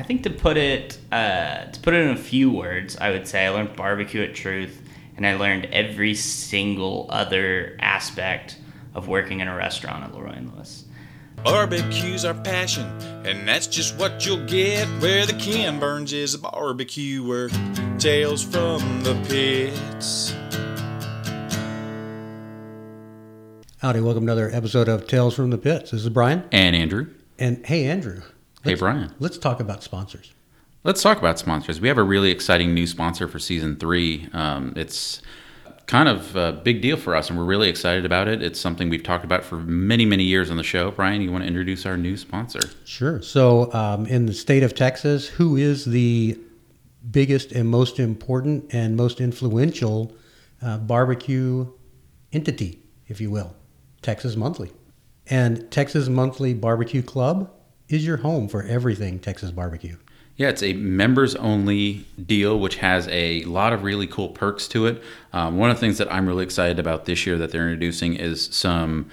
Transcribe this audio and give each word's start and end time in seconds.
I 0.00 0.02
think 0.02 0.22
to 0.22 0.30
put 0.30 0.56
it 0.56 0.96
uh, 1.12 1.66
to 1.66 1.80
put 1.80 1.92
it 1.92 2.06
in 2.06 2.08
a 2.08 2.16
few 2.16 2.50
words, 2.50 2.96
I 2.96 3.10
would 3.10 3.28
say 3.28 3.44
I 3.44 3.50
learned 3.50 3.76
barbecue 3.76 4.22
at 4.22 4.34
Truth, 4.34 4.80
and 5.14 5.26
I 5.26 5.34
learned 5.34 5.66
every 5.66 6.14
single 6.14 7.06
other 7.10 7.76
aspect 7.80 8.56
of 8.94 9.08
working 9.08 9.40
in 9.40 9.48
a 9.48 9.54
restaurant 9.54 10.04
at 10.04 10.14
Leroy 10.14 10.32
and 10.32 10.54
Lewis. 10.54 10.86
Barbecue's 11.44 12.24
our 12.24 12.32
passion, 12.32 12.86
and 13.26 13.46
that's 13.46 13.66
just 13.66 13.94
what 13.98 14.24
you'll 14.24 14.46
get 14.46 14.88
where 15.02 15.26
the 15.26 15.34
Ken 15.34 15.78
Burns 15.78 16.14
is 16.14 16.32
a 16.32 16.38
barbecuer. 16.38 17.50
Tales 17.98 18.42
from 18.42 19.02
the 19.02 19.14
pits. 19.28 20.34
Howdy, 23.82 24.00
welcome 24.00 24.24
to 24.24 24.32
another 24.32 24.50
episode 24.50 24.88
of 24.88 25.06
Tales 25.06 25.34
from 25.34 25.50
the 25.50 25.58
Pits. 25.58 25.90
This 25.90 26.04
is 26.04 26.08
Brian. 26.08 26.44
And 26.52 26.74
Andrew. 26.74 27.08
And 27.38 27.66
hey, 27.66 27.84
Andrew. 27.84 28.22
Hey, 28.62 28.74
Brian. 28.74 29.14
Let's 29.18 29.38
talk 29.38 29.60
about 29.60 29.82
sponsors. 29.82 30.34
Let's 30.84 31.02
talk 31.02 31.18
about 31.18 31.38
sponsors. 31.38 31.80
We 31.80 31.88
have 31.88 31.98
a 31.98 32.02
really 32.02 32.30
exciting 32.30 32.74
new 32.74 32.86
sponsor 32.86 33.26
for 33.28 33.38
season 33.38 33.76
three. 33.76 34.28
Um, 34.32 34.74
it's 34.76 35.22
kind 35.86 36.08
of 36.08 36.36
a 36.36 36.52
big 36.52 36.80
deal 36.82 36.96
for 36.96 37.16
us, 37.16 37.30
and 37.30 37.38
we're 37.38 37.44
really 37.44 37.68
excited 37.68 38.04
about 38.04 38.28
it. 38.28 38.42
It's 38.42 38.60
something 38.60 38.88
we've 38.88 39.02
talked 39.02 39.24
about 39.24 39.44
for 39.44 39.56
many, 39.56 40.04
many 40.04 40.24
years 40.24 40.50
on 40.50 40.56
the 40.56 40.62
show. 40.62 40.90
Brian, 40.90 41.20
you 41.20 41.32
want 41.32 41.42
to 41.42 41.48
introduce 41.48 41.84
our 41.84 41.96
new 41.96 42.16
sponsor? 42.16 42.60
Sure. 42.84 43.20
So, 43.22 43.72
um, 43.72 44.06
in 44.06 44.26
the 44.26 44.32
state 44.32 44.62
of 44.62 44.74
Texas, 44.74 45.26
who 45.26 45.56
is 45.56 45.84
the 45.84 46.38
biggest 47.10 47.52
and 47.52 47.68
most 47.68 47.98
important 47.98 48.72
and 48.74 48.96
most 48.96 49.20
influential 49.20 50.14
uh, 50.62 50.78
barbecue 50.78 51.66
entity, 52.32 52.82
if 53.08 53.20
you 53.20 53.30
will? 53.30 53.54
Texas 54.02 54.36
Monthly. 54.36 54.70
And 55.26 55.70
Texas 55.70 56.08
Monthly 56.08 56.54
Barbecue 56.54 57.02
Club 57.02 57.50
is 57.90 58.06
your 58.06 58.18
home 58.18 58.48
for 58.48 58.62
everything 58.62 59.18
Texas 59.18 59.50
barbecue. 59.50 59.96
Yeah, 60.36 60.48
it's 60.48 60.62
a 60.62 60.72
members 60.72 61.34
only 61.34 62.06
deal, 62.24 62.58
which 62.58 62.76
has 62.76 63.06
a 63.08 63.42
lot 63.44 63.74
of 63.74 63.82
really 63.82 64.06
cool 64.06 64.28
perks 64.28 64.66
to 64.68 64.86
it. 64.86 65.02
Um, 65.34 65.58
one 65.58 65.68
of 65.70 65.76
the 65.76 65.80
things 65.80 65.98
that 65.98 66.10
I'm 66.10 66.26
really 66.26 66.44
excited 66.44 66.78
about 66.78 67.04
this 67.04 67.26
year 67.26 67.36
that 67.36 67.50
they're 67.50 67.68
introducing 67.68 68.14
is 68.14 68.46
some 68.46 69.10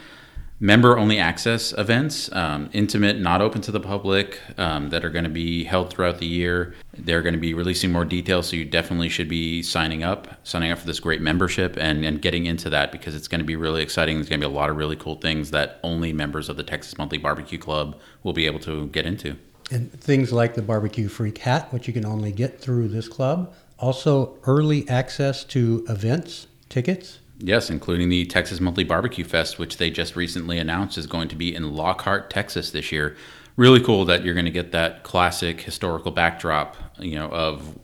member 0.60 0.98
only 0.98 1.20
access 1.20 1.72
events, 1.74 2.32
um, 2.34 2.70
intimate, 2.74 3.20
not 3.20 3.42
open 3.42 3.62
to 3.62 3.72
the 3.72 3.80
public, 3.80 4.40
um, 4.58 4.90
that 4.90 5.06
are 5.06 5.10
going 5.10 5.24
to 5.24 5.30
be 5.30 5.64
held 5.64 5.90
throughout 5.90 6.18
the 6.18 6.26
year. 6.26 6.74
They're 6.98 7.22
going 7.22 7.36
to 7.36 7.40
be 7.40 7.54
releasing 7.54 7.92
more 7.92 8.06
details, 8.06 8.48
so 8.48 8.56
you 8.56 8.66
definitely 8.66 9.10
should 9.10 9.30
be 9.30 9.62
signing 9.62 10.04
up, 10.04 10.28
signing 10.44 10.72
up 10.72 10.80
for 10.80 10.88
this 10.88 11.00
great 11.00 11.22
membership 11.22 11.78
and, 11.78 12.04
and 12.04 12.22
getting 12.22 12.46
into 12.46 12.70
that 12.72 12.92
because 12.92 13.16
it's 13.16 13.28
going 13.28 13.40
to 13.40 13.46
be 13.46 13.56
really 13.56 13.84
exciting. 13.84 14.18
There's 14.18 14.30
going 14.30 14.42
to 14.42 14.48
be 14.48 14.52
a 14.52 14.56
lot 14.56 14.70
of 14.70 14.78
really 14.78 14.96
cool 14.96 15.16
things 15.16 15.52
that 15.52 15.80
only 15.84 16.12
members 16.12 16.50
of 16.50 16.58
the 16.58 16.64
Texas 16.64 16.98
Monthly 16.98 17.20
Barbecue 17.20 17.60
Club 17.60 18.00
will 18.24 18.34
be 18.34 18.46
able 18.46 18.60
to 18.62 18.88
get 18.88 19.06
into. 19.06 19.36
And 19.70 19.92
things 19.92 20.32
like 20.32 20.56
the 20.56 20.62
Barbecue 20.62 21.10
Freak 21.10 21.40
hat, 21.40 21.72
which 21.74 21.88
you 21.88 21.94
can 21.94 22.06
only 22.06 22.32
get 22.32 22.60
through 22.60 22.88
this 22.88 23.08
club. 23.08 23.54
Also, 23.78 24.38
early 24.46 24.88
access 24.90 25.44
to 25.44 25.86
events, 25.88 26.48
tickets. 26.70 27.20
Yes, 27.40 27.70
including 27.70 28.10
the 28.10 28.26
Texas 28.26 28.60
Monthly 28.60 28.84
Barbecue 28.84 29.24
Fest, 29.24 29.60
which 29.60 29.78
they 29.78 29.92
just 29.92 30.16
recently 30.16 30.58
announced 30.58 30.98
is 30.98 31.06
going 31.06 31.28
to 31.28 31.36
be 31.36 31.54
in 31.54 31.76
Lockhart, 31.76 32.30
Texas 32.30 32.72
this 32.72 32.92
year. 32.92 33.16
Really 33.58 33.80
cool 33.80 34.06
that 34.06 34.24
you're 34.24 34.34
going 34.34 34.46
to 34.46 34.52
get 34.52 34.72
that 34.72 35.04
classic 35.04 35.62
historical 35.62 36.12
backdrop, 36.12 36.78
you 37.00 37.16
know, 37.16 37.30
of 37.30 37.78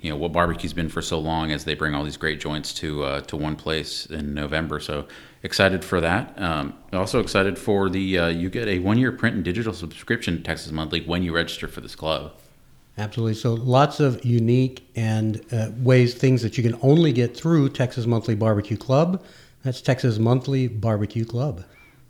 you 0.00 0.10
know 0.10 0.16
what 0.16 0.32
barbecue's 0.32 0.72
been 0.72 0.88
for 0.88 1.02
so 1.02 1.18
long 1.18 1.50
as 1.50 1.64
they 1.64 1.74
bring 1.74 1.94
all 1.94 2.04
these 2.04 2.16
great 2.16 2.40
joints 2.40 2.72
to 2.74 3.02
uh, 3.02 3.20
to 3.22 3.36
one 3.36 3.56
place 3.56 4.06
in 4.06 4.34
November. 4.34 4.78
So 4.78 5.08
excited 5.42 5.84
for 5.84 6.00
that. 6.00 6.40
Um, 6.40 6.74
also 6.92 7.20
excited 7.20 7.58
for 7.58 7.88
the 7.88 8.18
uh, 8.18 8.28
you 8.28 8.50
get 8.50 8.68
a 8.68 8.78
one 8.78 8.98
year 8.98 9.12
print 9.12 9.36
and 9.36 9.44
digital 9.44 9.72
subscription 9.72 10.36
to 10.36 10.42
Texas 10.42 10.70
Monthly 10.70 11.00
when 11.00 11.22
you 11.22 11.34
register 11.34 11.66
for 11.66 11.80
this 11.80 11.96
club. 11.96 12.32
Absolutely. 12.98 13.34
So 13.34 13.54
lots 13.54 14.00
of 14.00 14.24
unique 14.24 14.86
and 14.96 15.40
uh, 15.52 15.70
ways, 15.78 16.14
things 16.14 16.42
that 16.42 16.58
you 16.58 16.64
can 16.64 16.78
only 16.82 17.12
get 17.12 17.36
through 17.36 17.70
Texas 17.70 18.06
Monthly 18.06 18.34
Barbecue 18.34 18.76
Club. 18.76 19.24
That's 19.62 19.80
Texas 19.80 20.18
Monthly 20.18 20.66
Barbecue 20.66 21.24
Club. 21.24 21.64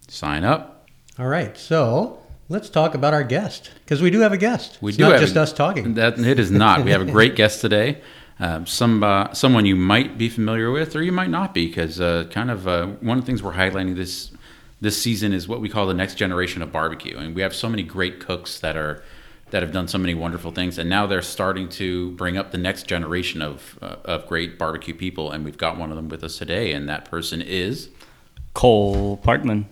Sign 0.08 0.44
up. 0.44 0.88
All 1.18 1.26
right. 1.26 1.56
So 1.58 2.22
let's 2.48 2.70
talk 2.70 2.94
about 2.94 3.12
our 3.12 3.22
guest 3.22 3.70
because 3.84 4.00
we 4.00 4.10
do 4.10 4.20
have 4.20 4.32
a 4.32 4.38
guest. 4.38 4.78
We 4.80 4.90
it's 4.90 4.98
do 4.98 5.04
not 5.04 5.20
just 5.20 5.36
a- 5.36 5.42
us 5.42 5.52
talking. 5.52 5.94
That 5.94 6.18
it 6.18 6.38
is 6.38 6.50
not. 6.50 6.84
We 6.84 6.90
have 6.90 7.02
a 7.02 7.10
great 7.12 7.36
guest 7.36 7.60
today. 7.60 8.00
Um, 8.40 8.66
some 8.66 9.02
uh, 9.02 9.34
someone 9.34 9.66
you 9.66 9.76
might 9.76 10.16
be 10.16 10.28
familiar 10.28 10.70
with, 10.70 10.94
or 10.94 11.02
you 11.02 11.12
might 11.12 11.30
not 11.30 11.52
be, 11.52 11.66
because 11.66 12.00
uh, 12.00 12.24
kind 12.30 12.50
of 12.50 12.68
uh, 12.68 12.86
one 13.00 13.18
of 13.18 13.24
the 13.24 13.26
things 13.26 13.42
we're 13.42 13.54
highlighting 13.54 13.96
this 13.96 14.30
this 14.80 15.00
season 15.02 15.32
is 15.32 15.48
what 15.48 15.60
we 15.60 15.68
call 15.68 15.86
the 15.86 15.94
next 15.94 16.14
generation 16.14 16.62
of 16.62 16.70
barbecue, 16.70 17.18
and 17.18 17.34
we 17.34 17.42
have 17.42 17.52
so 17.54 17.68
many 17.68 17.82
great 17.82 18.20
cooks 18.20 18.60
that 18.60 18.76
are 18.76 19.02
that 19.50 19.62
have 19.62 19.72
done 19.72 19.88
so 19.88 19.98
many 19.98 20.14
wonderful 20.14 20.50
things, 20.50 20.78
and 20.78 20.88
now 20.88 21.06
they're 21.06 21.22
starting 21.22 21.68
to 21.70 22.10
bring 22.12 22.36
up 22.36 22.50
the 22.50 22.58
next 22.58 22.86
generation 22.86 23.42
of 23.42 23.78
uh, 23.82 23.96
of 24.04 24.26
great 24.26 24.58
barbecue 24.58 24.94
people, 24.94 25.30
and 25.30 25.44
we've 25.44 25.58
got 25.58 25.76
one 25.76 25.90
of 25.90 25.96
them 25.96 26.08
with 26.08 26.22
us 26.22 26.38
today, 26.38 26.72
and 26.72 26.88
that 26.88 27.04
person 27.04 27.40
is 27.40 27.88
Cole 28.54 29.18
Parkman. 29.18 29.66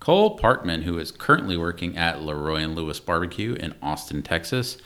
Cole 0.00 0.36
Parkman, 0.36 0.82
who 0.82 0.98
is 0.98 1.12
currently 1.12 1.56
working 1.56 1.96
at 1.96 2.22
Leroy 2.22 2.56
and 2.56 2.74
Lewis 2.74 2.98
Barbecue 2.98 3.54
in 3.54 3.72
Austin, 3.80 4.22
Texas. 4.22 4.78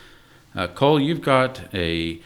Uh, 0.55 0.67
Cole, 0.67 1.01
you've 1.01 1.23
got 1.23 1.63
a 1.75 2.21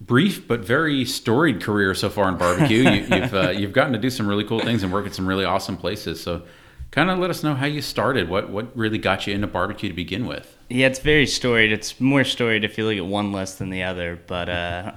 brief 0.00 0.48
but 0.48 0.60
very 0.60 1.04
storied 1.04 1.62
career 1.62 1.94
so 1.94 2.08
far 2.08 2.28
in 2.28 2.36
barbecue. 2.36 2.82
you, 2.90 3.16
you've 3.16 3.34
uh, 3.34 3.50
you've 3.50 3.72
gotten 3.72 3.92
to 3.92 3.98
do 3.98 4.10
some 4.10 4.26
really 4.26 4.44
cool 4.44 4.60
things 4.60 4.82
and 4.82 4.92
work 4.92 5.06
at 5.06 5.14
some 5.14 5.26
really 5.26 5.44
awesome 5.44 5.76
places. 5.76 6.20
So, 6.20 6.42
kind 6.90 7.10
of 7.10 7.18
let 7.18 7.30
us 7.30 7.42
know 7.42 7.54
how 7.54 7.66
you 7.66 7.82
started. 7.82 8.28
What 8.28 8.50
what 8.50 8.76
really 8.76 8.98
got 8.98 9.26
you 9.26 9.34
into 9.34 9.46
barbecue 9.46 9.88
to 9.88 9.94
begin 9.94 10.26
with? 10.26 10.56
Yeah, 10.68 10.86
it's 10.86 10.98
very 10.98 11.26
storied. 11.26 11.72
It's 11.72 12.00
more 12.00 12.24
storied 12.24 12.64
if 12.64 12.76
you 12.76 12.84
look 12.86 12.96
at 12.96 13.06
one 13.06 13.32
list 13.32 13.58
than 13.58 13.70
the 13.70 13.84
other, 13.84 14.20
but 14.26 14.48
uh, 14.48 14.92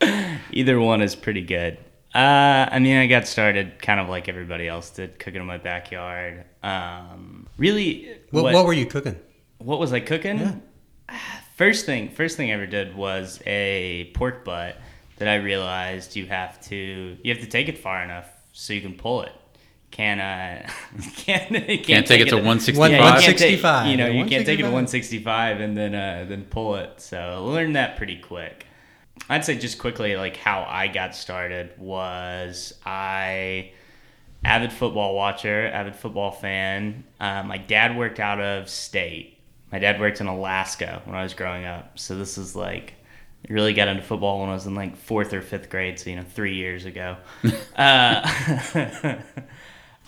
either 0.52 0.78
one 0.78 1.02
is 1.02 1.16
pretty 1.16 1.42
good. 1.42 1.78
Uh, 2.14 2.68
I 2.70 2.78
mean, 2.78 2.96
I 2.96 3.06
got 3.06 3.26
started 3.26 3.80
kind 3.80 4.00
of 4.00 4.08
like 4.08 4.28
everybody 4.28 4.66
else 4.66 4.90
did, 4.90 5.18
cooking 5.18 5.40
in 5.40 5.46
my 5.46 5.58
backyard. 5.58 6.44
Um, 6.62 7.48
really, 7.58 8.16
what, 8.30 8.44
what, 8.44 8.64
were 8.64 8.72
you 8.72 8.86
cooking? 8.86 9.16
what 9.58 9.78
was 9.78 9.92
I 9.92 10.00
cooking? 10.00 10.38
Yeah. 10.38 10.54
First 11.56 11.86
thing, 11.86 12.10
first 12.10 12.36
thing 12.36 12.52
I 12.52 12.54
ever 12.54 12.66
did 12.66 12.94
was 12.94 13.42
a 13.44 14.12
pork 14.14 14.44
butt 14.44 14.76
that 15.16 15.26
I 15.26 15.34
realized 15.36 16.14
you 16.14 16.26
have 16.26 16.60
to 16.68 17.16
you 17.20 17.34
have 17.34 17.42
to 17.42 17.50
take 17.50 17.68
it 17.68 17.76
far 17.76 18.00
enough 18.00 18.30
so 18.52 18.72
you 18.72 18.80
can 18.80 18.94
pull 18.94 19.22
it. 19.22 19.32
Can 19.90 20.20
uh 20.20 20.68
can't 21.16 21.48
can't, 21.48 21.82
Can't 21.84 22.06
take 22.06 22.20
it 22.20 22.28
to 22.28 22.36
165? 22.36 22.90
Yeah, 22.90 22.98
you 22.98 23.20
can't 23.22 23.38
take- 23.38 23.60
You 23.90 23.96
know, 23.96 24.06
yeah, 24.06 24.12
you 24.22 24.24
can't 24.28 24.46
take 24.46 24.58
it 24.58 24.62
to 24.62 24.70
165. 24.70 25.24
165 25.58 25.60
and 25.60 25.76
then 25.76 25.94
uh 25.94 26.26
then 26.28 26.44
pull 26.44 26.76
it. 26.76 27.00
So 27.00 27.44
learn 27.46 27.72
that 27.72 27.96
pretty 27.96 28.18
quick. 28.18 28.66
I'd 29.28 29.44
say 29.44 29.58
just 29.58 29.78
quickly 29.78 30.16
like 30.16 30.36
how 30.36 30.64
I 30.68 30.88
got 30.88 31.14
started 31.16 31.70
was 31.78 32.72
I 32.86 33.72
avid 34.44 34.72
football 34.72 35.14
watcher, 35.14 35.66
avid 35.66 35.96
football 35.96 36.30
fan. 36.30 37.04
Uh, 37.18 37.42
my 37.42 37.58
dad 37.58 37.96
worked 37.96 38.20
out 38.20 38.40
of 38.40 38.68
state. 38.70 39.38
My 39.72 39.78
dad 39.78 40.00
worked 40.00 40.20
in 40.20 40.28
Alaska 40.28 41.02
when 41.04 41.16
I 41.16 41.22
was 41.22 41.34
growing 41.34 41.64
up. 41.64 41.98
So 41.98 42.16
this 42.16 42.38
is 42.38 42.54
like, 42.54 42.94
really 43.48 43.74
got 43.74 43.88
into 43.88 44.02
football 44.02 44.40
when 44.40 44.48
I 44.48 44.54
was 44.54 44.66
in 44.66 44.74
like 44.74 44.96
fourth 44.96 45.34
or 45.34 45.42
fifth 45.42 45.68
grade. 45.68 45.98
So, 45.98 46.10
you 46.10 46.16
know, 46.16 46.22
three 46.22 46.54
years 46.54 46.84
ago. 46.84 47.16
uh, 47.76 48.30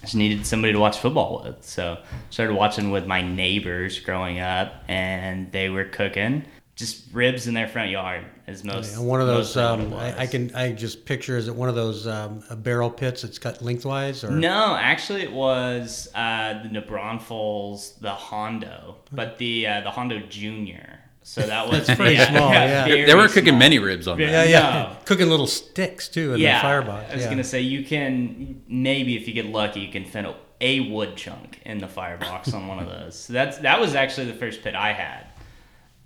I 0.02 0.06
just 0.06 0.14
needed 0.14 0.46
somebody 0.46 0.72
to 0.72 0.78
watch 0.78 0.98
football 0.98 1.42
with. 1.44 1.64
So 1.64 1.98
started 2.30 2.54
watching 2.54 2.90
with 2.90 3.06
my 3.06 3.22
neighbors 3.22 3.98
growing 3.98 4.40
up 4.40 4.82
and 4.88 5.52
they 5.52 5.68
were 5.68 5.84
cooking 5.84 6.44
just 6.80 7.04
ribs 7.12 7.46
in 7.46 7.52
their 7.52 7.68
front 7.68 7.90
yard 7.90 8.24
as 8.46 8.64
most. 8.64 8.96
And 8.96 9.06
one 9.06 9.20
of 9.20 9.26
those, 9.26 9.54
um. 9.58 9.92
I, 9.92 10.20
I 10.20 10.26
can, 10.26 10.54
I 10.54 10.72
just 10.72 11.04
picture, 11.04 11.36
is 11.36 11.46
it 11.46 11.54
one 11.54 11.68
of 11.68 11.74
those 11.74 12.06
um, 12.06 12.42
barrel 12.56 12.90
pits 12.90 13.20
that's 13.20 13.38
cut 13.38 13.60
lengthwise? 13.60 14.24
Or 14.24 14.30
No, 14.30 14.74
actually, 14.74 15.20
it 15.20 15.30
was 15.30 16.08
uh, 16.14 16.62
the 16.62 16.70
New 16.70 16.80
Braunfels, 16.80 17.98
the 18.00 18.12
Hondo, 18.12 18.96
but 19.12 19.36
the 19.36 19.66
uh, 19.66 19.80
the 19.82 19.90
Hondo 19.90 20.20
Junior. 20.20 20.99
So 21.22 21.42
that 21.42 21.68
was 21.70 21.88
pretty 21.90 22.16
small, 22.16 22.52
yeah. 22.52 22.84
very 22.86 23.04
they 23.04 23.14
were 23.14 23.28
cooking 23.28 23.48
small. 23.48 23.58
many 23.58 23.78
ribs 23.78 24.08
on 24.08 24.18
that. 24.18 24.30
Yeah, 24.30 24.44
yeah. 24.44 24.94
No. 24.94 24.96
Cooking 25.04 25.28
little 25.28 25.46
sticks 25.46 26.08
too 26.08 26.34
in 26.34 26.40
yeah, 26.40 26.58
the 26.58 26.62
firebox. 26.62 27.10
I 27.10 27.14
was 27.14 27.24
yeah. 27.24 27.30
gonna 27.30 27.44
say 27.44 27.60
you 27.60 27.84
can 27.84 28.62
maybe 28.68 29.16
if 29.16 29.28
you 29.28 29.34
get 29.34 29.46
lucky, 29.46 29.80
you 29.80 29.92
can 29.92 30.04
fit 30.04 30.24
a, 30.24 30.34
a 30.60 30.90
wood 30.90 31.16
chunk 31.16 31.60
in 31.64 31.78
the 31.78 31.88
firebox 31.88 32.52
on 32.54 32.66
one 32.66 32.78
of 32.78 32.86
those. 32.86 33.18
So 33.18 33.32
that's 33.32 33.58
that 33.58 33.80
was 33.80 33.94
actually 33.94 34.26
the 34.26 34.38
first 34.38 34.62
pit 34.62 34.74
I 34.74 34.92
had. 34.92 35.26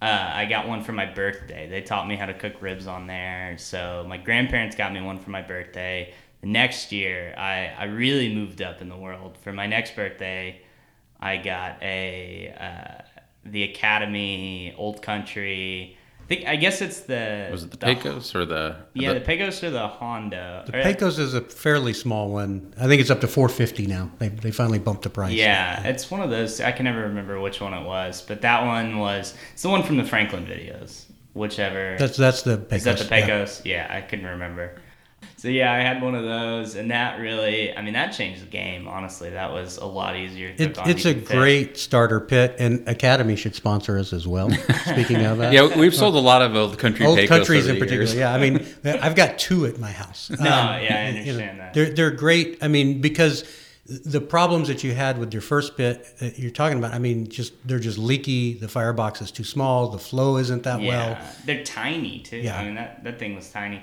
Uh, 0.02 0.32
I 0.34 0.44
got 0.44 0.68
one 0.68 0.82
for 0.82 0.92
my 0.92 1.06
birthday. 1.06 1.66
They 1.66 1.80
taught 1.80 2.06
me 2.06 2.16
how 2.16 2.26
to 2.26 2.34
cook 2.34 2.60
ribs 2.60 2.86
on 2.86 3.06
there. 3.06 3.56
So 3.56 4.04
my 4.06 4.18
grandparents 4.18 4.76
got 4.76 4.92
me 4.92 5.00
one 5.00 5.18
for 5.18 5.30
my 5.30 5.40
birthday. 5.40 6.12
The 6.42 6.48
next 6.48 6.92
year, 6.92 7.34
I, 7.38 7.72
I 7.78 7.84
really 7.84 8.34
moved 8.34 8.60
up 8.60 8.82
in 8.82 8.90
the 8.90 8.96
world. 8.98 9.38
For 9.38 9.50
my 9.50 9.66
next 9.66 9.96
birthday, 9.96 10.60
I 11.18 11.38
got 11.38 11.82
a 11.82 12.54
uh, 12.60 13.13
the 13.44 13.62
Academy 13.64 14.74
Old 14.78 15.02
Country 15.02 15.96
I 16.24 16.26
think 16.26 16.46
I 16.46 16.56
guess 16.56 16.80
it's 16.80 17.00
the 17.00 17.48
Was 17.52 17.64
it 17.64 17.70
the 17.70 17.76
Pecos 17.76 18.34
or 18.34 18.46
the? 18.46 18.76
Yeah, 18.94 19.12
the- 19.12 19.18
the 19.18 19.26
Pecos 19.26 19.62
or 19.62 19.68
the 19.68 19.86
Honda. 19.86 20.64
The 20.66 20.78
Or- 20.78 20.82
Pecos 20.82 21.18
is 21.18 21.34
a 21.34 21.42
fairly 21.42 21.92
small 21.92 22.30
one. 22.30 22.72
I 22.80 22.86
think 22.86 23.02
it's 23.02 23.10
up 23.10 23.20
to 23.20 23.28
450 23.28 23.86
now. 23.86 24.10
They, 24.18 24.28
they 24.30 24.50
finally 24.50 24.78
bumped 24.78 25.02
the 25.02 25.10
price. 25.10 25.34
Yeah, 25.34 25.82
it's 25.86 26.10
one 26.10 26.22
of 26.22 26.30
those. 26.30 26.62
I 26.62 26.72
can 26.72 26.84
never 26.84 27.02
remember 27.02 27.38
which 27.40 27.60
one 27.60 27.74
it 27.74 27.84
was, 27.84 28.22
but 28.22 28.40
that 28.40 28.64
one 28.64 28.98
was. 29.00 29.34
It's 29.52 29.62
the 29.62 29.68
one 29.68 29.82
from 29.82 29.98
the 29.98 30.04
Franklin 30.04 30.46
videos. 30.46 31.04
Whichever. 31.34 31.96
That's 31.98 32.16
that's 32.16 32.40
the 32.40 32.56
Pecos. 32.56 32.78
Is 32.78 32.84
that 32.84 32.98
the 33.00 33.04
yeah. 33.04 33.20
Pecos? 33.26 33.62
Yeah. 33.66 33.86
I 33.90 34.00
couldn't 34.00 34.26
remember. 34.26 34.76
So 35.44 35.50
yeah, 35.50 35.70
I 35.74 35.80
had 35.80 36.00
one 36.00 36.14
of 36.14 36.24
those, 36.24 36.74
and 36.74 36.90
that 36.90 37.20
really, 37.20 37.76
I 37.76 37.82
mean, 37.82 37.92
that 37.92 38.12
changed 38.14 38.40
the 38.40 38.46
game. 38.46 38.88
Honestly, 38.88 39.28
that 39.28 39.52
was 39.52 39.76
a 39.76 39.84
lot 39.84 40.16
easier. 40.16 40.54
To 40.54 40.62
It, 40.62 40.78
it's 40.86 41.04
a 41.04 41.12
can 41.12 41.22
fit- 41.22 41.36
great 41.36 41.76
starter 41.76 42.18
pit, 42.18 42.56
and 42.58 42.88
Academy 42.88 43.36
should 43.36 43.54
sponsor 43.54 43.98
us 43.98 44.14
as 44.14 44.26
well. 44.26 44.48
Speaking 44.86 45.22
of 45.22 45.36
that, 45.36 45.52
yeah, 45.52 45.76
we've 45.78 45.94
sold 45.94 46.14
a 46.14 46.18
lot 46.18 46.40
of 46.40 46.56
old 46.56 46.78
country 46.78 47.04
old 47.04 47.18
Pecos 47.18 47.28
countries 47.36 47.64
over 47.64 47.74
in 47.74 47.78
the 47.78 47.80
particular. 47.84 48.04
years. 48.04 48.14
Yeah, 48.14 48.32
I 48.32 48.38
mean, 48.38 48.66
I've 48.84 49.14
got 49.14 49.38
two 49.38 49.66
at 49.66 49.78
my 49.78 49.90
house. 49.92 50.30
Um, 50.30 50.38
No, 50.42 50.44
yeah, 50.50 50.56
I 50.56 50.78
you 50.78 51.12
know, 51.12 51.18
understand 51.20 51.60
that. 51.60 51.74
They're 51.74 51.90
they're 51.92 52.10
great. 52.10 52.56
I 52.62 52.68
mean, 52.68 53.02
because 53.02 53.44
the 53.86 54.22
problems 54.22 54.68
that 54.68 54.82
you 54.82 54.94
had 54.94 55.18
with 55.18 55.34
your 55.34 55.42
first 55.42 55.76
pit 55.76 56.06
that 56.20 56.38
you're 56.38 56.50
talking 56.52 56.78
about, 56.78 56.94
I 56.94 56.98
mean, 56.98 57.28
just 57.28 57.52
they're 57.68 57.78
just 57.78 57.98
leaky. 57.98 58.54
The 58.54 58.68
firebox 58.68 59.20
is 59.20 59.30
too 59.30 59.44
small. 59.44 59.88
The 59.90 59.98
flow 59.98 60.38
isn't 60.38 60.62
that 60.62 60.80
Yeah, 60.80 60.88
well. 60.88 61.18
they're 61.44 61.64
tiny 61.64 62.20
too. 62.20 62.38
Yeah. 62.38 62.58
I 62.58 62.64
mean 62.64 62.76
that 62.76 63.04
that 63.04 63.18
thing 63.18 63.34
was 63.34 63.50
tiny. 63.50 63.82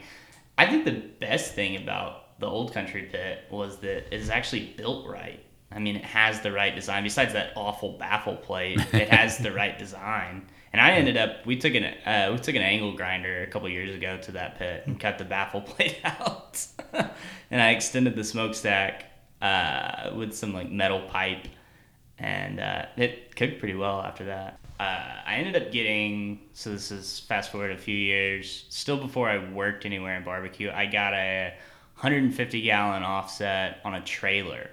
I 0.61 0.67
think 0.67 0.85
the 0.85 0.91
best 1.19 1.55
thing 1.55 1.75
about 1.75 2.39
the 2.39 2.45
old 2.45 2.71
country 2.71 3.09
pit 3.11 3.45
was 3.49 3.77
that 3.77 4.13
it's 4.13 4.29
actually 4.29 4.67
built 4.77 5.07
right. 5.07 5.43
I 5.71 5.79
mean, 5.79 5.95
it 5.95 6.05
has 6.05 6.41
the 6.41 6.51
right 6.51 6.75
design. 6.75 7.01
Besides 7.01 7.33
that 7.33 7.53
awful 7.55 7.97
baffle 7.97 8.35
plate, 8.35 8.79
it 8.93 9.09
has 9.17 9.39
the 9.39 9.51
right 9.51 9.75
design. 9.79 10.45
And 10.71 10.79
I 10.79 10.91
ended 10.91 11.17
up 11.17 11.47
we 11.47 11.57
took 11.57 11.73
an 11.73 11.85
uh, 11.85 12.29
we 12.31 12.37
took 12.37 12.53
an 12.53 12.61
angle 12.61 12.95
grinder 12.95 13.41
a 13.41 13.47
couple 13.47 13.69
years 13.69 13.95
ago 13.95 14.19
to 14.21 14.33
that 14.33 14.59
pit 14.59 14.83
and 14.85 14.99
cut 14.99 15.17
the 15.17 15.25
baffle 15.25 15.61
plate 15.71 15.97
out, 16.03 16.63
and 17.49 17.59
I 17.59 17.71
extended 17.71 18.15
the 18.15 18.23
smokestack 18.23 19.05
uh, 19.41 20.11
with 20.15 20.33
some 20.33 20.53
like 20.53 20.69
metal 20.69 21.01
pipe 21.09 21.47
and 22.19 22.59
uh, 22.59 22.85
it 22.97 23.35
cooked 23.35 23.57
pretty 23.57 23.73
well 23.73 23.99
after 23.99 24.25
that. 24.25 24.59
Uh, 24.81 25.21
I 25.27 25.35
ended 25.35 25.61
up 25.61 25.71
getting 25.71 26.39
so 26.53 26.71
this 26.71 26.89
is 26.91 27.19
fast 27.19 27.51
forward 27.51 27.71
a 27.71 27.77
few 27.77 27.95
years, 27.95 28.65
still 28.69 28.97
before 28.97 29.29
I 29.29 29.37
worked 29.51 29.85
anywhere 29.85 30.17
in 30.17 30.23
barbecue. 30.23 30.71
I 30.71 30.87
got 30.87 31.13
a 31.13 31.53
150 31.97 32.61
gallon 32.63 33.03
offset 33.03 33.79
on 33.85 33.93
a 33.93 34.01
trailer 34.01 34.71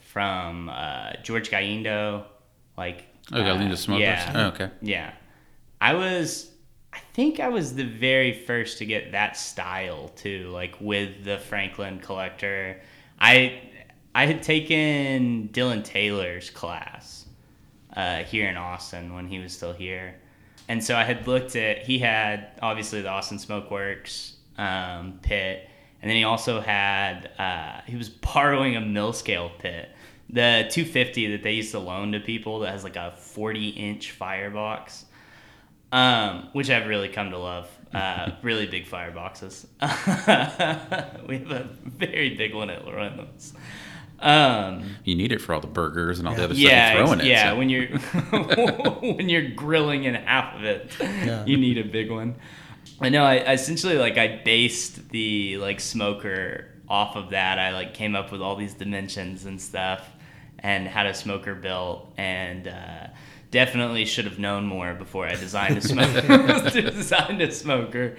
from 0.00 0.70
uh, 0.70 1.12
George 1.22 1.50
Galindo, 1.50 2.24
like 2.78 3.04
Oh, 3.30 3.42
Galindo 3.44 3.74
Smokers? 3.74 4.00
Yeah, 4.00 4.32
Oh, 4.34 4.46
okay. 4.54 4.70
yeah. 4.80 5.12
I 5.82 5.92
was, 5.94 6.50
I 6.94 6.98
think 7.12 7.38
I 7.38 7.48
was 7.48 7.74
the 7.74 7.84
very 7.84 8.32
first 8.32 8.78
to 8.78 8.86
get 8.86 9.12
that 9.12 9.36
style 9.36 10.08
too, 10.16 10.48
like 10.48 10.76
with 10.80 11.24
the 11.24 11.36
Franklin 11.38 11.98
collector. 11.98 12.80
I 13.20 13.60
I 14.14 14.24
had 14.24 14.42
taken 14.42 15.50
Dylan 15.52 15.84
Taylor's 15.84 16.48
class 16.48 17.21
uh, 17.96 18.24
here 18.24 18.48
in 18.48 18.56
Austin 18.56 19.14
when 19.14 19.26
he 19.26 19.38
was 19.38 19.52
still 19.52 19.72
here, 19.72 20.16
and 20.68 20.82
so 20.82 20.96
I 20.96 21.04
had 21.04 21.26
looked 21.26 21.56
at. 21.56 21.78
He 21.82 21.98
had 21.98 22.52
obviously 22.62 23.02
the 23.02 23.08
Austin 23.08 23.38
Smokeworks 23.38 24.34
um, 24.58 25.18
pit, 25.22 25.68
and 26.00 26.10
then 26.10 26.16
he 26.16 26.24
also 26.24 26.60
had. 26.60 27.30
Uh, 27.38 27.80
he 27.86 27.96
was 27.96 28.08
borrowing 28.34 28.76
a 28.76 28.80
mill 28.80 29.12
scale 29.12 29.50
pit. 29.58 29.90
The 30.28 30.66
250 30.70 31.32
that 31.32 31.42
they 31.42 31.52
used 31.52 31.72
to 31.72 31.78
loan 31.78 32.12
to 32.12 32.20
people 32.20 32.60
that 32.60 32.70
has 32.70 32.84
like 32.84 32.96
a 32.96 33.12
40 33.18 33.68
inch 33.68 34.12
firebox 34.12 35.04
um, 35.92 36.48
which 36.52 36.70
I've 36.70 36.88
really 36.88 37.10
come 37.10 37.30
to 37.30 37.38
love. 37.38 37.68
Uh, 37.92 38.30
really 38.42 38.66
big 38.66 38.86
fireboxes. 38.86 39.66
we 41.28 41.38
have 41.38 41.50
a 41.50 41.68
very 41.84 42.34
big 42.34 42.54
one 42.54 42.70
at 42.70 42.84
Lorenzo's. 42.84 43.52
Um, 44.22 44.96
You 45.04 45.14
need 45.16 45.32
it 45.32 45.40
for 45.40 45.52
all 45.54 45.60
the 45.60 45.66
burgers 45.66 46.18
and 46.18 46.28
all 46.28 46.34
the 46.34 46.44
other 46.44 46.54
yeah, 46.54 46.92
stuff 46.92 46.98
you 47.00 47.04
throw 47.04 47.12
in 47.14 47.20
ex- 47.20 47.26
it. 47.26 47.30
yeah. 47.30 47.50
so- 47.50 47.56
When 47.58 47.68
you're 47.68 47.86
when 49.16 49.28
you're 49.28 49.50
grilling 49.50 50.04
in 50.04 50.14
half 50.14 50.54
of 50.56 50.64
it, 50.64 50.90
you 51.48 51.56
need 51.56 51.78
a 51.78 51.84
big 51.84 52.10
one. 52.10 52.36
I 53.00 53.08
know. 53.08 53.24
I 53.24 53.36
I 53.38 53.52
essentially 53.54 53.98
like 53.98 54.16
I 54.18 54.40
based 54.44 55.08
the 55.10 55.56
like 55.58 55.80
smoker 55.80 56.68
off 56.88 57.16
of 57.16 57.30
that. 57.30 57.58
I 57.58 57.72
like 57.72 57.94
came 57.94 58.14
up 58.14 58.30
with 58.32 58.40
all 58.42 58.54
these 58.56 58.74
dimensions 58.74 59.44
and 59.44 59.60
stuff, 59.60 60.08
and 60.60 60.86
had 60.86 61.06
a 61.06 61.14
smoker 61.14 61.54
built, 61.56 62.12
and 62.16 62.68
uh, 62.68 63.06
definitely 63.50 64.04
should 64.04 64.26
have 64.26 64.38
known 64.38 64.66
more 64.66 64.94
before 64.94 65.26
I 65.26 65.34
designed 65.34 65.78
a 65.78 65.80
smoker. 65.92 66.70
designed 66.70 67.40
a 67.42 67.50
smoker, 67.50 68.16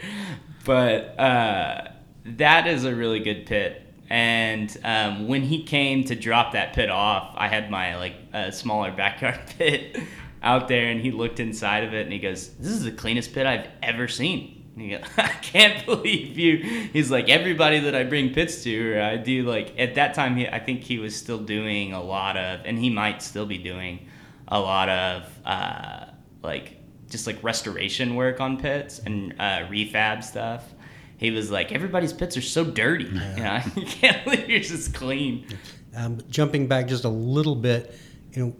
but 0.65 1.17
uh, 1.19 1.87
that 2.25 2.67
is 2.67 2.83
a 2.83 2.93
really 2.93 3.19
good 3.19 3.45
pit. 3.45 3.92
And 4.09 4.75
um, 4.83 5.27
when 5.27 5.43
he 5.43 5.63
came 5.63 6.03
to 6.05 6.15
drop 6.15 6.53
that 6.53 6.73
pit 6.73 6.89
off, 6.89 7.33
I 7.35 7.47
had 7.47 7.71
my 7.71 7.97
like 7.97 8.15
uh, 8.33 8.51
smaller 8.51 8.91
backyard 8.95 9.39
pit 9.57 9.97
out 10.41 10.67
there, 10.67 10.89
and 10.89 10.99
he 11.01 11.11
looked 11.11 11.39
inside 11.39 11.83
of 11.83 11.93
it, 11.93 12.03
and 12.03 12.13
he 12.13 12.19
goes, 12.19 12.49
"This 12.55 12.71
is 12.71 12.83
the 12.83 12.91
cleanest 12.91 13.33
pit 13.33 13.45
I've 13.45 13.67
ever 13.81 14.07
seen." 14.07 14.63
And 14.73 14.81
he 14.83 14.89
goes, 14.91 15.01
I 15.17 15.27
can't 15.27 15.85
believe 15.85 16.37
you. 16.37 16.57
He's 16.57 17.11
like 17.11 17.29
everybody 17.29 17.79
that 17.79 17.95
I 17.95 18.03
bring 18.03 18.33
pits 18.33 18.63
to, 18.63 18.93
or 18.93 19.01
I 19.01 19.17
do 19.17 19.43
like 19.43 19.73
at 19.77 19.95
that 19.95 20.13
time. 20.13 20.35
He, 20.35 20.47
I 20.47 20.59
think 20.59 20.81
he 20.81 20.99
was 20.99 21.15
still 21.15 21.39
doing 21.39 21.93
a 21.93 22.03
lot 22.03 22.37
of, 22.37 22.61
and 22.65 22.77
he 22.77 22.89
might 22.89 23.21
still 23.21 23.45
be 23.45 23.57
doing 23.57 24.07
a 24.47 24.59
lot 24.59 24.89
of 24.89 25.23
uh, 25.45 26.05
like 26.41 26.77
just 27.09 27.27
like 27.27 27.41
restoration 27.43 28.15
work 28.15 28.41
on 28.41 28.57
pits 28.57 28.99
and 28.99 29.33
uh, 29.39 29.67
refab 29.69 30.23
stuff. 30.23 30.63
He 31.23 31.31
was 31.31 31.49
like, 31.49 31.71
everybody's 31.71 32.11
pits 32.11 32.35
are 32.35 32.41
so 32.41 32.65
dirty. 32.65 33.05
Yeah. 33.05 33.35
You 33.37 33.43
know, 33.43 33.51
I 33.81 33.85
can't 33.85 34.23
believe 34.25 34.49
yours 34.49 34.71
is 34.71 34.89
clean. 34.89 35.47
Um, 35.95 36.19
jumping 36.29 36.67
back 36.67 36.85
just 36.87 37.05
a 37.05 37.09
little 37.09 37.55
bit, 37.55 37.95
you 38.33 38.45
know, 38.45 38.55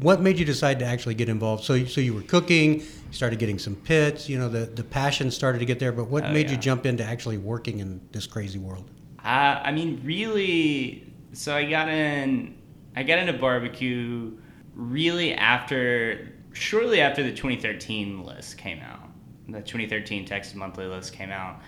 what 0.00 0.20
made 0.20 0.36
you 0.36 0.44
decide 0.44 0.80
to 0.80 0.84
actually 0.84 1.14
get 1.14 1.28
involved? 1.28 1.62
So, 1.62 1.84
so 1.84 2.00
you 2.00 2.12
were 2.12 2.22
cooking, 2.22 2.80
you 2.80 2.86
started 3.12 3.38
getting 3.38 3.56
some 3.60 3.76
pits, 3.76 4.28
you 4.28 4.36
know, 4.36 4.48
the, 4.48 4.66
the 4.66 4.82
passion 4.82 5.30
started 5.30 5.60
to 5.60 5.64
get 5.64 5.78
there. 5.78 5.92
But 5.92 6.08
what 6.08 6.24
Oh, 6.24 6.32
made 6.32 6.50
you 6.50 6.56
jump 6.56 6.86
into 6.86 7.04
actually 7.04 7.38
working 7.38 7.78
in 7.78 8.00
this 8.10 8.26
crazy 8.26 8.58
world? 8.58 8.90
Uh, 9.24 9.60
I 9.62 9.70
mean, 9.70 10.00
really. 10.02 11.12
So 11.34 11.54
I 11.54 11.70
got 11.70 11.88
in. 11.88 12.58
I 12.96 13.04
got 13.04 13.20
into 13.20 13.34
barbecue 13.34 14.32
really 14.74 15.34
after, 15.34 16.32
shortly 16.52 17.00
after 17.00 17.22
the 17.22 17.30
2013 17.30 18.24
list 18.24 18.58
came 18.58 18.80
out. 18.80 19.08
The 19.48 19.60
2013 19.60 20.24
Texas 20.24 20.56
Monthly 20.56 20.86
list 20.86 21.12
came 21.12 21.30
out, 21.30 21.60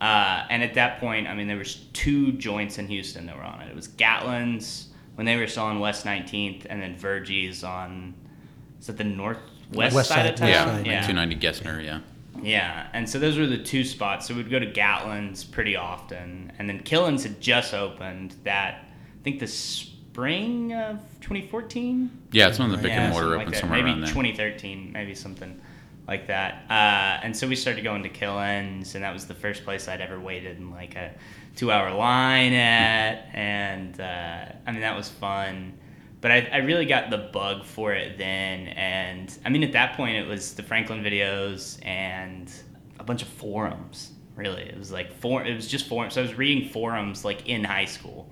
uh, 0.00 0.46
and 0.48 0.62
at 0.62 0.74
that 0.74 0.98
point, 1.00 1.26
I 1.28 1.34
mean, 1.34 1.46
there 1.46 1.56
was 1.56 1.76
two 1.92 2.32
joints 2.32 2.78
in 2.78 2.86
Houston 2.88 3.26
that 3.26 3.36
were 3.36 3.42
on 3.42 3.60
it. 3.60 3.68
It 3.68 3.76
was 3.76 3.88
Gatlin's 3.88 4.88
when 5.16 5.26
they 5.26 5.36
were 5.36 5.46
still 5.46 5.64
on 5.64 5.80
West 5.80 6.04
19th, 6.06 6.66
and 6.70 6.80
then 6.80 6.96
Virgie's 6.96 7.62
on. 7.64 8.14
Is 8.80 8.86
that 8.86 8.96
the 8.96 9.04
northwest 9.04 9.94
West 9.94 10.08
side, 10.08 10.16
side, 10.16 10.26
of 10.26 10.34
town? 10.36 10.48
west 10.48 10.50
yeah, 10.50 10.64
side. 10.64 10.86
like 10.86 11.06
290 11.06 11.36
Gessner, 11.36 11.84
yeah. 11.84 12.00
Yeah, 12.42 12.86
and 12.94 13.08
so 13.08 13.18
those 13.18 13.36
were 13.36 13.46
the 13.46 13.58
two 13.58 13.84
spots. 13.84 14.26
So 14.26 14.34
we'd 14.34 14.50
go 14.50 14.58
to 14.58 14.70
Gatlin's 14.72 15.44
pretty 15.44 15.76
often, 15.76 16.50
and 16.58 16.66
then 16.68 16.80
Killen's 16.80 17.22
had 17.24 17.40
just 17.40 17.74
opened 17.74 18.36
that. 18.44 18.86
I 18.86 19.22
think 19.22 19.38
the 19.40 19.46
spring 19.46 20.72
of 20.72 20.98
2014. 21.20 22.10
Yeah, 22.32 22.48
it's 22.48 22.58
when 22.58 22.70
the 22.70 22.78
brick 22.78 22.88
Yeah, 22.92 23.04
and 23.04 23.12
mortar 23.12 23.34
opened 23.34 23.50
like 23.50 23.60
somewhere 23.60 23.78
maybe 23.80 23.90
around 23.90 24.00
there. 24.00 24.08
2013, 24.08 24.92
maybe 24.92 25.14
something 25.14 25.60
like 26.10 26.26
that. 26.26 26.64
Uh, 26.68 27.20
and 27.22 27.34
so 27.34 27.46
we 27.46 27.54
started 27.54 27.84
going 27.84 28.02
to 28.02 28.08
Killen's, 28.08 28.96
and 28.96 29.04
that 29.04 29.14
was 29.14 29.26
the 29.26 29.34
first 29.34 29.64
place 29.64 29.86
I'd 29.86 30.00
ever 30.00 30.18
waited 30.18 30.58
in 30.58 30.72
like 30.72 30.96
a 30.96 31.14
two-hour 31.54 31.94
line 31.94 32.52
at, 32.52 33.28
and 33.32 33.98
uh, 34.00 34.46
I 34.66 34.72
mean 34.72 34.80
that 34.80 34.96
was 34.96 35.08
fun. 35.08 35.78
But 36.20 36.32
I, 36.32 36.48
I 36.52 36.56
really 36.58 36.84
got 36.84 37.08
the 37.10 37.30
bug 37.32 37.64
for 37.64 37.94
it 37.94 38.18
then, 38.18 38.68
and 38.68 39.32
I 39.44 39.50
mean 39.50 39.62
at 39.62 39.72
that 39.72 39.96
point 39.96 40.16
it 40.16 40.26
was 40.26 40.52
the 40.54 40.64
Franklin 40.64 41.02
videos 41.02 41.78
and 41.86 42.52
a 42.98 43.04
bunch 43.04 43.22
of 43.22 43.28
forums. 43.28 44.10
Really, 44.34 44.62
it 44.62 44.76
was 44.76 44.90
like 44.90 45.12
for 45.12 45.44
it 45.44 45.54
was 45.54 45.68
just 45.68 45.86
forums. 45.86 46.14
So 46.14 46.22
I 46.22 46.24
was 46.24 46.34
reading 46.34 46.70
forums 46.70 47.24
like 47.24 47.48
in 47.48 47.62
high 47.62 47.84
school, 47.84 48.28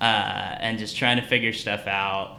uh, 0.00 0.56
and 0.60 0.78
just 0.78 0.96
trying 0.96 1.18
to 1.18 1.26
figure 1.26 1.52
stuff 1.52 1.86
out. 1.86 2.38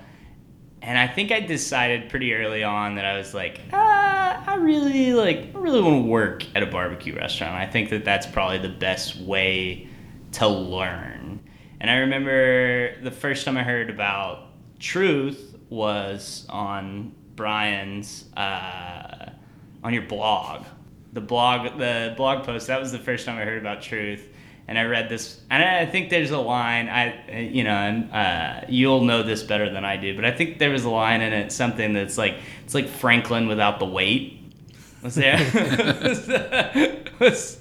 And 0.82 0.98
I 0.98 1.08
think 1.08 1.32
I 1.32 1.42
decided 1.42 2.10
pretty 2.10 2.34
early 2.34 2.64
on 2.64 2.96
that 2.96 3.06
I 3.06 3.18
was 3.18 3.34
like, 3.34 3.60
ah, 3.74 4.44
I 4.48 4.56
really 4.80 5.14
like, 5.14 5.56
I 5.56 5.60
really 5.60 5.82
want 5.82 6.04
to 6.04 6.10
work 6.10 6.46
at 6.56 6.64
a 6.64 6.66
barbecue 6.66 7.16
restaurant. 7.16 7.54
I 7.54 7.66
think 7.66 7.90
that 7.90 8.06
that's 8.06 8.28
probably 8.28 8.60
the 8.60 8.70
best 8.70 9.18
way 9.18 9.88
to 10.34 10.48
learn. 10.48 11.40
And 11.80 11.90
I 11.90 11.98
remember 11.98 13.02
the 13.02 13.12
first 13.12 13.46
time 13.46 13.58
I 13.58 13.64
heard 13.64 13.90
about 13.90 14.48
Truth 14.80 15.58
was 15.70 16.46
on 16.50 17.14
Brian's 17.36 18.26
uh, 18.36 19.32
on 19.84 19.94
your 19.94 20.04
blog. 20.04 20.66
The 21.14 21.22
blog, 21.22 21.78
the 21.78 22.14
blog 22.18 22.46
post. 22.46 22.68
That 22.68 22.80
was 22.80 22.92
the 22.92 23.00
first 23.00 23.26
time 23.26 23.38
I 23.38 23.46
heard 23.46 23.60
about 23.60 23.82
Truth 23.82 24.30
and 24.70 24.78
I 24.78 24.84
read 24.84 25.10
this, 25.10 25.42
and 25.50 25.64
I 25.64 25.88
think 25.88 26.12
there's 26.12 26.30
a 26.30 26.38
line. 26.38 26.90
I, 26.90 27.40
you 27.40 27.64
know, 27.64 27.72
and 27.72 28.12
uh, 28.12 28.66
you'll 28.70 29.04
know 29.04 29.24
this 29.24 29.42
better 29.42 29.68
than 29.68 29.84
I 29.84 29.98
do, 29.98 30.16
but 30.16 30.26
I 30.26 30.32
think 30.32 30.60
there 30.60 30.70
was 30.70 30.86
a 30.86 30.92
line 30.92 31.22
in 31.22 31.34
it, 31.34 31.52
something 31.52 31.94
that's 31.94 32.20
like 32.20 32.36
it's 32.64 32.76
like 32.76 32.88
Franklin 32.88 33.48
without 33.48 33.80
the 33.80 33.88
wait. 33.88 34.39
Was 35.04 35.16
there 35.16 35.38
was, 36.04 36.28
was 37.20 37.58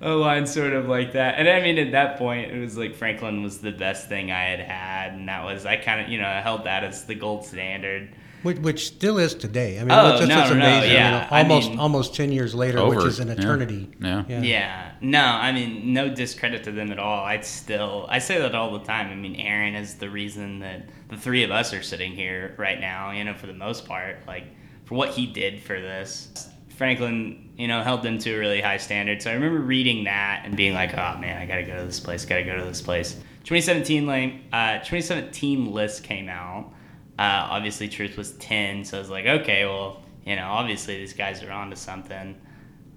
a 0.00 0.10
line 0.10 0.46
sort 0.46 0.72
of 0.72 0.88
like 0.88 1.12
that. 1.12 1.34
And 1.38 1.48
I 1.48 1.60
mean, 1.60 1.78
at 1.78 1.92
that 1.92 2.18
point, 2.18 2.50
it 2.50 2.58
was 2.60 2.76
like 2.76 2.94
Franklin 2.94 3.42
was 3.42 3.58
the 3.58 3.72
best 3.72 4.08
thing 4.08 4.30
I 4.32 4.44
had 4.44 4.60
had, 4.60 5.12
and 5.14 5.28
that 5.28 5.44
was 5.44 5.64
I 5.66 5.76
kind 5.76 6.00
of 6.00 6.08
you 6.08 6.18
know 6.20 6.28
held 6.42 6.64
that 6.64 6.84
as 6.84 7.04
the 7.04 7.14
gold 7.14 7.44
standard. 7.44 8.14
Which, 8.42 8.58
which 8.58 8.86
still 8.88 9.18
is 9.18 9.34
today. 9.36 9.78
I 9.78 9.82
mean, 9.84 9.92
Oh, 9.92 10.14
it's, 10.14 10.22
it's 10.22 10.28
no, 10.28 10.34
no, 10.34 10.48
no, 10.48 10.54
amazing. 10.66 10.90
yeah. 10.94 11.04
You 11.04 11.20
know, 11.20 11.26
I 11.30 11.42
almost 11.42 11.70
mean- 11.70 11.78
almost 11.78 12.14
ten 12.16 12.32
years 12.32 12.56
later, 12.56 12.78
Over, 12.80 12.96
which 12.96 13.04
is 13.06 13.20
an 13.20 13.28
yeah. 13.28 13.34
eternity. 13.34 13.88
Yeah. 14.00 14.24
Yeah. 14.28 14.90
No, 15.00 15.22
I 15.24 15.52
mean, 15.52 15.92
no 15.92 16.12
discredit 16.12 16.64
to 16.64 16.72
them 16.72 16.90
at 16.90 16.98
all. 16.98 17.24
I'd 17.24 17.44
still, 17.44 18.04
I 18.08 18.18
say 18.18 18.40
that 18.40 18.52
all 18.56 18.72
the 18.76 18.84
time. 18.84 19.12
I 19.12 19.14
mean, 19.14 19.36
Aaron 19.36 19.76
is 19.76 19.94
the 19.94 20.10
reason 20.10 20.58
that 20.58 20.88
the 21.08 21.16
three 21.16 21.44
of 21.44 21.52
us 21.52 21.72
are 21.72 21.82
sitting 21.82 22.14
here 22.14 22.56
right 22.58 22.80
now, 22.80 23.12
you 23.12 23.22
know, 23.22 23.34
for 23.34 23.46
the 23.46 23.54
most 23.54 23.86
part. 23.86 24.26
Like, 24.26 24.46
for 24.86 24.96
what 24.96 25.10
he 25.10 25.26
did 25.26 25.62
for 25.62 25.80
this. 25.80 26.48
Franklin, 26.76 27.50
you 27.56 27.68
know, 27.68 27.82
held 27.82 28.02
them 28.02 28.18
to 28.18 28.34
a 28.34 28.38
really 28.38 28.60
high 28.60 28.76
standard. 28.76 29.22
So 29.22 29.30
I 29.30 29.34
remember 29.34 29.60
reading 29.60 30.04
that 30.04 30.42
and 30.44 30.56
being 30.56 30.74
like, 30.74 30.92
oh 30.92 31.18
man, 31.18 31.40
I 31.40 31.46
gotta 31.46 31.64
go 31.64 31.76
to 31.76 31.84
this 31.84 32.00
place, 32.00 32.24
gotta 32.24 32.44
go 32.44 32.56
to 32.56 32.64
this 32.64 32.80
place. 32.80 33.14
2017, 33.44 34.06
like, 34.06 34.34
uh, 34.52 34.78
2017 34.78 35.72
list 35.72 36.04
came 36.04 36.28
out. 36.28 36.72
Uh, 37.18 37.46
obviously, 37.50 37.88
Truth 37.88 38.16
was 38.16 38.32
10, 38.32 38.84
so 38.84 38.96
I 38.96 39.00
was 39.00 39.10
like, 39.10 39.26
okay, 39.26 39.64
well, 39.64 40.02
you 40.24 40.36
know, 40.36 40.46
obviously 40.46 40.96
these 40.98 41.12
guys 41.12 41.42
are 41.42 41.50
onto 41.50 41.76
something. 41.76 42.40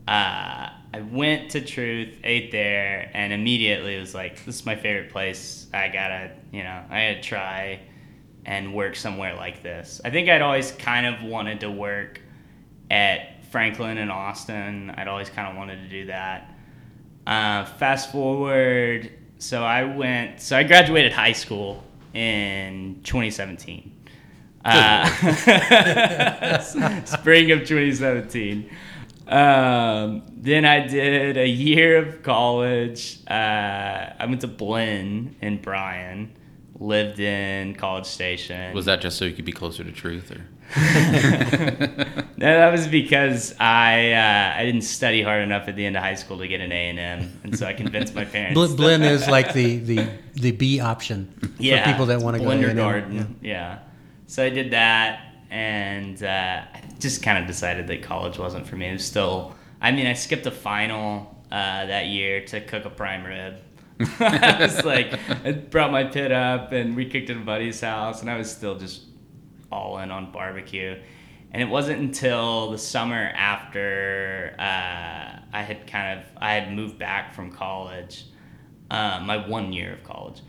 Uh, 0.08 0.70
I 0.94 1.02
went 1.12 1.52
to 1.52 1.62
Truth, 1.62 2.20
ate 2.24 2.52
there, 2.52 3.10
and 3.14 3.34
immediately 3.34 4.00
was 4.00 4.14
like, 4.14 4.46
this 4.46 4.56
is 4.56 4.66
my 4.66 4.76
favorite 4.76 5.12
place. 5.12 5.68
I 5.74 5.90
gotta, 5.90 6.32
you 6.52 6.64
know, 6.64 6.84
I 6.90 7.10
gotta 7.10 7.22
try 7.22 7.80
and 8.46 8.74
work 8.74 8.96
somewhere 8.96 9.36
like 9.36 9.64
this. 9.64 10.00
I 10.06 10.12
think 10.12 10.30
I'd 10.30 10.44
always 10.44 10.72
kind 10.72 11.06
of 11.08 11.24
wanted 11.24 11.62
to 11.62 11.72
work 11.72 12.22
at 12.92 13.35
Franklin 13.56 13.98
and 14.00 14.12
Austin. 14.12 14.94
I'd 14.98 15.08
always 15.08 15.30
kind 15.30 15.48
of 15.48 15.56
wanted 15.56 15.78
to 15.78 15.88
do 15.88 16.08
that. 16.08 16.54
Uh, 17.26 17.64
fast 17.64 18.12
forward, 18.12 19.10
so 19.38 19.64
I 19.64 19.86
went, 19.86 20.42
so 20.42 20.58
I 20.58 20.64
graduated 20.64 21.14
high 21.14 21.32
school 21.32 21.82
in 22.14 23.00
2017. 23.06 23.94
Uh, 24.66 25.06
spring 27.06 27.52
of 27.52 27.60
2017. 27.60 28.70
Um, 29.26 30.24
then 30.36 30.66
I 30.66 30.86
did 30.86 31.38
a 31.38 31.48
year 31.48 31.96
of 31.96 32.24
college. 32.24 33.20
Uh, 33.26 33.34
I 34.20 34.26
went 34.28 34.42
to 34.42 34.48
Blinn 34.48 35.38
in 35.40 35.62
Bryan, 35.62 36.36
lived 36.80 37.20
in 37.20 37.76
College 37.76 38.06
Station. 38.06 38.74
Was 38.74 38.86
that 38.86 39.02
just 39.02 39.18
so 39.18 39.26
you 39.26 39.34
could 39.34 39.46
be 39.46 39.52
closer 39.52 39.84
to 39.84 39.92
truth, 39.92 40.32
or 40.32 40.46
No, 42.38 42.60
that 42.60 42.72
was 42.72 42.88
because 42.88 43.56
I 43.60 44.12
uh, 44.12 44.60
I 44.60 44.66
didn't 44.66 44.82
study 44.82 45.22
hard 45.22 45.44
enough 45.44 45.68
at 45.68 45.76
the 45.76 45.86
end 45.86 45.96
of 45.96 46.04
high 46.04 46.16
school 46.16 46.38
to 46.40 46.48
get 46.48 46.60
an 46.60 46.72
A 46.72 46.90
and 46.90 47.00
M, 47.00 47.40
and 47.44 47.58
so 47.58 47.66
I 47.66 47.74
convinced 47.74 48.14
my 48.16 48.26
parents. 48.26 48.56
Bl- 48.56 48.76
Blinn 48.76 49.04
is 49.04 49.28
like 49.30 49.54
the, 49.54 49.78
the, 49.78 50.10
the 50.34 50.52
B 50.52 50.80
option 50.80 51.54
yeah, 51.60 51.84
for 51.84 51.92
people 51.92 52.06
that 52.08 52.20
want 52.20 52.38
to 52.38 52.44
go 52.44 52.50
to 52.50 52.70
in. 52.70 52.76
Garden. 52.76 53.40
Yeah. 53.42 53.80
So 54.28 54.44
I 54.44 54.50
did 54.50 54.72
that, 54.72 55.22
and 55.50 56.22
uh, 56.22 56.64
I 56.74 56.82
just 57.00 57.24
kind 57.24 57.38
of 57.38 57.48
decided 57.48 57.88
that 57.88 58.04
college 58.04 58.38
wasn't 58.38 58.68
for 58.68 58.76
me. 58.76 58.88
It 58.88 58.94
was 58.94 59.06
still. 59.06 59.56
I 59.82 59.92
mean, 59.92 60.08
I 60.08 60.14
skipped 60.14 60.46
a 60.48 60.52
final 60.52 61.44
uh, 61.52 61.86
that 61.86 62.08
year 62.08 62.44
to 62.48 62.60
cook 62.60 62.86
a 62.86 62.90
prime 62.90 63.24
rib. 63.24 63.56
I 64.20 64.58
was 64.60 64.84
like, 64.84 65.18
I 65.46 65.54
brought 65.54 65.92
my 65.92 66.04
pit 66.04 66.32
up, 66.32 66.74
and 66.74 66.96
we 66.96 67.10
cooked 67.10 67.30
at 67.30 67.38
a 67.38 67.40
buddy's 67.40 67.80
house, 67.80 68.22
and 68.22 68.30
I 68.30 68.38
was 68.38 68.52
still 68.52 68.78
just 68.78 69.04
all 69.72 69.98
in 70.00 70.12
on 70.12 70.32
barbecue. 70.32 71.00
And 71.52 71.62
it 71.62 71.70
wasn't 71.70 72.02
until 72.02 72.72
the 72.72 72.78
summer 72.78 73.32
after 73.34 74.54
uh, 74.60 74.64
I 75.54 75.62
had 75.62 75.88
kind 75.88 76.20
of 76.20 76.26
I 76.36 76.56
had 76.56 76.74
moved 76.74 77.00
back 77.00 77.34
from 77.34 77.52
college, 77.52 78.26
uh, 78.92 79.22
my 79.24 79.48
one 79.48 79.72
year 79.72 79.94
of 79.94 80.04
college, 80.04 80.42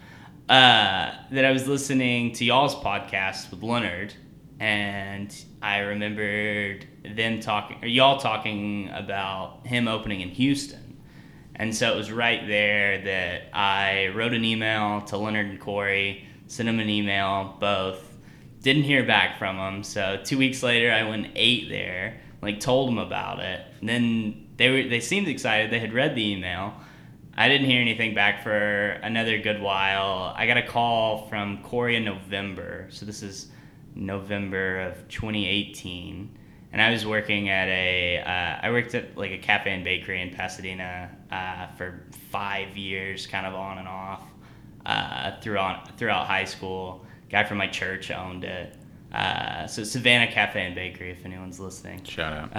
uh, 0.49 1.13
that 1.31 1.45
I 1.45 1.53
was 1.53 1.69
listening 1.69 2.33
to 2.33 2.45
y'all's 2.45 2.75
podcast 2.75 3.53
with 3.53 3.63
Leonard, 3.63 4.15
and 4.59 5.33
I 5.63 5.79
remembered 5.79 6.87
them 7.15 7.39
talking, 7.39 7.79
or 7.83 7.87
y'all 7.87 8.19
talking 8.19 8.91
about 8.93 9.65
him 9.67 9.87
opening 9.87 10.23
in 10.23 10.31
Houston. 10.31 10.86
And 11.59 11.75
so 11.75 11.93
it 11.93 11.97
was 11.97 12.13
right 12.13 12.47
there 12.47 13.01
that 13.03 13.57
I 13.57 14.09
wrote 14.09 14.35
an 14.35 14.45
email 14.45 15.01
to 15.07 15.17
Leonard 15.17 15.47
and 15.47 15.61
Corey, 15.61 16.29
sent 16.47 16.67
them 16.67 16.81
an 16.81 16.91
email, 16.91 17.57
both. 17.59 18.03
Didn't 18.61 18.83
hear 18.83 19.05
back 19.05 19.39
from 19.39 19.57
them. 19.57 19.83
So 19.83 20.21
two 20.23 20.39
weeks 20.39 20.63
later, 20.63 20.93
I 20.93 21.09
went 21.09 21.27
and 21.27 21.33
ate 21.35 21.69
there, 21.69 22.21
like 22.43 22.61
told 22.61 22.89
them 22.89 22.99
about 22.99 23.41
it. 23.41 23.63
And 23.81 23.89
then 23.89 24.49
they 24.57 24.71
were 24.71 24.89
they 24.89 25.01
seemed 25.01 25.29
excited. 25.29 25.71
They 25.71 25.79
had 25.79 25.93
read 25.93 26.15
the 26.15 26.33
email. 26.33 26.75
I 27.39 27.49
didn't 27.49 27.69
hear 27.69 27.81
anything 27.81 28.15
back 28.15 28.43
for 28.43 28.89
another 29.03 29.39
good 29.39 29.61
while. 29.61 30.35
I 30.37 30.47
got 30.47 30.57
a 30.57 30.67
call 30.67 31.29
from 31.29 31.63
Corey 31.63 31.97
in 31.97 32.05
November. 32.05 32.87
So 32.91 33.07
this 33.07 33.23
is 33.23 33.49
November 33.95 34.81
of 34.81 35.09
2018 35.09 36.37
and 36.73 36.83
I 36.83 36.91
was 36.91 37.07
working 37.07 37.49
at 37.49 37.69
a 37.69 38.19
uh, 38.19 38.67
I 38.67 38.71
worked 38.71 38.95
at 38.95 39.17
like 39.17 39.33
a 39.33 39.39
cafe 39.39 39.73
and 39.73 39.85
bakery 39.85 40.21
in 40.21 40.31
Pasadena 40.31 41.11
uh, 41.31 41.69
for 41.77 42.03
five 42.31 42.77
years, 42.77 43.27
kind 43.27 43.47
of 43.47 43.55
on 43.55 43.79
and 43.79 43.89
off 43.89 44.23
uh, 44.85 45.41
throughout 45.41 45.97
throughout 45.99 46.27
high 46.27 46.45
school. 46.45 47.05
Guy 47.29 47.45
from 47.45 47.59
my 47.59 47.67
church 47.67 48.11
owned 48.11 48.45
it. 48.45 48.77
Uh, 49.13 49.67
so 49.67 49.85
Savannah 49.85 50.31
Cafe 50.31 50.61
and 50.61 50.75
Bakery, 50.75 51.11
if 51.11 51.25
anyone's 51.25 51.59
listening. 51.59 52.05
shout 52.05 52.51
out? 52.55 52.57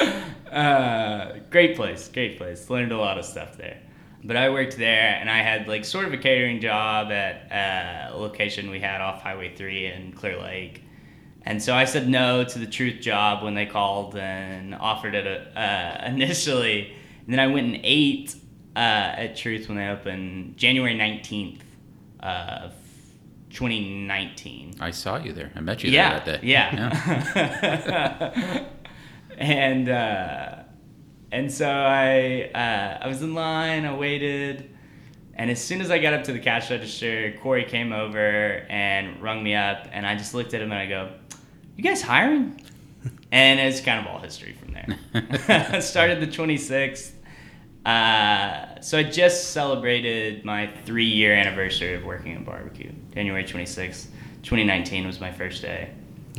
Uh, 0.00 0.04
uh, 0.50 1.38
great 1.50 1.76
place, 1.76 2.08
great 2.08 2.38
place. 2.38 2.70
Learned 2.70 2.92
a 2.92 2.96
lot 2.96 3.18
of 3.18 3.24
stuff 3.24 3.56
there. 3.56 3.78
But 4.24 4.36
I 4.36 4.50
worked 4.50 4.76
there, 4.76 5.16
and 5.20 5.30
I 5.30 5.38
had 5.38 5.68
like 5.68 5.84
sort 5.84 6.06
of 6.06 6.12
a 6.12 6.16
catering 6.16 6.60
job 6.60 7.12
at 7.12 7.52
uh, 7.52 8.14
a 8.14 8.16
location 8.16 8.70
we 8.70 8.80
had 8.80 9.00
off 9.00 9.22
Highway 9.22 9.54
Three 9.54 9.86
in 9.86 10.12
Clear 10.12 10.40
Lake. 10.40 10.82
And 11.46 11.62
so 11.62 11.74
I 11.74 11.84
said 11.84 12.08
no 12.08 12.42
to 12.42 12.58
the 12.58 12.66
truth 12.66 13.00
job 13.00 13.44
when 13.44 13.54
they 13.54 13.66
called 13.66 14.16
and 14.16 14.74
offered 14.74 15.14
it 15.14 15.56
uh, 15.56 16.02
initially. 16.06 16.92
And 17.24 17.32
then 17.32 17.38
I 17.38 17.46
went 17.46 17.68
and 17.68 17.80
ate 17.84 18.34
uh, 18.74 18.78
at 18.78 19.36
Truth 19.36 19.68
when 19.68 19.78
they 19.78 19.88
opened 19.88 20.56
January 20.56 20.94
19th 20.94 21.60
of 22.20 22.72
2019 23.50 24.74
I 24.80 24.90
saw 24.90 25.16
you 25.16 25.32
there. 25.32 25.50
I 25.54 25.60
met 25.60 25.82
you 25.82 25.90
yeah, 25.90 26.18
there 26.18 26.34
that 26.34 26.42
day. 26.42 26.46
Yeah. 26.46 26.90
yeah. 27.34 28.66
and 29.38 29.88
uh, 29.88 30.62
and 31.32 31.50
so 31.50 31.68
I 31.70 32.50
uh, 32.54 33.04
I 33.04 33.08
was 33.08 33.22
in 33.22 33.34
line. 33.34 33.86
I 33.86 33.96
waited, 33.96 34.76
and 35.34 35.50
as 35.50 35.62
soon 35.62 35.80
as 35.80 35.90
I 35.90 35.98
got 35.98 36.12
up 36.12 36.24
to 36.24 36.32
the 36.32 36.38
cash 36.38 36.70
register, 36.70 37.34
Corey 37.40 37.64
came 37.64 37.92
over 37.92 38.66
and 38.68 39.22
rung 39.22 39.42
me 39.42 39.54
up, 39.54 39.88
and 39.90 40.06
I 40.06 40.16
just 40.16 40.34
looked 40.34 40.52
at 40.52 40.60
him 40.60 40.70
and 40.72 40.80
I 40.80 40.86
go, 40.86 41.12
"You 41.76 41.84
guys 41.84 42.02
hiring?" 42.02 42.60
And 43.32 43.60
it's 43.60 43.80
kind 43.80 44.00
of 44.00 44.06
all 44.06 44.20
history 44.20 44.54
from 44.54 44.72
there. 44.72 44.98
I 45.48 45.80
started 45.80 46.20
the 46.20 46.26
26th. 46.26 47.12
Uh, 47.84 48.80
so 48.80 48.98
I 48.98 49.04
just 49.04 49.50
celebrated 49.50 50.44
my 50.44 50.68
three 50.84 51.06
year 51.06 51.32
anniversary 51.32 51.94
of 51.94 52.04
working 52.04 52.32
in 52.32 52.44
barbecue. 52.44 52.92
January 53.14 53.44
26th, 53.44 54.06
2019 54.42 55.06
was 55.06 55.20
my 55.20 55.30
first 55.30 55.62
day. 55.62 55.90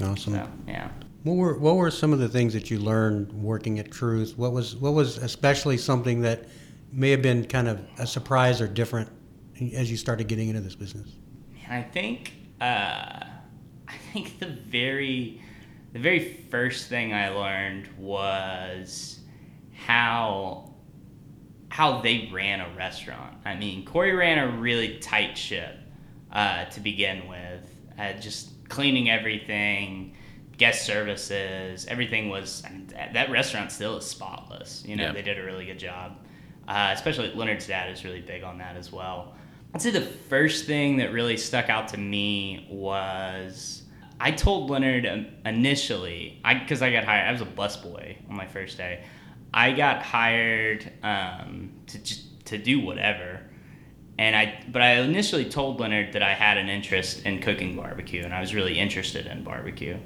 Awesome. 0.01 0.33
So, 0.33 0.49
yeah. 0.67 0.89
What 1.23 1.35
were 1.35 1.57
what 1.57 1.75
were 1.75 1.91
some 1.91 2.13
of 2.13 2.19
the 2.19 2.29
things 2.29 2.53
that 2.53 2.69
you 2.69 2.79
learned 2.79 3.31
working 3.33 3.79
at 3.79 3.91
Truth? 3.91 4.37
What 4.37 4.51
was 4.51 4.75
what 4.75 4.93
was 4.93 5.17
especially 5.17 5.77
something 5.77 6.21
that 6.21 6.47
may 6.91 7.11
have 7.11 7.21
been 7.21 7.45
kind 7.45 7.67
of 7.67 7.81
a 7.97 8.07
surprise 8.07 8.61
or 8.61 8.67
different 8.67 9.09
as 9.73 9.89
you 9.89 9.97
started 9.97 10.27
getting 10.27 10.49
into 10.49 10.61
this 10.61 10.75
business? 10.75 11.09
I 11.69 11.81
think 11.81 12.33
uh, 12.61 12.63
I 12.63 13.36
think 14.23 14.39
the 14.39 14.47
very 14.47 15.41
the 15.93 15.99
very 15.99 16.19
first 16.49 16.87
thing 16.89 17.13
I 17.13 17.29
learned 17.29 17.87
was 17.97 19.19
how 19.73 20.71
how 21.69 22.01
they 22.01 22.29
ran 22.31 22.59
a 22.61 22.69
restaurant. 22.75 23.37
I 23.45 23.55
mean, 23.55 23.85
Corey 23.85 24.13
ran 24.13 24.39
a 24.39 24.57
really 24.57 24.97
tight 24.99 25.37
ship 25.37 25.75
uh, 26.31 26.65
to 26.65 26.79
begin 26.79 27.27
with, 27.27 27.63
uh, 27.99 28.13
just 28.13 28.67
cleaning 28.69 29.09
everything, 29.09 30.15
guest 30.57 30.85
services, 30.85 31.85
everything 31.87 32.29
was. 32.29 32.63
I 32.65 32.69
mean, 32.69 32.87
that, 32.87 33.13
that 33.13 33.29
restaurant 33.31 33.71
still 33.71 33.97
is 33.97 34.05
spotless. 34.05 34.83
You 34.85 34.95
know, 34.95 35.03
Yeah. 35.05 35.11
they 35.13 35.21
did 35.21 35.37
a 35.37 35.43
really 35.43 35.65
good 35.65 35.79
job. 35.79 36.17
Uh, 36.67 36.91
especially 36.93 37.31
Leonard's 37.33 37.67
dad 37.67 37.91
is 37.91 38.03
really 38.03 38.21
big 38.21 38.43
on 38.43 38.57
that 38.57 38.75
as 38.75 38.91
well. 38.91 39.35
I'd 39.73 39.81
say 39.81 39.91
the 39.91 40.01
first 40.01 40.65
thing 40.65 40.97
that 40.97 41.13
really 41.13 41.37
stuck 41.37 41.69
out 41.69 41.89
to 41.89 41.97
me 41.97 42.67
was 42.69 43.83
I 44.19 44.31
told 44.31 44.69
Leonard 44.69 45.05
initially, 45.45 46.41
because 46.43 46.81
I, 46.81 46.91
got 46.91 47.03
hired, 47.03 47.27
I 47.27 47.31
was 47.31 47.41
a 47.41 47.45
busboy 47.45 48.17
on 48.29 48.35
my 48.35 48.47
first 48.47 48.77
day. 48.77 49.03
I 49.53 49.71
got 49.73 50.01
hired 50.01 50.91
um, 51.03 51.71
to 51.87 51.99
just 51.99 52.45
to 52.45 52.57
do 52.57 52.79
whatever, 52.79 53.41
and 54.17 54.35
I 54.35 54.63
but 54.69 54.81
I 54.81 54.93
initially 54.95 55.45
told 55.45 55.79
Leonard 55.79 56.13
that 56.13 56.23
I 56.23 56.33
had 56.33 56.57
an 56.57 56.69
interest 56.69 57.25
in 57.25 57.39
cooking 57.39 57.75
barbecue, 57.75 58.23
and 58.23 58.33
I 58.33 58.41
was 58.41 58.53
really 58.53 58.77
interested 58.77 59.25
in 59.25 59.43
barbecue. 59.43 59.97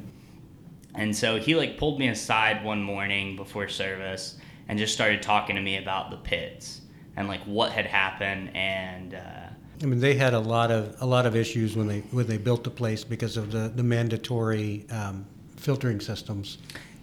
And 0.94 1.16
so 1.16 1.40
he 1.40 1.56
like 1.56 1.78
pulled 1.78 2.00
me 2.00 2.10
aside 2.10 2.64
one 2.64 2.84
morning 2.84 3.36
before 3.36 3.68
service 3.70 4.38
and 4.68 4.78
just 4.78 4.94
started 4.94 5.22
talking 5.22 5.56
to 5.56 5.62
me 5.62 5.78
about 5.78 6.12
the 6.12 6.18
pits 6.18 6.82
and 7.16 7.28
like 7.28 7.42
what 7.46 7.72
had 7.72 7.86
happened 7.86 8.56
and. 8.56 9.16
Uh, 9.16 9.41
I 9.82 9.86
mean, 9.86 10.00
they 10.00 10.14
had 10.16 10.34
a 10.34 10.40
lot 10.40 10.70
of 10.72 10.96
a 11.02 11.06
lot 11.06 11.26
of 11.26 11.36
issues 11.36 11.76
when 11.76 11.88
they 11.88 12.00
when 12.12 12.28
they 12.28 12.38
built 12.38 12.64
the 12.64 12.70
place 12.70 13.04
because 13.04 13.38
of 13.38 13.52
the 13.52 13.72
the 13.76 13.84
mandatory 13.84 14.86
um, 14.92 15.26
filtering 15.58 16.00
systems 16.00 16.58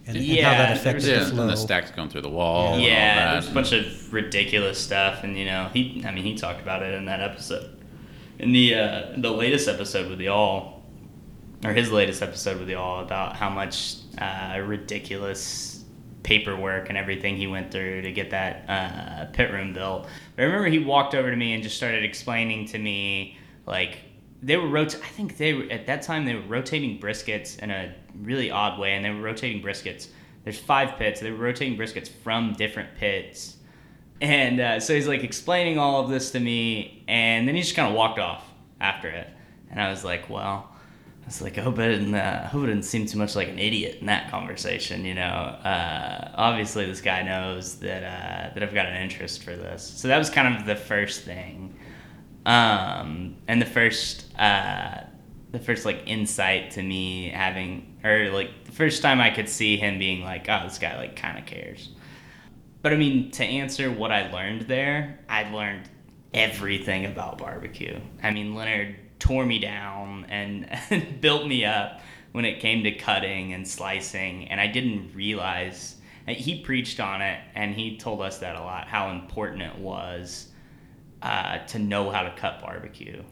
and, 0.06 0.16
and 0.16 0.26
how 0.26 0.32
Yeah, 0.32 0.50
that 0.58 0.66
there 0.84 0.94
affected 0.96 1.18
was- 1.18 1.28
the 1.30 1.34
flow. 1.34 1.42
and 1.44 1.52
the 1.52 1.56
stacks 1.56 1.90
going 1.90 2.08
through 2.08 2.22
the 2.22 2.28
wall. 2.28 2.66
and 2.74 2.74
all 2.82 2.88
yeah, 2.88 3.14
that. 3.24 3.32
there's 3.32 3.48
a 3.50 3.54
bunch 3.54 3.72
of 3.72 4.12
ridiculous 4.12 4.78
stuff, 4.78 5.22
and 5.24 5.36
you 5.36 5.44
know, 5.44 5.68
he, 5.72 6.02
I 6.06 6.12
mean, 6.12 6.24
he 6.24 6.34
talked 6.34 6.60
about 6.62 6.82
it 6.82 6.94
in 6.94 7.04
that 7.06 7.20
episode, 7.20 7.76
in 8.38 8.52
the 8.52 8.74
uh, 8.74 9.02
the 9.16 9.30
latest 9.30 9.68
episode 9.68 10.08
with 10.08 10.18
the 10.18 10.28
all, 10.28 10.84
or 11.64 11.72
his 11.72 11.90
latest 11.90 12.22
episode 12.22 12.58
with 12.58 12.68
the 12.68 12.74
all 12.76 13.00
about 13.02 13.34
how 13.36 13.50
much 13.50 13.96
uh, 14.18 14.60
ridiculous 14.64 15.84
paperwork 16.22 16.88
and 16.90 16.98
everything 16.98 17.36
he 17.36 17.46
went 17.46 17.70
through 17.72 18.02
to 18.02 18.12
get 18.12 18.30
that 18.30 18.64
uh, 18.68 19.24
pit 19.32 19.50
room 19.50 19.72
built. 19.72 20.06
But 20.38 20.44
I 20.44 20.46
remember 20.46 20.68
he 20.68 20.78
walked 20.78 21.16
over 21.16 21.32
to 21.32 21.36
me 21.36 21.52
and 21.52 21.64
just 21.64 21.76
started 21.76 22.04
explaining 22.04 22.66
to 22.66 22.78
me 22.78 23.36
like 23.66 23.98
they 24.40 24.56
were 24.56 24.68
rot- 24.68 24.94
I 24.94 25.08
think 25.08 25.36
they 25.36 25.52
were 25.52 25.64
at 25.64 25.88
that 25.88 26.02
time 26.02 26.26
they 26.26 26.36
were 26.36 26.46
rotating 26.46 27.00
briskets 27.00 27.58
in 27.58 27.72
a 27.72 27.92
really 28.14 28.48
odd 28.48 28.78
way, 28.78 28.94
and 28.94 29.04
they 29.04 29.10
were 29.10 29.20
rotating 29.20 29.60
briskets. 29.60 30.06
There's 30.44 30.56
five 30.60 30.96
pits. 30.96 31.18
They 31.18 31.32
were 31.32 31.38
rotating 31.38 31.76
briskets 31.76 32.08
from 32.08 32.52
different 32.52 32.94
pits, 32.94 33.56
and 34.20 34.60
uh, 34.60 34.78
so 34.78 34.94
he's 34.94 35.08
like 35.08 35.24
explaining 35.24 35.76
all 35.76 36.04
of 36.04 36.08
this 36.08 36.30
to 36.30 36.38
me, 36.38 37.02
and 37.08 37.48
then 37.48 37.56
he 37.56 37.62
just 37.62 37.74
kind 37.74 37.88
of 37.88 37.96
walked 37.96 38.20
off 38.20 38.44
after 38.80 39.08
it, 39.08 39.26
and 39.72 39.80
I 39.80 39.90
was 39.90 40.04
like, 40.04 40.30
well. 40.30 40.72
I 41.28 41.30
was 41.30 41.42
like, 41.42 41.58
I 41.58 41.60
hope 41.60 41.78
I 41.78 41.88
didn't, 41.88 42.14
uh, 42.14 42.48
hope 42.48 42.62
I 42.62 42.66
didn't 42.68 42.86
seem 42.86 43.04
too 43.04 43.18
much 43.18 43.36
like 43.36 43.48
an 43.48 43.58
idiot 43.58 43.98
in 44.00 44.06
that 44.06 44.30
conversation. 44.30 45.04
You 45.04 45.12
know, 45.12 45.20
uh, 45.20 46.30
obviously 46.34 46.86
this 46.86 47.02
guy 47.02 47.22
knows 47.22 47.74
that 47.80 48.02
uh, 48.02 48.54
that 48.54 48.62
I've 48.62 48.72
got 48.72 48.86
an 48.86 48.96
interest 48.96 49.42
for 49.42 49.54
this. 49.54 49.82
So 49.82 50.08
that 50.08 50.16
was 50.16 50.30
kind 50.30 50.56
of 50.56 50.64
the 50.64 50.74
first 50.74 51.24
thing, 51.24 51.76
um, 52.46 53.36
and 53.46 53.60
the 53.60 53.66
first 53.66 54.34
uh, 54.38 55.02
the 55.52 55.58
first 55.58 55.84
like 55.84 56.02
insight 56.06 56.70
to 56.72 56.82
me 56.82 57.28
having, 57.28 57.98
or 58.02 58.30
like 58.30 58.64
the 58.64 58.72
first 58.72 59.02
time 59.02 59.20
I 59.20 59.28
could 59.28 59.50
see 59.50 59.76
him 59.76 59.98
being 59.98 60.22
like, 60.22 60.46
oh, 60.48 60.62
this 60.64 60.78
guy 60.78 60.96
like 60.96 61.14
kind 61.14 61.38
of 61.38 61.44
cares. 61.44 61.90
But 62.80 62.94
I 62.94 62.96
mean, 62.96 63.32
to 63.32 63.44
answer 63.44 63.92
what 63.92 64.12
I 64.12 64.32
learned 64.32 64.62
there, 64.62 65.20
I 65.28 65.42
learned 65.52 65.90
everything 66.32 67.04
about 67.04 67.36
barbecue. 67.36 68.00
I 68.22 68.30
mean, 68.30 68.54
Leonard 68.54 68.96
tore 69.18 69.44
me 69.46 69.58
down 69.58 70.26
and, 70.28 70.68
and 70.90 71.20
built 71.20 71.46
me 71.46 71.64
up 71.64 72.00
when 72.32 72.44
it 72.44 72.60
came 72.60 72.84
to 72.84 72.92
cutting 72.92 73.52
and 73.52 73.66
slicing, 73.66 74.48
and 74.48 74.60
I 74.60 74.66
didn't 74.66 75.14
realize. 75.14 75.96
He 76.26 76.60
preached 76.60 77.00
on 77.00 77.22
it, 77.22 77.40
and 77.54 77.74
he 77.74 77.96
told 77.96 78.20
us 78.20 78.38
that 78.38 78.54
a 78.54 78.60
lot, 78.60 78.86
how 78.86 79.10
important 79.10 79.62
it 79.62 79.78
was 79.78 80.48
uh, 81.22 81.58
to 81.68 81.78
know 81.78 82.10
how 82.10 82.22
to 82.22 82.30
cut 82.36 82.60
barbecue. 82.60 83.22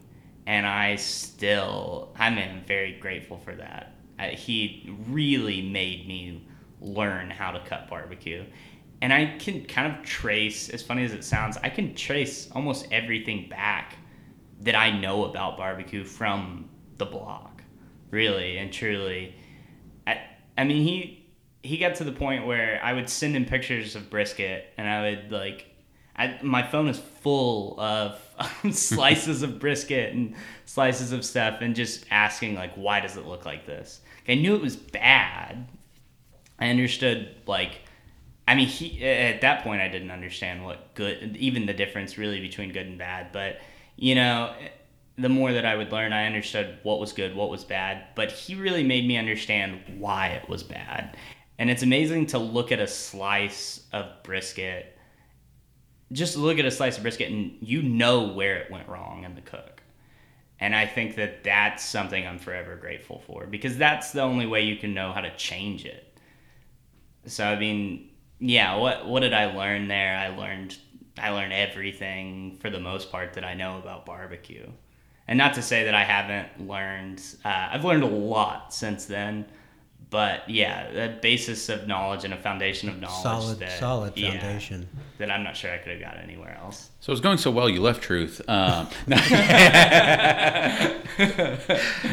And 0.46 0.66
I 0.66 0.96
still, 0.96 2.14
I'm 2.18 2.64
very 2.64 2.92
grateful 2.98 3.36
for 3.36 3.54
that. 3.54 3.94
Uh, 4.18 4.28
he 4.28 4.90
really 5.08 5.60
made 5.60 6.08
me 6.08 6.46
learn 6.80 7.28
how 7.30 7.50
to 7.50 7.60
cut 7.66 7.88
barbecue. 7.88 8.44
And 9.02 9.12
I 9.12 9.36
can 9.38 9.64
kind 9.66 9.92
of 9.92 10.02
trace, 10.04 10.70
as 10.70 10.82
funny 10.82 11.04
as 11.04 11.12
it 11.12 11.24
sounds, 11.24 11.58
I 11.62 11.68
can 11.68 11.94
trace 11.94 12.50
almost 12.52 12.86
everything 12.90 13.48
back 13.48 13.96
that 14.66 14.74
I 14.74 14.90
know 14.90 15.24
about 15.24 15.56
barbecue 15.56 16.04
from 16.04 16.68
the 16.98 17.06
blog, 17.06 17.60
really 18.10 18.58
and 18.58 18.72
truly. 18.72 19.34
I, 20.06 20.20
I 20.58 20.64
mean, 20.64 20.82
he 20.82 21.24
he 21.62 21.78
got 21.78 21.94
to 21.96 22.04
the 22.04 22.12
point 22.12 22.46
where 22.46 22.80
I 22.82 22.92
would 22.92 23.08
send 23.08 23.34
him 23.34 23.44
pictures 23.44 23.96
of 23.96 24.10
brisket, 24.10 24.72
and 24.76 24.88
I 24.88 25.10
would 25.10 25.32
like, 25.32 25.66
I, 26.16 26.38
my 26.42 26.64
phone 26.64 26.88
is 26.88 26.98
full 26.98 27.80
of 27.80 28.20
slices 28.72 29.42
of 29.42 29.58
brisket 29.58 30.12
and 30.12 30.34
slices 30.64 31.12
of 31.12 31.24
stuff, 31.24 31.58
and 31.60 31.74
just 31.74 32.04
asking 32.10 32.56
like, 32.56 32.74
why 32.74 33.00
does 33.00 33.16
it 33.16 33.24
look 33.24 33.46
like 33.46 33.66
this? 33.66 34.00
I 34.28 34.34
knew 34.34 34.54
it 34.56 34.62
was 34.62 34.76
bad. 34.76 35.68
I 36.58 36.68
understood 36.68 37.34
like. 37.46 37.82
I 38.48 38.54
mean, 38.54 38.68
he 38.68 39.04
at 39.04 39.40
that 39.40 39.64
point 39.64 39.80
I 39.80 39.88
didn't 39.88 40.12
understand 40.12 40.64
what 40.64 40.94
good, 40.94 41.36
even 41.36 41.66
the 41.66 41.74
difference 41.74 42.16
really 42.16 42.40
between 42.40 42.72
good 42.72 42.86
and 42.86 42.96
bad. 42.96 43.32
But 43.32 43.58
you 43.96 44.14
know, 44.14 44.54
the 45.18 45.28
more 45.28 45.52
that 45.52 45.64
I 45.64 45.76
would 45.76 45.92
learn, 45.92 46.12
I 46.12 46.26
understood 46.26 46.78
what 46.82 47.00
was 47.00 47.12
good, 47.12 47.34
what 47.34 47.50
was 47.50 47.64
bad. 47.64 48.08
But 48.14 48.30
he 48.30 48.54
really 48.54 48.84
made 48.84 49.06
me 49.06 49.16
understand 49.16 49.80
why 49.98 50.28
it 50.28 50.48
was 50.48 50.62
bad. 50.62 51.16
And 51.58 51.70
it's 51.70 51.82
amazing 51.82 52.26
to 52.26 52.38
look 52.38 52.70
at 52.70 52.80
a 52.80 52.86
slice 52.86 53.86
of 53.92 54.22
brisket, 54.22 54.98
just 56.12 56.36
look 56.36 56.58
at 56.58 56.66
a 56.66 56.70
slice 56.70 56.98
of 56.98 57.02
brisket, 57.02 57.32
and 57.32 57.56
you 57.60 57.82
know 57.82 58.28
where 58.28 58.58
it 58.58 58.70
went 58.70 58.88
wrong 58.88 59.24
in 59.24 59.34
the 59.34 59.40
cook. 59.40 59.82
And 60.60 60.74
I 60.74 60.86
think 60.86 61.16
that 61.16 61.44
that's 61.44 61.84
something 61.84 62.26
I'm 62.26 62.38
forever 62.38 62.76
grateful 62.76 63.22
for 63.26 63.46
because 63.46 63.76
that's 63.76 64.12
the 64.12 64.22
only 64.22 64.46
way 64.46 64.62
you 64.62 64.76
can 64.76 64.94
know 64.94 65.12
how 65.12 65.20
to 65.20 65.34
change 65.36 65.84
it. 65.84 66.18
So 67.26 67.44
I 67.44 67.58
mean, 67.58 68.10
yeah, 68.38 68.76
what 68.76 69.06
what 69.06 69.20
did 69.20 69.34
I 69.34 69.54
learn 69.54 69.88
there? 69.88 70.16
I 70.16 70.28
learned 70.28 70.76
I 71.18 71.30
learned 71.30 71.52
everything 71.52 72.58
for 72.60 72.70
the 72.70 72.80
most 72.80 73.10
part 73.10 73.34
that 73.34 73.44
I 73.44 73.54
know 73.54 73.78
about 73.78 74.06
barbecue. 74.06 74.66
And 75.28 75.38
not 75.38 75.54
to 75.54 75.62
say 75.62 75.84
that 75.84 75.94
I 75.94 76.04
haven't 76.04 76.68
learned 76.68 77.22
uh, 77.44 77.68
I've 77.72 77.84
learned 77.84 78.04
a 78.04 78.08
lot 78.08 78.72
since 78.72 79.06
then. 79.06 79.46
But 80.08 80.48
yeah, 80.48 80.90
the 80.92 81.18
basis 81.20 81.68
of 81.68 81.88
knowledge 81.88 82.24
and 82.24 82.32
a 82.32 82.36
foundation 82.36 82.88
of 82.88 83.00
knowledge 83.00 83.22
solid, 83.22 83.58
that, 83.58 83.78
solid 83.80 84.16
yeah, 84.16 84.38
foundation. 84.38 84.88
that 85.18 85.32
I'm 85.32 85.42
not 85.42 85.56
sure 85.56 85.72
I 85.72 85.78
could 85.78 85.90
have 85.90 86.00
got 86.00 86.16
anywhere 86.18 86.56
else. 86.62 86.90
So 87.00 87.10
it 87.10 87.14
was 87.14 87.20
going 87.20 87.38
so 87.38 87.50
well, 87.50 87.68
you 87.68 87.82
left 87.82 88.02
Truth. 88.02 88.40
Um, 88.48 88.86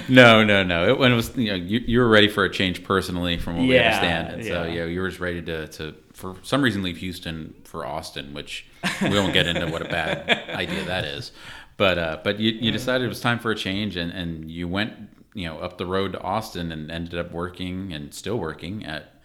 no, 0.09 0.43
no, 0.43 0.63
no. 0.63 0.89
It, 0.89 0.97
when 0.97 1.11
it 1.11 1.15
was, 1.15 1.37
you 1.37 1.51
know, 1.51 1.55
you, 1.55 1.81
you 1.85 1.99
were 1.99 2.07
ready 2.07 2.29
for 2.29 2.43
a 2.45 2.49
change 2.49 2.83
personally, 2.83 3.37
from 3.37 3.57
what 3.57 3.67
we 3.67 3.77
understand, 3.77 4.33
and 4.33 4.43
so 4.43 4.63
yeah. 4.63 4.73
yeah, 4.73 4.85
you 4.85 4.99
were 4.99 5.09
just 5.09 5.21
ready 5.21 5.43
to, 5.43 5.67
to, 5.67 5.93
for 6.13 6.35
some 6.43 6.61
reason, 6.61 6.83
leave 6.83 6.97
Houston 6.97 7.55
for 7.63 7.85
Austin, 7.85 8.33
which 8.33 8.65
we 9.01 9.09
won't 9.09 9.33
get 9.33 9.47
into 9.47 9.67
what 9.67 9.81
a 9.81 9.89
bad 9.89 10.49
idea 10.49 10.83
that 10.85 11.05
is. 11.05 11.31
But 11.77 11.97
uh, 11.97 12.19
but 12.23 12.39
you, 12.39 12.51
you 12.51 12.71
decided 12.71 13.05
it 13.05 13.09
was 13.09 13.21
time 13.21 13.39
for 13.39 13.51
a 13.51 13.55
change, 13.55 13.97
and, 13.97 14.11
and 14.11 14.49
you 14.49 14.67
went, 14.67 14.93
you 15.33 15.47
know, 15.47 15.59
up 15.59 15.77
the 15.77 15.85
road 15.85 16.13
to 16.13 16.21
Austin, 16.21 16.71
and 16.71 16.91
ended 16.91 17.17
up 17.17 17.31
working 17.31 17.91
and 17.93 18.13
still 18.13 18.37
working 18.37 18.85
at 18.85 19.15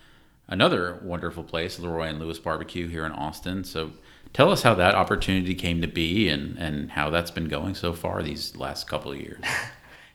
another 0.48 0.98
wonderful 1.02 1.44
place, 1.44 1.78
Leroy 1.78 2.08
and 2.08 2.18
Lewis 2.18 2.38
Barbecue 2.38 2.88
here 2.88 3.04
in 3.04 3.12
Austin. 3.12 3.64
So 3.64 3.92
tell 4.32 4.50
us 4.50 4.62
how 4.62 4.74
that 4.74 4.94
opportunity 4.94 5.54
came 5.54 5.82
to 5.82 5.86
be 5.86 6.28
and, 6.28 6.56
and 6.58 6.90
how 6.90 7.10
that's 7.10 7.30
been 7.30 7.48
going 7.48 7.74
so 7.74 7.92
far 7.92 8.22
these 8.22 8.56
last 8.56 8.88
couple 8.88 9.12
of 9.12 9.20
years. 9.20 9.44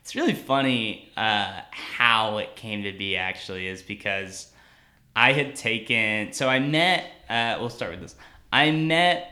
It's 0.04 0.14
really 0.14 0.34
funny 0.34 1.10
uh, 1.16 1.62
how 1.70 2.36
it 2.36 2.56
came 2.56 2.82
to 2.82 2.92
be. 2.92 3.16
Actually, 3.16 3.68
is 3.68 3.80
because 3.80 4.48
I 5.16 5.32
had 5.32 5.56
taken. 5.56 6.32
So 6.32 6.48
I 6.48 6.58
met. 6.58 7.04
Uh, 7.28 7.56
we'll 7.60 7.70
start 7.70 7.92
with 7.92 8.00
this. 8.00 8.14
I 8.52 8.70
met. 8.70 9.30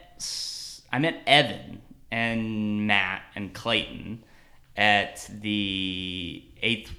I 0.92 0.98
met 0.98 1.22
Evan 1.26 1.80
and 2.10 2.86
Matt 2.86 3.22
and 3.34 3.52
Clayton 3.52 4.22
at 4.76 5.28
the 5.40 6.44
eighth. 6.62 6.92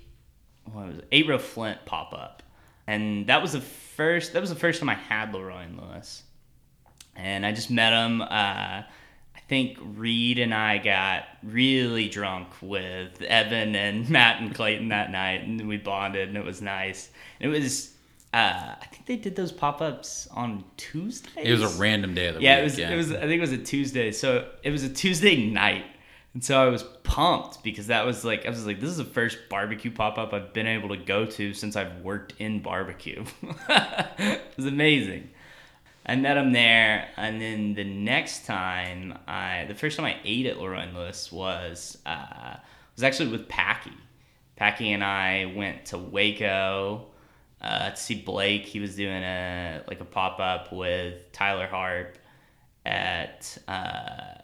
What 0.71 0.87
was 0.87 0.97
it? 0.97 1.07
Eight 1.11 1.27
row 1.27 1.37
Flint 1.37 1.85
pop 1.85 2.13
up, 2.13 2.43
and 2.87 3.27
that 3.27 3.41
was 3.41 3.53
the 3.53 3.61
first. 3.61 4.33
That 4.33 4.41
was 4.41 4.49
the 4.49 4.55
first 4.55 4.79
time 4.79 4.89
I 4.89 4.95
had 4.95 5.33
Leroy 5.33 5.63
and 5.63 5.79
Lewis, 5.79 6.23
and 7.15 7.45
I 7.45 7.51
just 7.51 7.69
met 7.69 7.93
him. 7.93 8.21
Uh, 8.21 8.25
I 9.35 9.39
think 9.47 9.77
Reed 9.81 10.39
and 10.39 10.53
I 10.53 10.77
got 10.77 11.25
really 11.43 12.09
drunk 12.09 12.47
with 12.61 13.21
Evan 13.21 13.75
and 13.75 14.09
Matt 14.09 14.41
and 14.41 14.53
Clayton 14.53 14.89
that 14.89 15.11
night, 15.11 15.43
and 15.43 15.67
we 15.67 15.77
bonded, 15.77 16.27
and 16.29 16.37
it 16.37 16.45
was 16.45 16.61
nice. 16.61 17.09
It 17.39 17.47
was. 17.47 17.92
Uh, 18.33 18.73
I 18.81 18.85
think 18.87 19.05
they 19.05 19.15
did 19.17 19.35
those 19.35 19.51
pop 19.51 19.79
ups 19.81 20.27
on 20.31 20.63
Tuesday. 20.75 21.43
It 21.43 21.51
was 21.51 21.75
a 21.77 21.79
random 21.79 22.15
day 22.15 22.27
of 22.27 22.35
the 22.35 22.41
Yeah, 22.41 22.55
week. 22.55 22.59
it 22.61 22.63
was. 22.63 22.79
It 22.79 22.95
was. 22.95 23.11
I 23.11 23.19
think 23.27 23.33
it 23.33 23.41
was 23.41 23.51
a 23.51 23.57
Tuesday. 23.59 24.11
So 24.11 24.49
it 24.63 24.71
was 24.71 24.83
a 24.83 24.89
Tuesday 24.89 25.49
night, 25.51 25.85
and 26.33 26.43
so 26.43 26.59
I 26.59 26.67
was 26.69 26.81
pumped 27.03 27.63
because 27.63 27.87
that 27.87 28.05
was 28.07 28.25
like 28.25 28.47
I 28.47 28.49
was 28.49 28.65
like, 28.65 28.79
this 28.79 28.89
is 28.89 28.97
the 28.97 29.05
first 29.05 29.37
barbecue 29.49 29.91
pop 29.91 30.17
up 30.17 30.33
I've 30.33 30.51
been 30.51 30.65
able 30.65 30.89
to 30.89 30.97
go 30.97 31.25
to 31.27 31.53
since 31.53 31.75
I've 31.75 32.01
worked 32.01 32.33
in 32.39 32.61
barbecue. 32.63 33.23
it 33.69 34.41
was 34.57 34.65
amazing. 34.65 35.29
I 36.05 36.15
met 36.15 36.35
him 36.35 36.51
there, 36.51 37.07
and 37.15 37.39
then 37.39 37.75
the 37.75 37.83
next 37.85 38.45
time 38.45 39.17
I, 39.27 39.65
the 39.67 39.75
first 39.75 39.95
time 39.95 40.05
I 40.05 40.17
ate 40.25 40.47
at 40.47 40.57
and 40.57 40.93
Lewis 40.95 41.31
was 41.31 41.99
uh, 42.05 42.55
was 42.95 43.03
actually 43.03 43.29
with 43.31 43.47
Packy. 43.47 43.93
Packy 44.55 44.91
and 44.91 45.03
I 45.03 45.53
went 45.55 45.85
to 45.87 45.97
Waco 45.97 47.05
uh, 47.63 47.91
to 47.91 47.95
see 47.95 48.15
Blake. 48.15 48.65
He 48.65 48.79
was 48.79 48.95
doing 48.95 49.23
a 49.23 49.81
like 49.87 50.01
a 50.01 50.05
pop 50.05 50.39
up 50.39 50.71
with 50.73 51.31
Tyler 51.31 51.67
Harp 51.67 52.17
at 52.85 53.57
uh, 53.67 54.41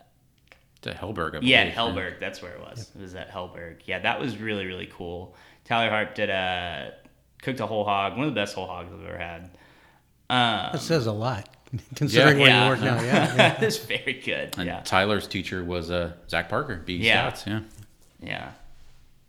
to 0.81 0.93
Helberg. 0.93 1.35
I 1.35 1.39
yeah, 1.41 1.63
believe. 1.63 1.75
Helberg. 1.95 2.19
That's 2.19 2.41
where 2.41 2.53
it 2.53 2.61
was. 2.61 2.91
It 2.95 3.01
was 3.01 3.15
at 3.15 3.29
Helberg. 3.31 3.79
Yeah, 3.85 3.99
that 3.99 4.19
was 4.19 4.37
really 4.37 4.65
really 4.65 4.89
cool. 4.93 5.35
Tyler 5.65 5.89
Harp 5.89 6.15
did 6.15 6.29
a 6.29 6.93
cooked 7.41 7.59
a 7.59 7.65
whole 7.67 7.83
hog, 7.85 8.13
one 8.17 8.27
of 8.27 8.33
the 8.33 8.39
best 8.39 8.55
whole 8.55 8.67
hogs 8.67 8.91
I've 8.93 9.05
ever 9.05 9.17
had. 9.17 9.43
Um, 10.31 10.73
That 10.73 10.81
says 10.81 11.07
a 11.07 11.11
lot, 11.11 11.49
considering 11.95 12.37
where 12.39 12.47
yeah. 12.49 12.63
you 12.65 12.69
work 12.69 12.79
now. 12.81 13.01
Yeah, 13.01 13.35
yeah. 13.35 13.61
it's 13.61 13.77
very 13.77 14.21
good. 14.23 14.55
And 14.57 14.67
yeah, 14.67 14.81
Tyler's 14.81 15.27
teacher 15.27 15.63
was 15.63 15.89
uh, 15.91 16.13
Zach 16.29 16.49
Parker, 16.49 16.77
BE 16.85 16.95
Yeah. 16.95 17.29
Scouts. 17.33 17.47
Yeah. 17.47 17.61
yeah, 18.21 18.51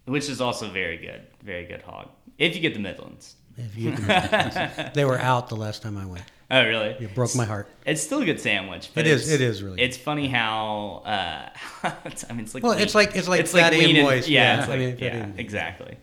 which 0.04 0.28
is 0.28 0.40
also 0.40 0.68
very 0.70 0.98
good, 0.98 1.22
very 1.42 1.64
good 1.66 1.82
hog. 1.82 2.08
If 2.38 2.54
you 2.54 2.60
get 2.60 2.74
the 2.74 2.80
Midlands. 2.80 3.36
If 3.66 3.76
you 3.76 3.92
can- 3.92 4.90
they 4.94 5.04
were 5.04 5.18
out 5.18 5.48
the 5.48 5.56
last 5.56 5.82
time 5.82 5.96
I 5.96 6.06
went. 6.06 6.24
Oh, 6.52 6.64
really? 6.64 6.96
It 6.98 7.14
broke 7.14 7.34
my 7.36 7.44
heart. 7.44 7.68
It's 7.86 8.02
still 8.02 8.22
a 8.22 8.24
good 8.24 8.40
sandwich. 8.40 8.90
But 8.94 9.06
It 9.06 9.12
is- 9.12 9.22
it's- 9.32 9.34
it 9.34 9.40
is 9.40 9.62
really. 9.62 9.80
It's 9.80 9.96
funny 9.96 10.26
how. 10.28 11.02
Uh, 11.04 11.90
it's, 12.04 12.24
I 12.28 12.32
mean, 12.32 12.40
it's 12.44 12.54
like. 12.54 12.62
Well, 12.64 12.72
lean- 12.72 12.82
it's 12.82 12.94
like- 12.94 13.14
it's 13.14 13.28
like 13.28 13.46
fatty 13.46 13.78
lean 13.78 13.96
and 13.96 14.04
moist, 14.06 14.28
Yeah, 14.28 14.40
yeah. 14.56 14.60
it's 14.62 14.68
I 14.70 14.76
mean, 14.76 14.96
yeah, 14.98 15.26
exactly. 15.36 15.96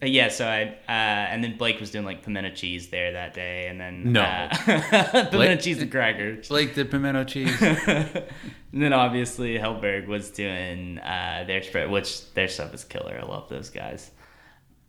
But 0.00 0.10
yeah, 0.10 0.28
so 0.28 0.46
I 0.46 0.62
uh, 0.88 0.92
and 1.32 1.42
then 1.42 1.56
Blake 1.56 1.80
was 1.80 1.90
doing 1.90 2.04
like 2.04 2.22
pimento 2.22 2.50
cheese 2.54 2.88
there 2.88 3.14
that 3.14 3.34
day, 3.34 3.66
and 3.66 3.80
then 3.80 4.12
No. 4.12 4.20
uh, 4.22 4.48
pimento 4.64 5.30
Blake- 5.32 5.60
cheese 5.60 5.82
and 5.82 5.90
crackers. 5.90 6.50
Like 6.52 6.74
the 6.76 6.84
pimento 6.84 7.24
cheese. 7.24 7.60
and 7.60 8.24
then 8.72 8.92
obviously 8.92 9.58
Helberg 9.58 10.06
was 10.06 10.30
doing 10.30 10.98
uh, 11.00 11.44
their 11.48 11.62
spread, 11.64 11.90
which 11.90 12.32
their 12.34 12.46
stuff 12.46 12.72
is 12.74 12.84
killer. 12.84 13.18
I 13.20 13.24
love 13.26 13.48
those 13.48 13.70
guys. 13.70 14.12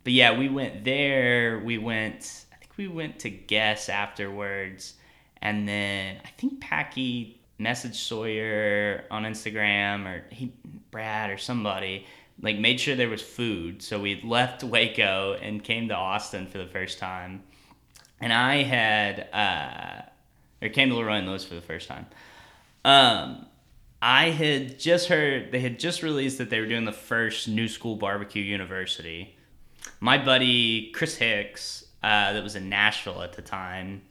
But 0.03 0.13
yeah, 0.13 0.37
we 0.37 0.49
went 0.49 0.83
there. 0.83 1.59
We 1.59 1.77
went. 1.77 2.45
I 2.53 2.55
think 2.57 2.71
we 2.77 2.87
went 2.87 3.19
to 3.19 3.29
Guess 3.29 3.89
afterwards, 3.89 4.95
and 5.41 5.67
then 5.67 6.17
I 6.23 6.29
think 6.29 6.61
Packy 6.61 7.39
messaged 7.59 7.95
Sawyer 7.95 9.03
on 9.11 9.23
Instagram 9.23 10.05
or 10.05 10.23
he 10.29 10.53
Brad 10.91 11.29
or 11.29 11.37
somebody 11.37 12.05
like 12.41 12.57
made 12.57 12.79
sure 12.79 12.95
there 12.95 13.09
was 13.09 13.21
food. 13.21 13.81
So 13.81 13.99
we 13.99 14.21
left 14.23 14.63
Waco 14.63 15.37
and 15.41 15.63
came 15.63 15.89
to 15.89 15.95
Austin 15.95 16.47
for 16.47 16.57
the 16.57 16.67
first 16.67 16.99
time, 16.99 17.43
and 18.19 18.31
I 18.31 18.63
had 18.63 19.27
uh, 19.33 20.65
or 20.65 20.69
came 20.69 20.89
to 20.89 20.95
Leroy 20.95 21.17
and 21.17 21.27
Lewis 21.27 21.43
for 21.43 21.55
the 21.55 21.61
first 21.61 21.87
time. 21.87 22.05
Um, 22.85 23.45
I 24.01 24.29
had 24.29 24.79
just 24.79 25.09
heard 25.09 25.51
they 25.51 25.59
had 25.59 25.79
just 25.79 26.01
released 26.03 26.37
that 26.37 26.49
they 26.49 26.59
were 26.59 26.67
doing 26.67 26.85
the 26.85 26.91
first 26.93 27.47
New 27.47 27.67
School 27.67 27.95
Barbecue 27.95 28.43
University. 28.43 29.35
My 29.99 30.17
buddy 30.23 30.91
Chris 30.91 31.15
Hicks, 31.17 31.85
uh, 32.03 32.33
that 32.33 32.43
was 32.43 32.55
in 32.55 32.69
Nashville 32.69 33.21
at 33.21 33.33
the 33.33 33.41
time, 33.41 34.01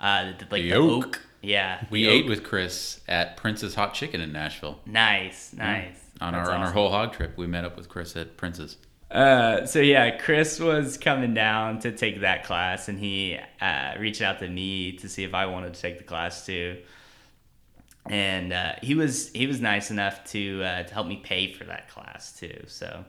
uh, 0.00 0.24
that 0.24 0.38
did 0.38 0.52
like 0.52 0.62
The 0.62 0.70
the, 0.70 0.76
Oak. 0.76 1.06
oak. 1.06 1.20
Yeah, 1.40 1.84
We 1.90 2.08
ate 2.08 2.24
Oak. 2.24 2.28
with 2.30 2.44
Chris 2.44 3.00
at 3.08 3.36
Prince's 3.36 3.74
Hot 3.76 3.94
Chicken 3.94 4.20
in 4.20 4.32
Nashville. 4.32 4.80
Nice, 4.86 5.52
nice. 5.52 5.94
On 6.20 6.32
That's 6.32 6.48
our 6.48 6.54
on 6.54 6.62
our 6.62 6.72
whole 6.72 6.90
hog 6.90 7.12
trip, 7.12 7.36
we 7.38 7.46
met 7.46 7.64
up 7.64 7.76
with 7.76 7.88
Chris 7.88 8.16
at 8.16 8.36
Prince's. 8.36 8.76
Uh, 9.10 9.64
so 9.64 9.78
yeah, 9.78 10.18
Chris 10.18 10.58
was 10.60 10.98
coming 10.98 11.32
down 11.32 11.78
to 11.78 11.92
take 11.92 12.20
that 12.22 12.44
class, 12.44 12.88
and 12.88 12.98
he 12.98 13.38
uh, 13.60 13.94
reached 14.00 14.20
out 14.20 14.40
to 14.40 14.48
me 14.48 14.92
to 14.98 15.08
see 15.08 15.22
if 15.24 15.32
I 15.32 15.46
wanted 15.46 15.72
to 15.74 15.80
take 15.80 15.96
the 15.98 16.04
class 16.04 16.44
too. 16.44 16.76
And 18.10 18.52
uh, 18.52 18.72
he 18.82 18.94
was 18.94 19.30
he 19.32 19.46
was 19.46 19.60
nice 19.60 19.90
enough 19.90 20.24
to 20.32 20.62
uh, 20.64 20.82
to 20.82 20.92
help 20.94 21.06
me 21.06 21.16
pay 21.22 21.52
for 21.52 21.64
that 21.64 21.88
class 21.88 22.32
too. 22.38 22.64
So 22.66 23.04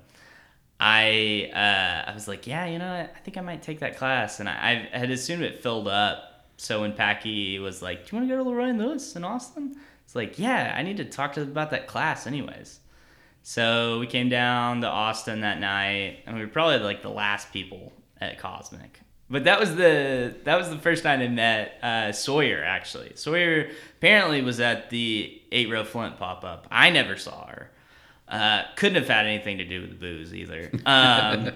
I 0.80 1.52
uh, 1.54 2.10
I 2.10 2.14
was 2.14 2.28
like, 2.28 2.48
yeah, 2.48 2.66
you 2.66 2.80
know. 2.80 2.94
I 2.94 3.20
think 3.20 3.38
I 3.38 3.42
might 3.42 3.62
take 3.62 3.80
that 3.80 3.98
class, 3.98 4.40
and 4.40 4.48
I, 4.48 4.90
I 4.94 4.98
had 4.98 5.12
assumed 5.12 5.44
it 5.44 5.62
filled 5.62 5.88
up. 5.88 6.46
So 6.58 6.82
when 6.82 6.94
Packy 6.94 7.60
was 7.60 7.82
like, 7.82 8.06
"Do 8.06 8.16
you 8.16 8.20
want 8.20 8.30
to 8.30 8.36
go 8.36 8.44
to 8.44 8.50
Leroy 8.50 8.70
and 8.70 8.80
Lewis 8.80 9.16
in 9.16 9.24
Austin?" 9.24 9.76
It's 10.06 10.16
like, 10.16 10.40
yeah, 10.40 10.74
I 10.76 10.82
need 10.82 10.98
to 10.98 11.06
talk 11.06 11.34
to 11.34 11.42
them 11.42 11.52
about 11.52 11.70
that 11.70 11.86
class, 11.86 12.26
anyways. 12.26 12.80
So 13.44 14.00
we 14.00 14.08
came 14.08 14.28
down 14.28 14.82
to 14.82 14.88
Austin 14.88 15.42
that 15.42 15.60
night, 15.60 16.20
and 16.26 16.36
we 16.36 16.42
were 16.42 16.48
probably 16.48 16.80
like 16.80 17.04
the 17.04 17.10
last 17.10 17.54
people 17.54 17.94
at 18.20 18.40
Cosmic. 18.40 19.02
But 19.30 19.44
that 19.44 19.60
was 19.60 19.76
the 19.76 20.34
that 20.46 20.58
was 20.58 20.70
the 20.70 20.80
first 20.80 21.04
time 21.04 21.22
I 21.22 21.28
met 21.28 21.78
uh, 21.84 22.12
Sawyer. 22.12 22.64
Actually, 22.64 23.12
Sawyer 23.16 23.70
apparently 23.98 24.42
was 24.42 24.60
at 24.60 24.90
the 24.90 25.42
Eight 25.52 25.70
Row 25.70 25.84
Flint 25.84 26.18
pop 26.18 26.44
up. 26.44 26.68
I 26.72 26.90
never 26.90 27.16
saw 27.16 27.46
her. 27.46 27.70
Uh, 28.30 28.64
couldn't 28.76 28.96
have 28.96 29.08
had 29.08 29.26
anything 29.26 29.58
to 29.58 29.66
do 29.66 29.82
with 29.82 30.00
booze 30.00 30.36
either. 30.36 30.70
Um, 30.86 31.52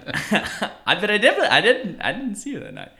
I 0.86 0.98
but 1.00 1.08
I 1.08 1.18
definitely 1.18 1.48
I 1.48 1.60
didn't 1.60 2.00
I 2.00 2.12
didn't 2.12 2.34
see 2.34 2.54
her 2.54 2.60
that 2.60 2.74
night. 2.74 2.92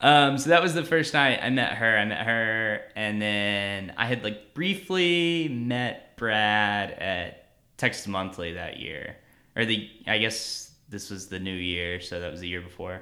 Um, 0.00 0.36
so 0.36 0.50
that 0.50 0.62
was 0.62 0.74
the 0.74 0.84
first 0.84 1.14
night 1.14 1.40
I 1.42 1.48
met 1.48 1.72
her. 1.72 1.96
I 1.96 2.04
met 2.04 2.26
her, 2.26 2.82
and 2.94 3.20
then 3.20 3.94
I 3.96 4.04
had 4.04 4.22
like 4.22 4.52
briefly 4.52 5.48
met 5.48 6.16
Brad 6.16 6.90
at 6.90 7.48
Texas 7.78 8.06
Monthly 8.06 8.52
that 8.54 8.78
year, 8.78 9.16
or 9.56 9.64
the 9.64 9.88
I 10.06 10.18
guess 10.18 10.72
this 10.90 11.08
was 11.08 11.28
the 11.28 11.38
new 11.38 11.54
year, 11.54 12.00
so 12.00 12.20
that 12.20 12.30
was 12.30 12.40
the 12.40 12.48
year 12.48 12.60
before. 12.60 13.00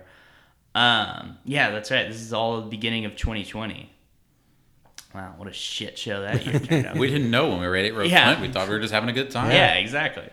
Um, 0.77 1.38
yeah, 1.44 1.70
that's 1.70 1.90
right. 1.90 2.09
This 2.09 2.20
is 2.20 2.33
all 2.33 2.61
the 2.61 2.68
beginning 2.68 3.05
of 3.05 3.16
2020. 3.16 3.93
Wow, 5.14 5.35
what 5.37 5.48
a 5.48 5.53
shit 5.53 5.96
show 5.96 6.22
that 6.22 6.44
year 6.44 6.59
turned 6.59 6.87
out. 6.87 6.96
We 6.96 7.09
didn't 7.09 7.31
know 7.31 7.48
when 7.50 7.61
we 7.61 7.66
were 7.68 7.77
at 7.77 7.85
Eight 7.85 7.94
Row 7.94 8.03
Yeah. 8.03 8.35
Flint. 8.35 8.40
We 8.48 8.53
thought 8.53 8.68
we 8.68 8.74
were 8.74 8.81
just 8.81 8.92
having 8.92 9.09
a 9.09 9.12
good 9.12 9.31
time. 9.31 9.50
Yeah, 9.53 9.74
exactly. 9.74 10.29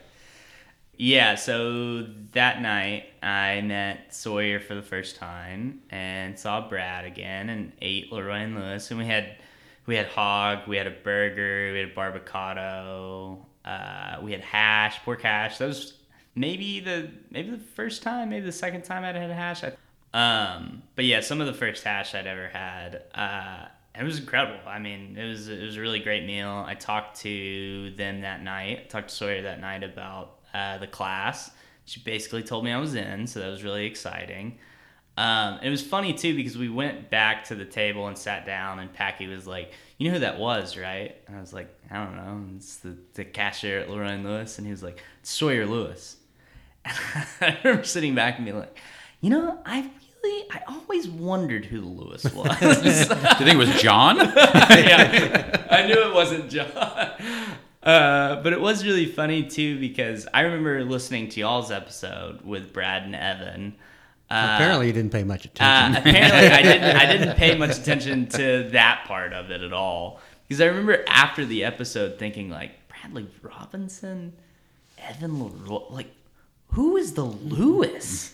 Yeah, 0.97 1.35
so 1.35 2.05
that 2.33 2.61
night 2.61 3.05
I 3.23 3.61
met 3.61 4.13
Sawyer 4.13 4.59
for 4.59 4.75
the 4.75 4.81
first 4.81 5.15
time 5.15 5.81
and 5.89 6.37
saw 6.37 6.67
Brad 6.67 7.05
again 7.05 7.49
and 7.49 7.71
ate 7.81 8.11
Leroy 8.11 8.37
and 8.41 8.55
Lewis 8.55 8.89
and 8.91 8.99
we 8.99 9.05
had 9.05 9.35
we 9.87 9.95
had 9.95 10.07
hog, 10.07 10.67
we 10.67 10.77
had 10.77 10.85
a 10.87 10.91
burger, 10.91 11.71
we 11.73 11.79
had 11.79 11.95
barbecado, 11.95 13.45
uh, 13.65 14.17
we 14.21 14.31
had 14.31 14.41
hash, 14.41 14.99
pork 15.03 15.21
hash. 15.23 15.57
That 15.57 15.67
was 15.67 15.93
maybe 16.35 16.79
the 16.79 17.09
maybe 17.31 17.49
the 17.51 17.57
first 17.57 18.03
time, 18.03 18.29
maybe 18.29 18.45
the 18.45 18.51
second 18.51 18.83
time 18.83 19.03
I'd 19.03 19.15
had 19.15 19.31
hash. 19.31 19.63
I, 19.63 19.73
um, 20.13 20.83
but 20.95 21.05
yeah, 21.05 21.21
some 21.21 21.41
of 21.41 21.47
the 21.47 21.53
first 21.53 21.83
hash 21.83 22.13
I'd 22.13 22.27
ever 22.27 22.47
had. 22.49 23.03
Uh, 23.15 23.65
it 23.93 24.03
was 24.03 24.19
incredible. 24.19 24.59
I 24.65 24.79
mean, 24.79 25.17
it 25.17 25.27
was 25.27 25.49
it 25.49 25.61
was 25.63 25.77
a 25.77 25.81
really 25.81 25.99
great 25.99 26.25
meal. 26.25 26.63
I 26.65 26.75
talked 26.75 27.19
to 27.21 27.91
them 27.91 28.21
that 28.21 28.41
night. 28.41 28.81
I 28.85 28.87
talked 28.87 29.09
to 29.09 29.15
Sawyer 29.15 29.41
that 29.41 29.59
night 29.59 29.83
about 29.83 30.39
uh, 30.53 30.77
the 30.77 30.87
class. 30.87 31.51
She 31.85 31.99
basically 31.99 32.43
told 32.43 32.63
me 32.63 32.71
I 32.71 32.77
was 32.77 32.95
in, 32.95 33.27
so 33.27 33.39
that 33.39 33.49
was 33.49 33.63
really 33.63 33.85
exciting. 33.85 34.59
Um, 35.17 35.59
it 35.61 35.69
was 35.69 35.81
funny 35.81 36.13
too 36.13 36.35
because 36.35 36.57
we 36.57 36.69
went 36.69 37.09
back 37.09 37.43
to 37.45 37.55
the 37.55 37.65
table 37.65 38.07
and 38.07 38.17
sat 38.17 38.45
down, 38.45 38.79
and 38.79 38.91
Packy 38.93 39.27
was 39.27 39.45
like, 39.45 39.73
"You 39.97 40.07
know 40.07 40.13
who 40.13 40.19
that 40.21 40.39
was, 40.39 40.77
right?" 40.77 41.17
And 41.27 41.35
I 41.35 41.41
was 41.41 41.51
like, 41.51 41.67
"I 41.89 42.03
don't 42.03 42.15
know. 42.15 42.43
It's 42.55 42.77
the, 42.77 42.95
the 43.13 43.25
cashier 43.25 43.79
at 43.79 43.89
and 43.89 44.23
Lewis," 44.23 44.57
and 44.57 44.65
he 44.65 44.71
was 44.71 44.83
like, 44.83 45.03
"It's 45.19 45.31
"Sawyer 45.31 45.65
Lewis." 45.65 46.15
I 46.85 47.57
remember 47.63 47.83
sitting 47.83 48.15
back 48.15 48.37
and 48.37 48.45
being 48.45 48.57
like, 48.57 48.77
"You 49.19 49.31
know, 49.31 49.59
I 49.65 49.91
really, 50.23 50.45
I 50.51 50.61
always 50.67 51.07
wondered 51.07 51.65
who 51.65 51.81
Lewis 51.81 52.23
was." 52.33 52.59
Do 52.59 52.65
you 52.65 53.05
think 53.45 53.49
it 53.49 53.57
was 53.57 53.81
John? 53.81 54.17
yeah, 54.69 55.67
I 55.69 55.85
knew 55.85 55.93
it 55.93 56.13
wasn't 56.13 56.49
John. 56.49 56.67
Uh, 57.83 58.41
but 58.43 58.53
it 58.53 58.61
was 58.61 58.85
really 58.85 59.07
funny 59.07 59.43
too 59.43 59.79
because 59.79 60.27
I 60.33 60.41
remember 60.41 60.83
listening 60.85 61.29
to 61.29 61.39
y'all's 61.39 61.71
episode 61.71 62.41
with 62.43 62.71
Brad 62.73 63.03
and 63.03 63.15
Evan. 63.15 63.75
Uh, 64.29 64.51
Apparently, 64.55 64.87
you 64.87 64.93
didn't 64.93 65.11
pay 65.11 65.23
much 65.23 65.45
attention. 65.45 65.95
uh, 65.95 65.99
apparently, 66.09 66.47
I 66.47 66.61
didn't. 66.61 66.95
I 66.95 67.05
didn't 67.11 67.35
pay 67.37 67.57
much 67.57 67.77
attention 67.77 68.27
to 68.29 68.69
that 68.71 69.03
part 69.07 69.33
of 69.33 69.49
it 69.51 69.61
at 69.61 69.73
all 69.73 70.21
because 70.47 70.61
I 70.61 70.65
remember 70.65 71.03
after 71.07 71.43
the 71.45 71.63
episode 71.63 72.17
thinking 72.19 72.49
like 72.49 72.71
Bradley 72.87 73.27
Robinson, 73.41 74.33
Evan 74.99 75.39
Leroy, 75.43 75.81
like 75.89 76.11
who 76.73 76.95
is 76.97 77.13
the 77.15 77.25
Lewis? 77.25 78.33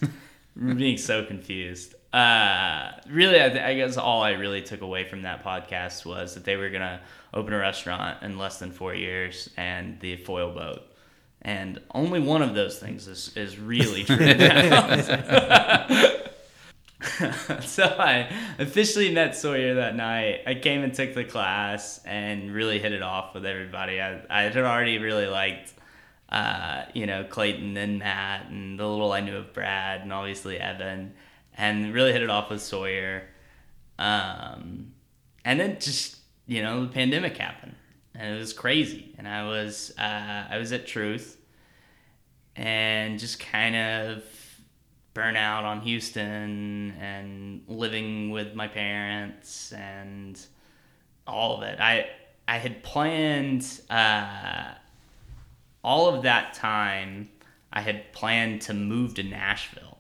Being 0.58 0.98
so 0.98 1.24
confused. 1.24 1.94
Uh, 2.14 2.92
really, 3.10 3.44
I, 3.44 3.50
th- 3.50 3.64
I 3.64 3.76
guess 3.76 3.98
all 3.98 4.24
I 4.24 4.32
really 4.32 4.62
took 4.62 4.82
away 4.82 5.08
from 5.08 5.24
that 5.24 5.44
podcast 5.44 6.06
was 6.06 6.34
that 6.34 6.46
they 6.46 6.56
were 6.56 6.70
gonna 6.70 7.02
open 7.34 7.54
a 7.54 7.60
restaurant 7.60 8.24
in 8.24 8.38
less 8.38 8.60
than 8.60 8.72
four 8.72 8.96
years 8.96 9.50
and 9.58 10.00
the 10.00 10.18
foil 10.18 10.52
boat. 10.52 10.82
And 11.44 11.80
only 11.94 12.20
one 12.20 12.42
of 12.42 12.56
those 12.56 12.80
things 12.80 13.08
is, 13.08 13.36
is 13.38 13.60
really 13.60 14.04
true 14.04 14.18
so 17.62 17.84
I 17.84 18.30
officially 18.58 19.14
met 19.14 19.36
Sawyer 19.36 19.76
that 19.76 19.96
night. 19.96 20.42
I 20.48 20.56
came 20.56 20.84
and 20.84 20.94
took 20.94 21.14
the 21.14 21.24
class 21.24 22.02
and 22.06 22.52
really 22.52 22.80
hit 22.80 22.92
it 22.92 23.04
off 23.04 23.34
with 23.34 23.46
everybody. 23.46 24.02
I, 24.02 24.22
I 24.30 24.44
had 24.44 24.58
already 24.58 24.98
really 24.98 25.28
liked, 25.28 25.74
uh, 26.30 26.84
you 26.94 27.06
know, 27.06 27.24
Clayton 27.24 27.78
and 27.78 28.00
Matt 28.00 28.48
and 28.50 28.80
the 28.80 28.88
little 28.88 29.12
I 29.12 29.22
knew 29.22 29.38
of 29.38 29.54
Brad 29.54 30.02
and 30.02 30.12
obviously 30.12 30.58
Evan, 30.58 31.14
and 31.56 31.94
really 31.94 32.12
hit 32.12 32.22
it 32.22 32.30
off 32.30 32.50
with 32.50 32.62
Sawyer. 32.62 33.24
Um, 34.00 34.94
and 35.46 35.60
then 35.60 35.80
just 35.80 36.18
you 36.46 36.62
know 36.62 36.86
the 36.86 36.92
pandemic 36.92 37.38
happened 37.38 37.76
and 38.18 38.36
it 38.36 38.40
was 38.40 38.54
crazy. 38.54 39.14
And 39.18 39.28
I 39.28 39.48
was 39.48 39.94
uh, 39.98 40.46
I 40.50 40.58
was 40.58 40.72
at 40.72 40.88
Truth 40.88 41.38
and 42.56 43.20
just 43.20 43.40
kind 43.40 43.76
of 43.76 44.24
burnout 45.14 45.64
on 45.64 45.82
Houston 45.82 46.94
and 47.00 47.62
living 47.68 48.32
with 48.32 48.56
my 48.56 48.68
parents 48.68 49.72
and 49.72 50.40
all 51.28 51.58
of 51.58 51.64
it. 51.64 51.80
I 51.80 52.10
I 52.48 52.58
had 52.58 52.82
planned 52.82 53.82
uh, 53.90 54.74
all 55.84 56.14
of 56.14 56.24
that 56.24 56.54
time. 56.54 57.30
I 57.72 57.82
had 57.82 58.12
planned 58.14 58.62
to 58.64 58.74
move 58.74 59.16
to 59.16 59.24
Nashville, 59.24 59.98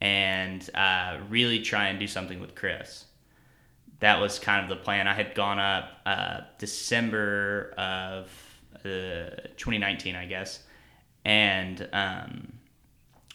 and 0.00 0.68
uh, 0.74 1.18
really 1.28 1.60
try 1.60 1.88
and 1.88 1.98
do 1.98 2.06
something 2.06 2.40
with 2.40 2.54
Chris. 2.54 3.04
That 4.00 4.20
was 4.20 4.38
kind 4.38 4.62
of 4.64 4.68
the 4.68 4.82
plan. 4.82 5.06
I 5.06 5.14
had 5.14 5.34
gone 5.34 5.60
up 5.60 5.90
uh, 6.04 6.40
December 6.58 7.72
of 7.78 8.30
uh, 8.84 9.46
2019, 9.56 10.16
I 10.16 10.26
guess, 10.26 10.60
and 11.24 11.88
um, 11.92 12.52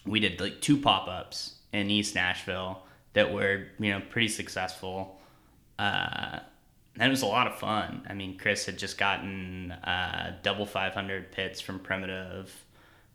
we 0.04 0.20
did 0.20 0.40
like 0.40 0.60
two 0.60 0.78
pop 0.78 1.08
ups 1.08 1.54
in 1.72 1.90
East 1.90 2.14
Nashville 2.14 2.82
that 3.14 3.32
were 3.32 3.68
you 3.78 3.92
know 3.92 4.02
pretty 4.10 4.28
successful. 4.28 5.18
And 6.98 7.08
it 7.08 7.10
was 7.10 7.22
a 7.22 7.26
lot 7.26 7.46
of 7.46 7.58
fun. 7.58 8.06
I 8.08 8.14
mean, 8.14 8.36
Chris 8.36 8.66
had 8.66 8.78
just 8.78 8.98
gotten 8.98 9.70
uh, 9.70 10.36
double 10.42 10.66
500 10.66 11.30
pits 11.30 11.60
from 11.60 11.78
Primitive. 11.78 12.52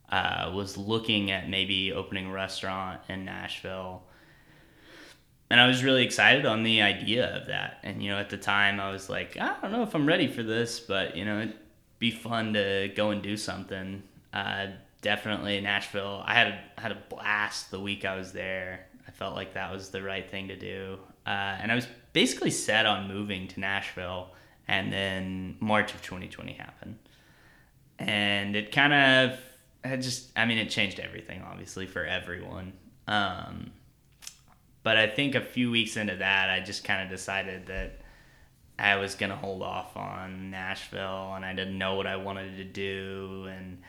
Uh, 0.09 0.51
was 0.53 0.77
looking 0.77 1.31
at 1.31 1.49
maybe 1.49 1.91
opening 1.91 2.27
a 2.27 2.31
restaurant 2.31 3.01
in 3.09 3.25
Nashville. 3.25 4.03
And 5.49 5.59
I 5.59 5.67
was 5.67 5.83
really 5.83 6.03
excited 6.03 6.45
on 6.45 6.63
the 6.63 6.81
idea 6.81 7.35
of 7.35 7.47
that. 7.47 7.79
And, 7.83 8.01
you 8.01 8.11
know, 8.11 8.17
at 8.17 8.29
the 8.29 8.37
time 8.37 8.79
I 8.79 8.91
was 8.91 9.09
like, 9.09 9.37
I 9.39 9.55
don't 9.61 9.71
know 9.71 9.83
if 9.83 9.95
I'm 9.95 10.07
ready 10.07 10.27
for 10.27 10.43
this, 10.43 10.79
but, 10.79 11.15
you 11.15 11.25
know, 11.25 11.41
it'd 11.41 11.57
be 11.99 12.11
fun 12.11 12.53
to 12.53 12.91
go 12.95 13.09
and 13.09 13.21
do 13.21 13.35
something. 13.35 14.03
Uh, 14.33 14.67
definitely 15.01 15.59
Nashville. 15.61 16.23
I 16.25 16.33
had 16.35 16.47
a, 16.47 16.81
had 16.81 16.91
a 16.91 16.97
blast 17.09 17.71
the 17.71 17.79
week 17.79 18.05
I 18.05 18.15
was 18.15 18.31
there. 18.31 18.85
I 19.07 19.11
felt 19.11 19.35
like 19.35 19.53
that 19.53 19.71
was 19.71 19.89
the 19.89 20.01
right 20.01 20.29
thing 20.29 20.47
to 20.47 20.55
do. 20.55 20.99
Uh, 21.25 21.57
and 21.59 21.71
I 21.71 21.75
was 21.75 21.87
basically 22.13 22.52
set 22.52 22.86
on 22.86 23.08
moving 23.08 23.47
to 23.49 23.60
Nashville, 23.60 24.30
and 24.67 24.93
then 24.93 25.58
March 25.60 25.93
of 25.93 26.02
2020 26.02 26.54
happened. 26.54 26.97
And 27.99 28.56
it 28.56 28.71
kind 28.71 28.93
of 28.93 29.39
had 29.84 30.02
just, 30.02 30.32
I 30.36 30.45
mean, 30.45 30.58
it 30.58 30.69
changed 30.69 30.99
everything, 30.99 31.41
obviously, 31.41 31.86
for 31.86 32.06
everyone. 32.06 32.73
Um, 33.08 33.71
but 34.84 34.97
I 34.97 35.08
think 35.08 35.36
a 35.36 35.41
few 35.41 35.71
weeks 35.71 35.97
into 35.97 36.15
that, 36.15 36.49
I 36.49 36.60
just 36.60 36.84
kind 36.84 37.04
of 37.04 37.10
decided 37.10 37.67
that 37.67 37.99
I 38.78 38.95
was 38.95 39.15
going 39.15 39.30
to 39.30 39.36
hold 39.36 39.62
off 39.62 39.95
on 39.95 40.52
Nashville, 40.52 41.34
and 41.36 41.45
I 41.45 41.54
didn't 41.54 41.78
know 41.78 41.95
what 41.95 42.08
I 42.08 42.15
wanted 42.15 42.58
to 42.58 42.63
do. 42.63 43.47
And 43.49 43.82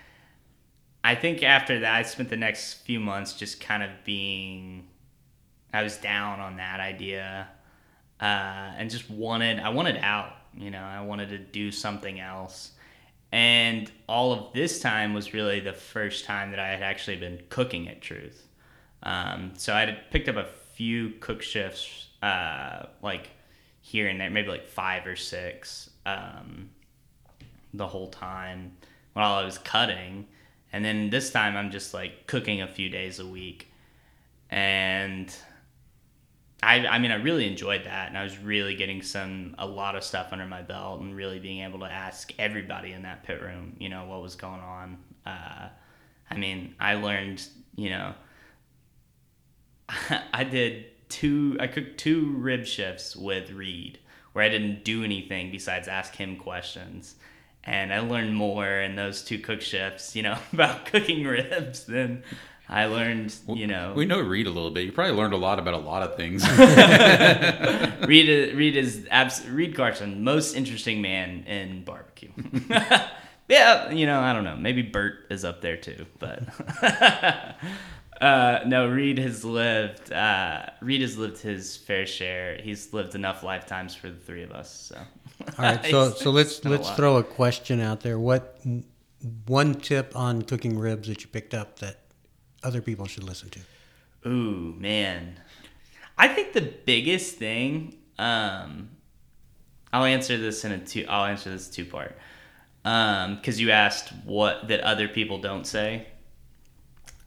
I 1.03 1.15
think 1.15 1.43
after 1.43 1.81
that, 1.81 1.95
I 1.95 2.03
spent 2.03 2.31
the 2.31 2.37
next 2.37 2.75
few 2.85 3.01
months 3.01 3.35
just 3.35 3.61
kind 3.61 3.83
of 3.83 3.91
being 4.05 4.89
I 5.75 5.83
was 5.83 5.97
down 5.97 6.39
on 6.39 6.57
that 6.57 6.79
idea, 6.79 7.49
uh, 8.25 8.73
and 8.79 8.89
just 8.91 9.11
wanted 9.11 9.61
I 9.61 9.69
wanted 9.69 9.99
out. 9.99 10.33
You 10.57 10.71
know, 10.71 10.81
I 10.83 11.03
wanted 11.03 11.29
to 11.29 11.39
do 11.39 11.71
something 11.71 12.19
else. 12.19 12.71
And 13.31 13.91
all 14.09 14.33
of 14.33 14.53
this 14.55 14.81
time 14.81 15.13
was 15.13 15.35
really 15.35 15.61
the 15.61 15.75
first 15.75 16.25
time 16.25 16.51
that 16.53 16.61
I 16.61 16.69
had 16.69 16.83
actually 16.83 17.17
been 17.17 17.43
cooking 17.51 17.89
at 17.89 18.01
Truth. 18.01 18.47
Um, 19.03 19.53
so 19.57 19.75
I 19.75 19.81
had 19.81 20.11
picked 20.11 20.29
up 20.29 20.37
a 20.37 20.47
few 20.75 21.11
cook 21.21 21.43
shifts, 21.43 22.07
uh, 22.23 22.87
like 23.03 23.29
here 23.83 24.09
and 24.09 24.19
there, 24.19 24.31
maybe 24.31 24.49
like 24.49 24.69
five 24.69 25.07
or 25.07 25.17
six, 25.17 25.91
um, 26.07 26.71
the 27.75 27.87
whole 27.87 28.09
time 28.09 28.73
while 29.13 29.35
I 29.35 29.45
was 29.45 29.59
cutting. 29.59 30.29
And 30.73 30.83
then 30.83 31.11
this 31.11 31.31
time 31.31 31.57
I'm 31.57 31.71
just 31.71 31.93
like 31.93 32.27
cooking 32.27 32.63
a 32.63 32.69
few 32.69 32.89
days 32.89 33.19
a 33.19 33.27
week. 33.27 33.71
And 34.49 35.35
I, 36.65 36.87
I 36.87 36.99
mean, 36.99 37.11
I 37.11 37.17
really 37.17 37.47
enjoyed 37.47 37.85
that, 37.85 38.09
and 38.09 38.17
I 38.17 38.23
was 38.23 38.39
really 38.39 38.75
getting 38.75 39.03
some 39.03 39.55
a 39.59 39.67
lot 39.67 39.97
of 39.97 40.05
stuff 40.05 40.29
under 40.33 40.47
my 40.47 40.63
belt, 40.63 41.01
and 41.01 41.15
really 41.15 41.39
being 41.39 41.63
able 41.63 41.81
to 41.81 41.87
ask 41.87 42.33
everybody 42.39 42.93
in 42.93 43.03
that 43.03 43.23
pit 43.25 43.41
room, 43.43 43.77
you 43.79 43.89
know, 43.89 44.07
what 44.07 44.23
was 44.23 44.35
going 44.35 44.61
on. 44.61 44.99
Uh, 45.27 45.69
I 46.31 46.37
mean, 46.37 46.75
I 46.81 46.95
learned, 46.95 47.47
you 47.77 47.91
know, 47.91 48.15
I 50.33 50.45
did 50.45 50.87
two, 51.09 51.57
I 51.61 51.67
cooked 51.67 51.99
two 51.99 52.35
rib 52.37 52.67
shifts 52.67 53.15
with 53.15 53.51
Reed, 53.51 53.99
where 54.33 54.45
I 54.45 54.49
didn't 54.49 54.85
do 54.85 55.05
anything 55.05 55.51
besides 55.51 55.87
ask 55.87 56.15
him 56.15 56.37
questions, 56.37 57.17
and 57.63 57.93
I 57.93 58.01
learned 58.01 58.35
more 58.35 58.69
in 58.69 58.97
those 58.97 59.23
two 59.23 59.39
cook 59.39 59.61
shifts, 59.61 60.17
you 60.17 60.23
know, 60.23 60.39
about 60.53 60.87
cooking 60.87 61.25
ribs 61.25 61.85
than 61.85 62.25
I 62.69 62.87
learned, 62.87 63.35
you 63.49 63.67
know. 63.67 63.93
We 63.95 64.07
know 64.07 64.21
Reed 64.21 64.47
a 64.47 64.51
little 64.51 64.71
bit. 64.71 64.85
You 64.85 64.93
probably 64.93 65.15
learned 65.15 65.35
a 65.35 65.39
lot 65.39 65.59
about 65.59 65.75
a 65.75 65.79
lot 65.79 66.03
of 66.03 66.17
things. 66.17 66.43
Reed, 68.09 68.55
Reed 68.55 68.77
is 68.77 69.07
abs- 69.11 69.47
Reed 69.47 69.77
Carson, 69.77 70.25
most 70.25 70.55
interesting 70.55 71.03
man 71.03 71.45
in 71.47 71.85
barbecue. 71.85 72.31
yeah, 73.49 73.91
you 73.91 74.07
know, 74.07 74.21
I 74.21 74.33
don't 74.33 74.45
know. 74.45 74.57
Maybe 74.57 74.81
Bert 74.81 75.27
is 75.31 75.45
up 75.45 75.61
there 75.61 75.77
too, 75.77 76.07
but 76.19 76.43
uh, 78.23 78.61
no. 78.67 78.89
Reed 78.89 79.19
has 79.19 79.45
lived. 79.45 80.11
Uh, 80.11 80.65
Reed 80.81 81.03
has 81.03 81.19
lived 81.19 81.39
his 81.39 81.77
fair 81.77 82.07
share. 82.07 82.59
He's 82.63 82.95
lived 82.95 83.15
enough 83.15 83.43
lifetimes 83.43 83.95
for 83.95 84.09
the 84.09 84.17
three 84.17 84.43
of 84.43 84.53
us. 84.53 84.89
So. 84.89 84.99
All 85.59 85.65
right, 85.65 85.85
so 85.85 86.11
so 86.13 86.31
let's 86.31 86.65
let's 86.65 86.89
lot. 86.89 86.97
throw 86.97 87.17
a 87.19 87.25
question 87.25 87.81
out 87.81 88.01
there. 88.01 88.19
What 88.19 88.59
one 89.47 89.75
tip 89.75 90.17
on 90.17 90.43
cooking 90.43 90.79
ribs 90.79 91.09
that 91.09 91.23
you 91.23 91.29
picked 91.29 91.53
up 91.53 91.79
that 91.81 92.04
other 92.65 92.81
people 92.81 93.07
should 93.07 93.25
listen 93.25 93.51
to? 93.51 93.61
Ooh, 94.27 94.75
man. 94.79 95.39
I 96.17 96.29
think 96.29 96.53
the 96.53 96.63
biggest 96.63 97.37
thing, 97.37 97.97
um, 98.19 98.91
I'll 99.93 100.05
answer 100.05 100.37
this 100.39 100.65
in 100.65 100.73
a 100.73 100.79
two. 100.79 101.05
I'll 101.09 101.27
answer 101.27 101.51
this 101.51 101.69
two 101.69 101.85
part, 101.85 102.17
um, 102.85 103.37
because 103.37 103.61
you 103.61 103.71
asked 103.71 104.13
what 104.25 104.69
that 104.69 104.81
other 104.81 105.09
people 105.09 105.39
don't 105.39 105.67
say. 105.67 106.07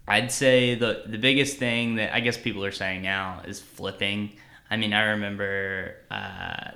I'd 0.07 0.31
say 0.31 0.75
the 0.75 1.03
the 1.05 1.17
biggest 1.17 1.57
thing 1.57 1.95
that 1.95 2.13
I 2.15 2.21
guess 2.21 2.37
people 2.37 2.63
are 2.65 2.71
saying 2.71 3.01
now 3.01 3.41
is 3.45 3.59
flipping. 3.59 4.33
I 4.69 4.77
mean, 4.77 4.93
I 4.93 5.03
remember, 5.11 5.95
uh, 6.09 6.71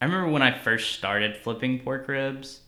I 0.00 0.04
remember 0.04 0.30
when 0.30 0.42
I 0.42 0.56
first 0.56 0.92
started 0.92 1.36
flipping 1.36 1.80
pork 1.80 2.08
ribs, 2.08 2.60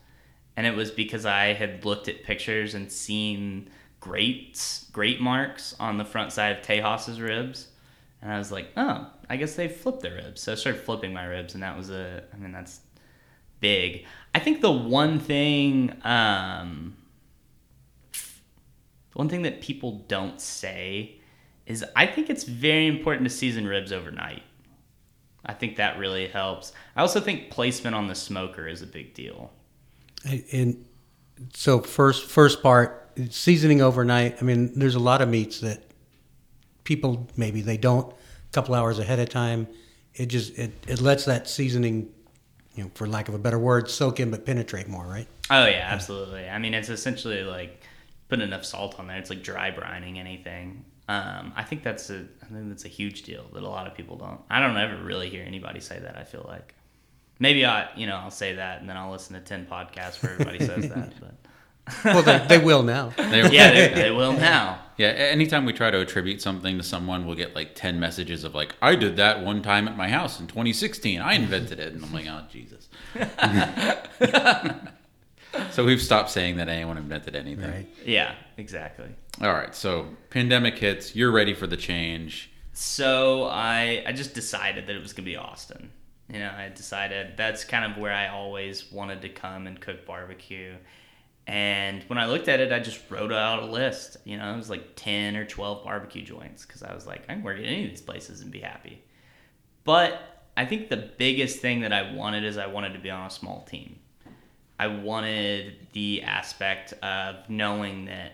and 0.57 0.67
it 0.67 0.75
was 0.75 0.91
because 0.91 1.25
I 1.25 1.53
had 1.53 1.85
looked 1.85 2.09
at 2.09 2.25
pictures 2.25 2.75
and 2.75 2.91
seen 2.91 3.71
grates, 4.03 4.87
great 4.93 5.21
marks 5.21 5.77
on 5.79 5.97
the 5.97 6.05
front 6.05 6.33
side 6.33 6.57
of 6.57 6.63
Tejas's 6.63 7.21
ribs, 7.21 7.69
and 8.21 8.33
I 8.33 8.37
was 8.37 8.51
like, 8.51 8.69
oh, 8.77 9.07
I 9.31 9.37
guess 9.37 9.55
they 9.55 9.69
flipped 9.69 10.03
their 10.03 10.17
ribs. 10.17 10.43
So 10.43 10.53
I 10.53 10.55
started 10.57 10.83
flipping 10.83 11.13
my 11.13 11.25
ribs, 11.25 11.55
and 11.55 11.63
that 11.63 11.77
was 11.77 11.89
a, 11.89 12.25
I 12.35 12.37
mean, 12.37 12.51
that's 12.51 12.81
big. 13.61 14.05
I 14.35 14.41
think 14.41 14.61
the 14.61 14.73
one 14.73 15.21
thing, 15.21 15.97
um, 16.03 16.97
one 19.13 19.29
thing 19.29 19.43
that 19.43 19.61
people 19.61 20.05
don't 20.09 20.41
say 20.41 21.21
is 21.67 21.85
I 21.95 22.07
think 22.07 22.29
it's 22.29 22.43
very 22.43 22.89
important 22.89 23.29
to 23.29 23.35
season 23.35 23.69
ribs 23.69 23.93
overnight. 23.93 24.43
I 25.47 25.55
think 25.55 25.77
that 25.77 25.97
really 25.97 26.27
helps. 26.27 26.73
I 26.97 27.03
also 27.03 27.21
think 27.21 27.51
placement 27.51 27.95
on 27.95 28.09
the 28.09 28.17
smoker 28.17 28.67
is 28.67 28.83
a 28.83 28.87
big 28.87 29.15
deal. 29.15 29.53
And 30.53 30.85
so 31.55 31.81
first 31.81 32.29
first 32.29 32.63
part 32.63 33.02
seasoning 33.31 33.83
overnight. 33.83 34.39
I 34.41 34.45
mean, 34.45 34.79
there's 34.79 34.95
a 34.95 35.01
lot 35.01 35.23
of 35.23 35.29
meats 35.29 35.61
that 35.61 35.83
people 36.85 37.29
maybe 37.37 37.61
they 37.61 37.77
don't 37.77 38.13
a 38.13 38.53
couple 38.53 38.75
hours 38.75 38.99
ahead 38.99 39.19
of 39.19 39.29
time. 39.29 39.69
It 40.15 40.27
just 40.27 40.59
it, 40.59 40.73
it 40.87 41.01
lets 41.01 41.25
that 41.25 41.49
seasoning, 41.49 42.11
you 42.75 42.85
know, 42.85 42.91
for 42.95 43.07
lack 43.07 43.29
of 43.29 43.35
a 43.35 43.39
better 43.39 43.59
word, 43.59 43.89
soak 43.89 44.21
in 44.21 44.31
but 44.31 44.45
penetrate 44.45 44.89
more, 44.89 45.07
right? 45.07 45.27
Oh 45.51 45.67
yeah, 45.67 45.89
absolutely. 45.91 46.49
I 46.49 46.59
mean, 46.59 46.75
it's 46.75 46.89
essentially 46.89 47.43
like 47.43 47.83
putting 48.29 48.47
enough 48.47 48.65
salt 48.65 48.99
on 48.99 49.07
there. 49.07 49.19
It's 49.19 49.31
like 49.31 49.43
dry 49.43 49.71
brining 49.71 50.19
anything. 50.19 50.85
Um, 51.09 51.53
I 51.57 51.65
think 51.65 51.83
that's 51.83 52.11
a 52.11 52.27
I 52.43 52.47
think 52.47 52.69
that's 52.69 52.85
a 52.85 52.89
huge 52.89 53.23
deal 53.23 53.45
that 53.53 53.63
a 53.63 53.69
lot 53.69 53.87
of 53.87 53.95
people 53.95 54.17
don't. 54.17 54.41
I 54.49 54.61
don't 54.61 54.77
ever 54.77 55.03
really 55.03 55.29
hear 55.29 55.45
anybody 55.45 55.81
say 55.81 55.99
that. 55.99 56.17
I 56.17 56.25
feel 56.25 56.45
like 56.49 56.75
maybe 57.39 57.67
I 57.67 57.89
you 57.97 58.07
know 58.07 58.17
I'll 58.17 58.31
say 58.31 58.55
that 58.55 58.81
and 58.81 58.89
then 58.89 58.97
I'll 58.97 59.11
listen 59.11 59.35
to 59.35 59.41
ten 59.41 59.67
podcasts 59.67 60.23
where 60.23 60.33
everybody 60.33 60.61
says 60.61 60.89
that. 60.89 61.13
But 61.21 61.35
Well, 62.05 62.23
they, 62.23 62.39
they 62.49 62.59
will 62.59 62.83
now. 62.83 63.13
They- 63.17 63.51
yeah, 63.51 63.73
they, 63.73 63.95
they 63.95 64.11
will 64.11 64.33
now. 64.53 64.81
Yeah, 64.99 65.09
anytime 65.09 65.65
we 65.65 65.73
try 65.73 65.91
to 65.91 66.01
attribute 66.01 66.43
something 66.43 66.77
to 66.77 66.85
someone, 66.85 67.27
we'll 67.27 67.35
get 67.35 67.57
like 67.57 67.75
10 67.75 67.99
messages 67.99 68.45
of 68.45 68.55
like, 68.55 68.77
I 68.81 68.95
did 68.95 69.17
that 69.17 69.43
one 69.43 69.63
time 69.63 69.89
at 69.89 69.97
my 69.97 70.09
house 70.09 70.39
in 70.39 70.47
2016. 70.47 71.21
I 71.21 71.33
invented 71.33 71.81
it. 71.81 71.95
And 71.95 72.05
I'm 72.05 72.13
like, 72.13 72.27
oh, 72.29 72.43
Jesus. 72.51 72.89
so 75.71 75.85
we've 75.85 76.01
stopped 76.01 76.31
saying 76.31 76.57
that 76.57 76.69
anyone 76.69 76.99
invented 76.99 77.35
anything. 77.35 77.71
Right. 77.71 77.89
Yeah, 78.05 78.35
exactly. 78.57 79.09
All 79.41 79.53
right. 79.53 79.75
So 79.75 80.09
pandemic 80.31 80.79
hits. 80.79 81.17
You're 81.17 81.33
ready 81.33 81.55
for 81.55 81.67
the 81.67 81.77
change. 81.77 82.51
So 82.75 83.45
I 83.45 84.03
I 84.07 84.13
just 84.13 84.35
decided 84.35 84.87
that 84.87 84.97
it 84.97 85.03
was 85.03 85.13
gonna 85.13 85.27
be 85.27 85.37
Austin. 85.37 85.91
You 86.33 86.39
know, 86.39 86.51
I 86.57 86.71
decided 86.75 87.37
that's 87.37 87.65
kind 87.65 87.91
of 87.91 87.99
where 87.99 88.13
I 88.13 88.29
always 88.29 88.91
wanted 88.91 89.21
to 89.23 89.29
come 89.29 89.67
and 89.67 89.79
cook 89.81 90.07
barbecue. 90.07 90.75
And 91.47 92.05
when 92.05 92.19
I 92.19 92.27
looked 92.27 92.49
at 92.49 92.61
it, 92.61 92.73
I 92.73 92.79
just 92.79 93.01
wrote 93.11 93.33
out 93.33 93.63
a 93.63 93.67
list. 93.67 94.17
You 94.25 94.39
know, 94.39 94.55
it 94.55 94.57
was 94.57 94.71
like 94.71 94.95
ten 94.95 95.37
or 95.37 95.45
twelve 95.45 95.85
barbecue 95.85 96.23
joints 96.23 96.65
because 96.65 96.83
I 96.83 96.95
was 96.95 97.07
like, 97.07 97.23
I 97.29 97.35
can 97.35 97.43
work 97.43 97.59
at 97.59 97.65
any 97.65 97.85
of 97.85 97.91
these 97.91 98.01
places 98.01 98.41
and 98.41 98.51
be 98.51 98.61
happy. 98.61 99.03
But 99.85 100.21
I 100.57 100.67
think 100.67 100.89
the 100.89 101.11
biggest 101.19 101.59
thing 101.59 101.81
that 101.81 101.93
I 101.93 102.13
wanted 102.15 102.45
is 102.45 102.59
I 102.59 102.67
wanted 102.67 102.93
to 102.93 102.99
be 102.99 103.11
on 103.11 103.27
a 103.27 103.31
small 103.31 103.63
team. 103.63 103.99
I 104.79 104.87
wanted 104.89 105.89
the 105.93 106.23
aspect 106.23 106.93
of 107.03 107.49
knowing 107.49 108.07
that 108.07 108.33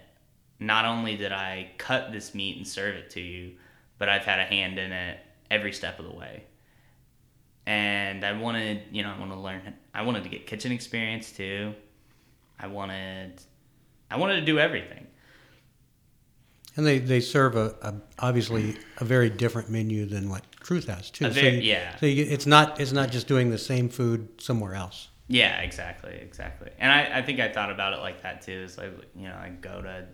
not 0.60 0.84
only 0.84 1.16
did 1.16 1.32
I 1.32 1.70
cut 1.78 2.12
this 2.12 2.34
meat 2.34 2.56
and 2.56 2.66
serve 2.66 2.96
it 2.96 3.10
to 3.10 3.20
you, 3.20 3.56
but 3.98 4.08
I've 4.08 4.24
had 4.24 4.40
a 4.40 4.44
hand 4.44 4.78
in 4.78 4.92
it 4.92 5.18
every 5.50 5.72
step 5.72 5.98
of 5.98 6.06
the 6.06 6.14
way. 6.14 6.44
And 7.66 8.24
I 8.24 8.32
wanted, 8.32 8.82
you 8.90 9.02
know, 9.02 9.12
I 9.14 9.18
want 9.18 9.30
to 9.32 9.38
learn. 9.38 9.74
I 9.94 10.02
wanted 10.02 10.22
to 10.24 10.28
get 10.28 10.46
kitchen 10.46 10.72
experience 10.72 11.32
too. 11.32 11.74
I 12.58 12.66
wanted, 12.66 13.40
I 14.10 14.16
wanted 14.16 14.40
to 14.40 14.46
do 14.46 14.58
everything. 14.58 15.06
And 16.76 16.86
they, 16.86 16.98
they 16.98 17.20
serve 17.20 17.56
a, 17.56 17.74
a 17.82 17.94
obviously 18.20 18.76
a 18.98 19.04
very 19.04 19.30
different 19.30 19.68
menu 19.68 20.06
than 20.06 20.28
what 20.30 20.44
Truth 20.60 20.86
has 20.86 21.10
too. 21.10 21.28
Very- 21.30 21.56
you- 21.56 21.62
yeah. 21.72 21.96
So 21.96 22.06
you, 22.06 22.24
it's 22.24 22.46
not 22.46 22.80
it's 22.80 22.92
not 22.92 23.10
just 23.10 23.26
doing 23.26 23.50
the 23.50 23.58
same 23.58 23.88
food 23.88 24.28
somewhere 24.40 24.74
else. 24.74 25.08
Yeah, 25.26 25.60
exactly, 25.60 26.14
exactly. 26.22 26.70
And 26.78 26.90
I, 26.92 27.18
I 27.18 27.22
think 27.22 27.40
I 27.40 27.50
thought 27.50 27.70
about 27.70 27.94
it 27.94 28.00
like 28.00 28.22
that 28.22 28.42
too. 28.42 28.62
It's 28.64 28.78
like 28.78 28.92
you 29.16 29.28
know, 29.28 29.34
I 29.34 29.48
go 29.60 29.82
to 29.82 30.06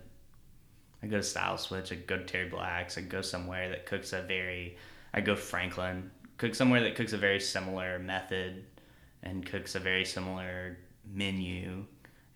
I 1.03 1.07
go 1.07 1.17
to 1.17 1.23
Stiles 1.23 1.61
Switch, 1.61 1.91
I 1.91 1.95
go 1.95 2.17
to 2.17 2.23
Terry 2.23 2.49
Black's, 2.49 2.97
I 2.97 3.01
go 3.01 3.21
somewhere 3.21 3.69
that 3.69 3.85
cooks 3.85 4.11
a 4.13 4.21
very 4.23 4.77
I 5.13 5.21
go 5.21 5.35
Franklin, 5.35 6.09
cook 6.37 6.55
somewhere 6.55 6.81
that 6.81 6.95
cooks 6.95 7.13
a 7.13 7.17
very 7.17 7.39
similar 7.39 7.99
method 7.99 8.65
and 9.21 9.45
cooks 9.45 9.75
a 9.75 9.79
very 9.79 10.03
similar 10.05 10.77
menu 11.13 11.85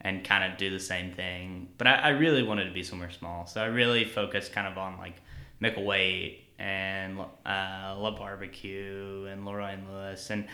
and 0.01 0.23
kind 0.23 0.49
of 0.49 0.57
do 0.57 0.69
the 0.69 0.79
same 0.79 1.11
thing. 1.11 1.69
But 1.77 1.87
I, 1.87 1.93
I 1.95 2.09
really 2.09 2.43
wanted 2.43 2.65
to 2.65 2.71
be 2.71 2.83
somewhere 2.83 3.11
small. 3.11 3.45
So 3.45 3.61
I 3.61 3.65
really 3.65 4.05
focused 4.05 4.53
kind 4.53 4.67
of 4.67 4.77
on 4.77 4.97
like 4.97 5.15
Micklethwait 5.61 6.39
and 6.57 7.19
uh, 7.19 7.95
La 7.97 8.11
Barbecue 8.11 9.25
and 9.25 9.45
Leroy 9.45 9.73
and 9.73 9.89
Lewis. 9.89 10.29
And 10.29 10.47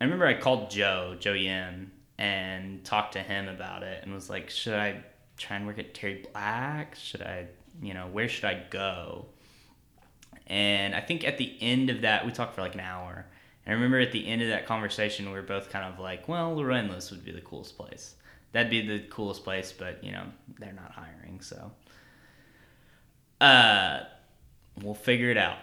I 0.00 0.04
remember 0.04 0.26
I 0.26 0.34
called 0.34 0.70
Joe, 0.70 1.16
Joe 1.18 1.32
Yin, 1.32 1.90
and 2.18 2.84
talked 2.84 3.12
to 3.14 3.20
him 3.20 3.48
about 3.48 3.82
it 3.82 4.02
and 4.02 4.12
was 4.12 4.28
like, 4.28 4.50
should 4.50 4.74
I 4.74 5.02
try 5.36 5.56
and 5.56 5.66
work 5.66 5.78
at 5.78 5.94
Terry 5.94 6.26
Black? 6.32 6.94
Should 6.96 7.22
I, 7.22 7.46
you 7.80 7.94
know, 7.94 8.06
where 8.06 8.28
should 8.28 8.44
I 8.44 8.64
go? 8.70 9.26
And 10.46 10.94
I 10.94 11.00
think 11.00 11.24
at 11.24 11.38
the 11.38 11.56
end 11.60 11.88
of 11.88 12.02
that, 12.02 12.26
we 12.26 12.32
talked 12.32 12.54
for 12.54 12.62
like 12.62 12.74
an 12.74 12.80
hour. 12.80 13.26
And 13.64 13.72
I 13.72 13.74
remember 13.74 14.00
at 14.00 14.12
the 14.12 14.26
end 14.26 14.42
of 14.42 14.48
that 14.48 14.66
conversation, 14.66 15.26
we 15.26 15.32
were 15.32 15.42
both 15.42 15.70
kind 15.70 15.92
of 15.92 16.00
like, 16.00 16.28
well, 16.28 16.54
Leroy 16.54 16.76
and 16.76 16.90
Lewis 16.90 17.10
would 17.10 17.24
be 17.24 17.32
the 17.32 17.40
coolest 17.40 17.76
place. 17.76 18.16
That'd 18.52 18.70
be 18.70 18.86
the 18.86 19.00
coolest 19.08 19.44
place, 19.44 19.72
but, 19.72 20.04
you 20.04 20.12
know, 20.12 20.24
they're 20.58 20.72
not 20.72 20.92
hiring, 20.92 21.40
so. 21.40 21.72
Uh, 23.40 24.00
we'll 24.82 24.94
figure 24.94 25.30
it 25.30 25.36
out. 25.36 25.58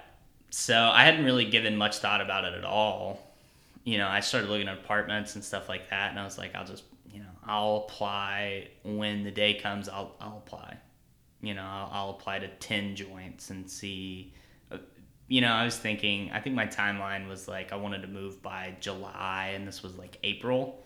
So 0.50 0.76
I 0.76 1.06
hadn't 1.06 1.24
really 1.26 1.46
given 1.46 1.78
much 1.78 1.98
thought 2.00 2.22
about 2.22 2.44
it 2.46 2.54
at 2.54 2.64
all. 2.66 3.36
You 3.84 3.98
know, 3.98 4.08
I 4.08 4.20
started 4.20 4.50
looking 4.50 4.68
at 4.68 4.78
apartments 4.78 5.36
and 5.36 5.44
stuff 5.44 5.70
like 5.70 5.90
that, 5.90 6.12
and 6.12 6.20
I 6.20 6.26
was 6.26 6.38
like, 6.38 6.56
I'll 6.56 6.66
just, 6.66 6.84
you 7.12 7.20
know, 7.20 7.30
I'll 7.46 7.86
apply 7.88 8.70
when 8.84 9.24
the 9.24 9.32
day 9.32 9.54
comes. 9.56 9.88
I'll 9.88 10.16
I'll 10.20 10.38
apply. 10.46 10.78
You 11.42 11.54
know, 11.54 11.64
I'll, 11.64 11.90
I'll 11.92 12.10
apply 12.12 12.40
to 12.40 12.48
ten 12.58 12.96
joints 12.96 13.50
and 13.52 13.70
see. 13.70 14.34
uh, 14.72 14.78
You 15.28 15.42
know, 15.42 15.52
I 15.54 15.64
was 15.64 15.78
thinking. 15.78 16.30
I 16.32 16.42
think 16.42 16.56
my 16.56 16.66
timeline 16.68 17.28
was 17.30 17.48
like 17.48 17.72
I 17.72 17.78
wanted 17.78 18.02
to 18.02 18.08
move 18.08 18.42
by 18.44 18.76
July, 18.80 19.54
and 19.56 19.68
this 19.68 19.82
was 19.82 19.96
like 19.98 20.18
April, 20.24 20.86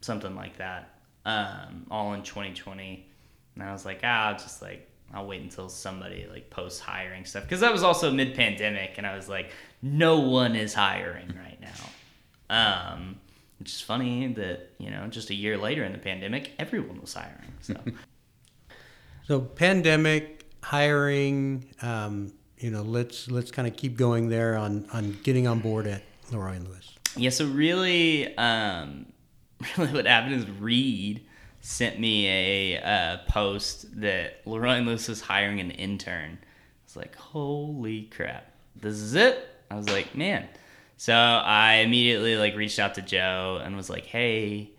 something 0.00 0.34
like 0.34 0.56
that. 0.56 0.95
Um, 1.26 1.86
all 1.90 2.14
in 2.14 2.22
2020, 2.22 3.06
and 3.54 3.62
I 3.62 3.72
was 3.72 3.84
like, 3.84 4.00
ah, 4.04 4.28
I'll 4.28 4.38
just 4.38 4.62
like 4.62 4.88
I'll 5.12 5.26
wait 5.26 5.42
until 5.42 5.68
somebody 5.68 6.26
like 6.30 6.48
posts 6.50 6.80
hiring 6.80 7.24
stuff 7.24 7.42
because 7.42 7.60
that 7.60 7.72
was 7.72 7.82
also 7.82 8.10
mid 8.10 8.34
pandemic, 8.34 8.94
and 8.96 9.06
I 9.06 9.16
was 9.16 9.28
like, 9.28 9.50
no 9.82 10.20
one 10.20 10.56
is 10.56 10.72
hiring 10.72 11.34
right 11.36 11.60
now. 11.60 11.68
Um, 12.48 13.16
which 13.58 13.74
is 13.74 13.80
funny 13.80 14.32
that 14.34 14.70
you 14.78 14.90
know 14.90 15.06
just 15.08 15.30
a 15.30 15.34
year 15.34 15.58
later 15.58 15.84
in 15.84 15.92
the 15.92 15.98
pandemic, 15.98 16.52
everyone 16.58 17.00
was 17.00 17.12
hiring. 17.12 17.52
So 17.60 17.74
So 19.26 19.40
pandemic 19.40 20.44
hiring, 20.62 21.66
um, 21.82 22.32
you 22.58 22.70
know, 22.70 22.82
let's 22.82 23.28
let's 23.28 23.50
kind 23.50 23.66
of 23.66 23.76
keep 23.76 23.96
going 23.96 24.28
there 24.28 24.56
on 24.56 24.86
on 24.92 25.18
getting 25.24 25.48
on 25.48 25.58
board 25.58 25.88
at 25.88 26.02
Leroy 26.30 26.52
and 26.52 26.68
Lewis. 26.68 26.94
yeah, 27.16 27.30
so 27.30 27.46
really, 27.46 28.36
um, 28.36 29.06
really, 29.76 29.92
what 29.92 30.06
happened 30.06 30.34
is 30.34 30.48
Reed 30.48 31.26
sent 31.60 31.98
me 31.98 32.28
a 32.76 33.20
post 33.28 34.00
that 34.00 34.40
Leroy 34.46 34.74
and 34.74 34.86
Lewis 34.86 35.08
is 35.08 35.20
hiring 35.20 35.60
an 35.60 35.70
intern. 35.70 36.38
I 36.40 36.46
was 36.84 36.96
like, 36.96 37.16
holy 37.16 38.02
crap, 38.02 38.52
this 38.76 38.94
is 38.94 39.14
it. 39.14 39.48
I 39.70 39.76
was 39.76 39.88
like, 39.88 40.14
man. 40.14 40.48
So 40.96 41.12
I 41.12 41.76
immediately 41.76 42.36
like 42.36 42.56
reached 42.56 42.78
out 42.78 42.94
to 42.94 43.02
Joe 43.02 43.60
and 43.62 43.76
was 43.76 43.90
like, 43.90 44.06
hey, 44.06 44.70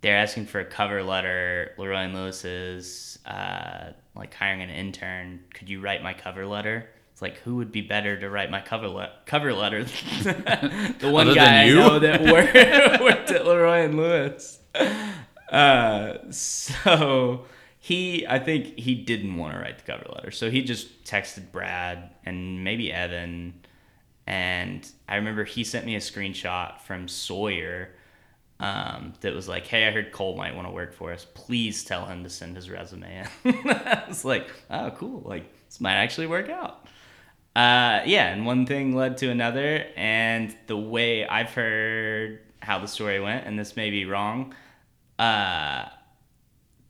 they're 0.00 0.16
asking 0.16 0.46
for 0.46 0.60
a 0.60 0.64
cover 0.64 1.02
letter. 1.02 1.72
Leroy 1.78 2.00
and 2.00 2.14
Lewis 2.14 2.44
is 2.44 3.18
uh, 3.24 3.92
like 4.14 4.34
hiring 4.34 4.62
an 4.62 4.70
intern. 4.70 5.40
Could 5.54 5.68
you 5.68 5.80
write 5.80 6.02
my 6.02 6.14
cover 6.14 6.46
letter? 6.46 6.88
It's 7.18 7.22
like 7.22 7.38
who 7.38 7.56
would 7.56 7.72
be 7.72 7.80
better 7.80 8.16
to 8.16 8.30
write 8.30 8.48
my 8.48 8.60
cover 8.60 8.86
le- 8.86 9.10
cover 9.26 9.52
letter? 9.52 9.82
the 10.22 11.10
one 11.10 11.26
Other 11.26 11.34
guy 11.34 11.64
I 11.64 11.68
know 11.70 11.98
that 11.98 12.20
worked, 12.32 13.00
worked 13.02 13.32
at 13.32 13.44
Leroy 13.44 13.86
and 13.86 13.96
Lewis. 13.96 14.60
Uh, 15.50 16.18
so 16.30 17.46
he, 17.80 18.24
I 18.24 18.38
think 18.38 18.78
he 18.78 18.94
didn't 18.94 19.36
want 19.36 19.54
to 19.54 19.58
write 19.58 19.78
the 19.78 19.84
cover 19.84 20.06
letter, 20.14 20.30
so 20.30 20.48
he 20.48 20.62
just 20.62 21.02
texted 21.02 21.50
Brad 21.50 22.08
and 22.24 22.62
maybe 22.62 22.92
Evan, 22.92 23.64
and 24.24 24.88
I 25.08 25.16
remember 25.16 25.42
he 25.42 25.64
sent 25.64 25.86
me 25.86 25.96
a 25.96 26.00
screenshot 26.00 26.78
from 26.82 27.08
Sawyer 27.08 27.96
um, 28.60 29.14
that 29.22 29.34
was 29.34 29.48
like, 29.48 29.66
"Hey, 29.66 29.88
I 29.88 29.90
heard 29.90 30.12
Cole 30.12 30.36
might 30.36 30.54
want 30.54 30.68
to 30.68 30.72
work 30.72 30.94
for 30.94 31.12
us. 31.12 31.26
Please 31.34 31.82
tell 31.82 32.06
him 32.06 32.22
to 32.22 32.30
send 32.30 32.54
his 32.54 32.70
resume." 32.70 33.26
in." 33.44 33.54
I 33.68 34.04
was 34.06 34.24
like, 34.24 34.48
"Oh, 34.70 34.92
cool! 34.92 35.22
Like 35.24 35.52
this 35.66 35.80
might 35.80 35.96
actually 35.96 36.28
work 36.28 36.48
out." 36.48 36.86
Uh, 37.56 38.02
yeah, 38.06 38.32
and 38.32 38.46
one 38.46 38.66
thing 38.66 38.94
led 38.94 39.16
to 39.18 39.30
another, 39.30 39.86
and 39.96 40.54
the 40.66 40.76
way 40.76 41.26
I've 41.26 41.50
heard 41.50 42.40
how 42.60 42.78
the 42.78 42.86
story 42.86 43.18
went, 43.20 43.46
and 43.46 43.58
this 43.58 43.74
may 43.76 43.90
be 43.90 44.04
wrong, 44.04 44.54
uh, 45.18 45.86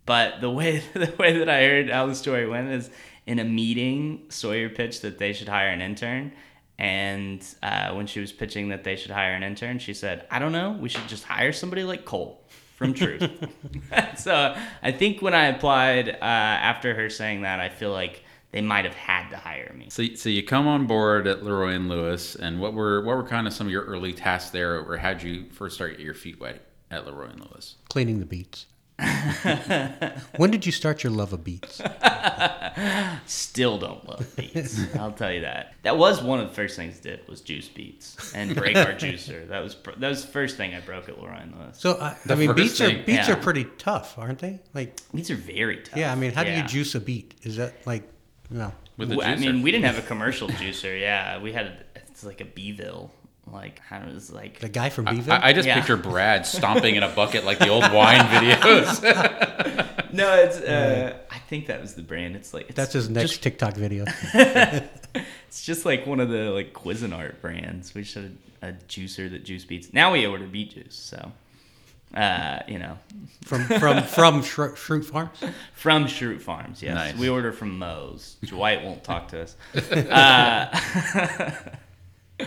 but 0.05 0.40
the 0.40 0.51
way 0.51 0.83
the 0.94 1.12
way 1.18 1.38
that 1.38 1.49
I 1.49 1.62
heard 1.64 1.90
how 1.90 2.07
the 2.07 2.14
story 2.14 2.47
went 2.47 2.68
is 2.68 2.90
in 3.27 3.38
a 3.38 3.44
meeting, 3.44 4.25
Sawyer 4.31 4.68
pitched 4.68 5.03
that 5.03 5.18
they 5.18 5.33
should 5.33 5.49
hire 5.49 5.68
an 5.68 5.83
intern. 5.83 6.33
And 6.79 7.44
uh, 7.62 7.92
when 7.94 8.07
she 8.07 8.21
was 8.21 8.33
pitching 8.33 8.68
that 8.68 8.85
they 8.85 8.97
should 8.97 9.11
hire 9.11 9.33
an 9.33 9.42
intern, 9.42 9.79
she 9.79 9.94
said, 9.94 10.27
"I 10.31 10.38
don't 10.38 10.53
know. 10.53 10.73
We 10.81 10.88
should 10.88 11.09
just 11.09 11.25
hire 11.25 11.53
somebody 11.53 11.85
like 11.85 12.05
Cole 12.05 12.42
from 12.77 12.94
Truth." 12.94 13.29
so 14.18 14.57
I 14.83 14.92
think 14.92 15.21
when 15.21 15.35
I 15.35 15.47
applied 15.47 16.09
uh, 16.09 16.14
after 16.23 16.94
her 16.94 17.11
saying 17.11 17.42
that, 17.42 17.61
I 17.61 17.68
feel 17.68 17.92
like 17.92 18.23
they 18.59 18.62
might 18.62 18.85
have 18.85 18.94
had 18.94 19.31
to 19.31 19.37
hire 19.37 19.73
me. 19.79 19.87
So, 19.88 20.05
so 20.16 20.29
you 20.29 20.42
come 20.42 20.66
on 20.66 20.88
board 20.88 21.29
at 21.29 21.44
Leroy 21.44 21.75
and 21.75 21.88
Lewis, 21.88 22.35
and 22.35 22.61
what 22.61 22.75
were 22.75 23.05
what 23.05 23.16
were 23.16 23.23
kind 23.23 23.47
of 23.47 23.53
some 23.53 23.68
of 23.68 23.73
your 23.73 23.85
early 23.85 24.12
tasks 24.12 24.51
there, 24.51 24.81
or 24.81 24.97
how'd 24.97 25.23
you 25.23 25.44
first 25.53 25.77
start 25.77 25.92
get 25.92 26.01
your 26.01 26.14
feet 26.14 26.40
wet 26.40 26.61
at 26.90 27.07
Leroy 27.07 27.29
and 27.29 27.40
Lewis? 27.40 27.77
Cleaning 27.88 28.18
the 28.18 28.27
beets. 28.27 28.66
when 30.38 30.51
did 30.51 30.66
you 30.66 30.73
start 30.73 31.05
your 31.05 31.12
love 31.12 31.33
of 31.33 31.44
beets? 31.44 31.81
Still 33.27 33.79
don't 33.79 34.05
love 34.09 34.35
beets. 34.35 34.92
I'll 34.97 35.12
tell 35.12 35.33
you 35.33 35.42
that. 35.42 35.75
That 35.85 35.97
was 35.97 36.21
one 36.21 36.40
of 36.40 36.49
the 36.49 36.55
first 36.55 36.75
things 36.75 36.99
I 36.99 37.03
did 37.03 37.29
was 37.29 37.40
juice 37.40 37.68
beets 37.68 38.35
and 38.35 38.57
break 38.57 38.77
our 38.77 38.87
juicer. 38.94 39.47
That 39.47 39.62
was 39.62 39.77
pr- 39.77 39.92
that 39.99 40.09
was 40.09 40.27
the 40.27 40.33
first 40.33 40.57
thing 40.57 40.75
I 40.75 40.81
broke 40.81 41.09
at 41.09 41.23
Leroy 41.23 41.42
and 41.42 41.55
Lewis. 41.57 41.79
So 41.79 41.97
I, 42.01 42.16
I 42.29 42.35
mean, 42.35 42.49
first 42.49 42.57
beets 42.57 42.79
thing, 42.79 43.03
are 43.03 43.05
beets 43.05 43.29
yeah. 43.29 43.35
are 43.35 43.40
pretty 43.40 43.68
tough, 43.79 44.18
aren't 44.18 44.40
they? 44.40 44.59
Like, 44.75 45.01
Beets 45.14 45.31
are 45.31 45.37
very 45.37 45.77
tough. 45.77 45.97
yeah, 45.97 46.11
I 46.11 46.16
mean, 46.16 46.33
how 46.33 46.42
do 46.42 46.51
you 46.51 46.64
juice 46.64 46.97
a 46.97 47.01
beet? 47.01 47.35
Is 47.44 47.57
that 47.59 47.75
like, 47.87 48.03
no? 48.50 48.72
With 48.96 49.11
the 49.11 49.16
Well, 49.16 49.26
I 49.28 49.37
mean, 49.37 49.62
we 49.62 49.70
didn't 49.70 49.84
have 49.87 49.98
a 49.98 50.06
commercial 50.06 50.48
juicer. 50.48 50.98
Yeah, 51.00 51.40
we 51.40 51.52
had 51.52 51.84
it's 51.94 52.24
like 52.24 52.40
a 52.40 52.44
Breville. 52.44 53.11
Like 53.50 53.78
how 53.78 54.00
it 54.00 54.12
was 54.12 54.30
like 54.30 54.58
The 54.61 54.68
guy 54.68 54.90
from 54.90 55.06
Beeville. 55.06 55.32
I, 55.32 55.48
I 55.48 55.52
just 55.54 55.66
Yeah. 55.66 55.76
picture 55.76 55.96
Brad 55.96 56.44
stomping 56.56 56.96
in 56.96 57.02
a 57.02 57.08
bucket 57.08 57.44
like 57.46 57.58
the 57.58 57.68
old 57.68 57.90
wine 57.92 58.20
videos. 58.26 59.02
no, 60.12 60.34
it's 60.34 60.58
uh, 60.61 61.16
I 61.30 61.38
think 61.38 61.66
that 61.68 61.80
was 61.80 61.94
the 61.94 62.02
brand. 62.02 62.37
It's 62.37 62.52
like 62.52 62.66
it's 62.68 62.76
That's 62.76 62.92
his 62.92 63.08
next 63.08 63.30
Just, 63.30 63.42
TikTok 63.42 63.74
video. 63.74 64.04
it's 64.34 65.64
just 65.64 65.87
like 65.87 66.06
one 66.06 66.20
of 66.20 66.28
the 66.28 66.50
like 66.50 66.74
Cuisinart 66.74 67.40
brands. 67.40 67.94
We 67.94 68.04
should 68.04 68.37
have 68.62 68.74
a 68.74 68.76
juicer 68.87 69.30
that 69.30 69.44
juice 69.44 69.64
beets. 69.64 69.92
Now 69.94 70.12
we 70.12 70.26
order 70.26 70.46
beet 70.46 70.74
juice. 70.74 70.94
So, 70.94 71.32
uh, 72.14 72.61
you 72.66 72.79
know, 72.79 72.99
from 73.44 73.64
from 73.64 74.03
from 74.03 74.42
Shro- 74.42 74.75
Schrute 74.75 75.05
Farms. 75.05 75.39
From 75.74 76.07
Schrute 76.07 76.41
Farms, 76.41 76.82
yes. 76.82 76.95
Nice. 76.95 77.16
We 77.16 77.28
order 77.28 77.53
from 77.53 77.78
Moe's. 77.78 78.37
Dwight 78.45 78.82
won't 78.85 79.05
talk 79.05 79.28
to 79.28 79.43
us. 79.43 79.57
Uh, 80.11 81.55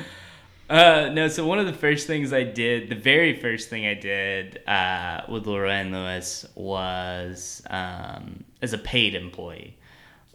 uh, 0.70 1.10
no, 1.14 1.28
so 1.28 1.46
one 1.46 1.60
of 1.60 1.66
the 1.66 1.74
first 1.74 2.08
things 2.08 2.34
I 2.34 2.44
did, 2.44 2.90
the 2.90 2.96
very 2.96 3.40
first 3.40 3.70
thing 3.70 3.86
I 3.86 3.94
did 3.94 4.66
uh, 4.68 5.22
with 5.30 5.46
Leroy 5.46 5.72
and 5.72 5.92
Lewis 5.92 6.46
was, 6.56 7.62
um, 7.70 8.44
as 8.62 8.74
a 8.74 8.78
paid 8.78 9.16
employee, 9.16 9.78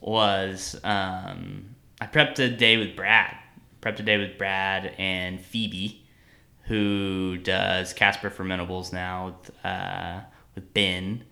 was 0.00 0.78
um, 0.84 1.74
I 2.00 2.06
prepped 2.06 2.38
a 2.38 2.48
day 2.48 2.76
with 2.76 2.94
Brad. 2.94 3.36
Prepped 3.80 4.00
a 4.00 4.02
day 4.02 4.18
with 4.18 4.36
Brad 4.36 4.94
and 4.98 5.40
Phoebe, 5.40 6.05
who 6.66 7.38
does 7.38 7.92
Casper 7.92 8.30
Fermentables 8.30 8.92
now 8.92 9.26
with, 9.26 9.64
uh, 9.64 10.20
with 10.54 10.72
Ben 10.74 11.24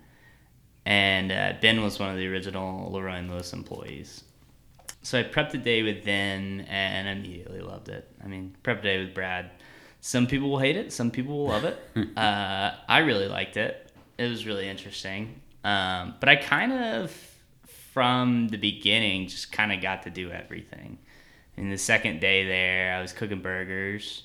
and 0.87 1.33
uh, 1.33 1.55
Ben 1.61 1.83
was 1.83 1.99
one 1.99 2.11
of 2.11 2.17
the 2.17 2.27
original 2.27 2.93
Leroy 2.93 3.15
and 3.15 3.31
Lewis 3.31 3.53
employees. 3.53 4.25
So 5.03 5.19
I 5.19 5.23
prepped 5.23 5.55
a 5.55 5.59
day 5.59 5.83
with 5.83 6.05
Ben 6.05 6.67
and 6.69 7.09
immediately 7.09 7.61
loved 7.61 7.89
it. 7.89 8.09
I 8.23 8.27
mean, 8.27 8.57
prep 8.63 8.81
a 8.81 8.83
day 8.83 9.05
with 9.05 9.15
Brad. 9.15 9.51
Some 10.01 10.27
people 10.27 10.51
will 10.51 10.59
hate 10.59 10.77
it, 10.77 10.93
some 10.93 11.11
people 11.11 11.39
will 11.39 11.49
love 11.49 11.65
it. 11.65 11.79
uh, 12.17 12.75
I 12.89 12.99
really 12.99 13.29
liked 13.29 13.57
it. 13.57 13.91
It 14.19 14.29
was 14.29 14.47
really 14.47 14.69
interesting. 14.69 15.41
Um, 15.63 16.15
but 16.21 16.29
I 16.29 16.37
kind 16.37 16.73
of, 16.73 17.11
from 17.93 18.49
the 18.49 18.59
beginning, 18.59 19.29
just 19.29 19.51
kind 19.51 19.73
of 19.73 19.81
got 19.81 20.03
to 20.03 20.11
do 20.11 20.31
everything. 20.31 20.99
In 21.57 21.71
the 21.71 21.79
second 21.79 22.21
day 22.21 22.47
there, 22.47 22.95
I 22.95 23.01
was 23.01 23.13
cooking 23.13 23.41
burgers. 23.41 24.25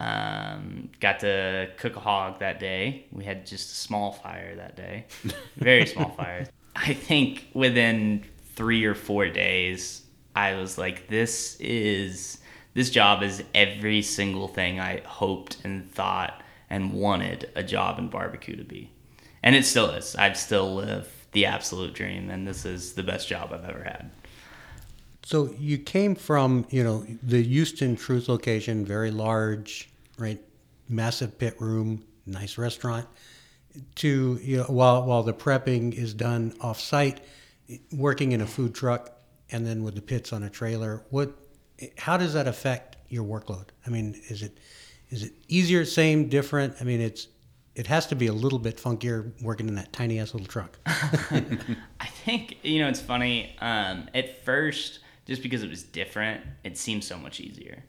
Um, 0.00 0.90
got 1.00 1.20
to 1.20 1.70
cook 1.76 1.96
a 1.96 2.00
hog 2.00 2.38
that 2.38 2.60
day. 2.60 3.06
We 3.10 3.24
had 3.24 3.46
just 3.46 3.72
a 3.72 3.74
small 3.74 4.12
fire 4.12 4.54
that 4.56 4.76
day, 4.76 5.06
very 5.56 5.86
small 5.86 6.10
fire. 6.10 6.46
I 6.76 6.94
think 6.94 7.48
within 7.52 8.24
three 8.54 8.84
or 8.84 8.94
four 8.94 9.28
days, 9.28 10.02
I 10.36 10.54
was 10.54 10.78
like, 10.78 11.08
"This 11.08 11.56
is 11.58 12.38
this 12.74 12.90
job 12.90 13.24
is 13.24 13.42
every 13.54 14.02
single 14.02 14.46
thing 14.46 14.78
I 14.78 15.00
hoped 15.04 15.58
and 15.64 15.90
thought 15.90 16.42
and 16.70 16.92
wanted 16.92 17.50
a 17.56 17.64
job 17.64 17.98
in 17.98 18.08
barbecue 18.08 18.54
to 18.54 18.64
be, 18.64 18.92
and 19.42 19.56
it 19.56 19.64
still 19.64 19.90
is. 19.90 20.14
I 20.14 20.32
still 20.34 20.76
live 20.76 21.12
the 21.32 21.46
absolute 21.46 21.94
dream, 21.94 22.30
and 22.30 22.46
this 22.46 22.64
is 22.64 22.92
the 22.92 23.02
best 23.02 23.26
job 23.26 23.52
I've 23.52 23.68
ever 23.68 23.82
had." 23.82 24.12
So 25.28 25.54
you 25.58 25.76
came 25.76 26.14
from, 26.14 26.66
you 26.70 26.82
know, 26.82 27.04
the 27.22 27.42
Houston 27.42 27.96
Truth 27.96 28.30
location, 28.30 28.86
very 28.86 29.10
large, 29.10 29.90
right, 30.16 30.40
massive 30.88 31.38
pit 31.38 31.60
room, 31.60 32.02
nice 32.24 32.56
restaurant, 32.56 33.06
to 33.96 34.40
you 34.42 34.56
know, 34.56 34.62
while 34.62 35.04
while 35.04 35.22
the 35.22 35.34
prepping 35.34 35.92
is 35.92 36.14
done 36.14 36.54
off 36.62 36.80
site, 36.80 37.20
working 37.92 38.32
in 38.32 38.40
a 38.40 38.46
food 38.46 38.74
truck, 38.74 39.12
and 39.50 39.66
then 39.66 39.82
with 39.82 39.96
the 39.96 40.00
pits 40.00 40.32
on 40.32 40.44
a 40.44 40.48
trailer. 40.48 41.04
What, 41.10 41.36
how 41.98 42.16
does 42.16 42.32
that 42.32 42.48
affect 42.48 42.96
your 43.10 43.24
workload? 43.24 43.66
I 43.86 43.90
mean, 43.90 44.18
is 44.30 44.42
it 44.42 44.56
is 45.10 45.24
it 45.24 45.32
easier, 45.46 45.84
same, 45.84 46.30
different? 46.30 46.76
I 46.80 46.84
mean, 46.84 47.02
it's 47.02 47.28
it 47.74 47.86
has 47.88 48.06
to 48.06 48.16
be 48.16 48.28
a 48.28 48.32
little 48.32 48.58
bit 48.58 48.78
funkier 48.78 49.30
working 49.42 49.68
in 49.68 49.74
that 49.74 49.92
tiny 49.92 50.20
ass 50.20 50.32
little 50.32 50.48
truck. 50.48 50.78
I 50.86 52.06
think 52.24 52.56
you 52.62 52.80
know 52.80 52.88
it's 52.88 53.02
funny. 53.02 53.54
Um, 53.60 54.08
at 54.14 54.42
first, 54.46 55.00
just 55.28 55.42
because 55.42 55.62
it 55.62 55.68
was 55.68 55.82
different, 55.82 56.42
it 56.64 56.78
seemed 56.78 57.04
so 57.04 57.18
much 57.18 57.38
easier. 57.38 57.84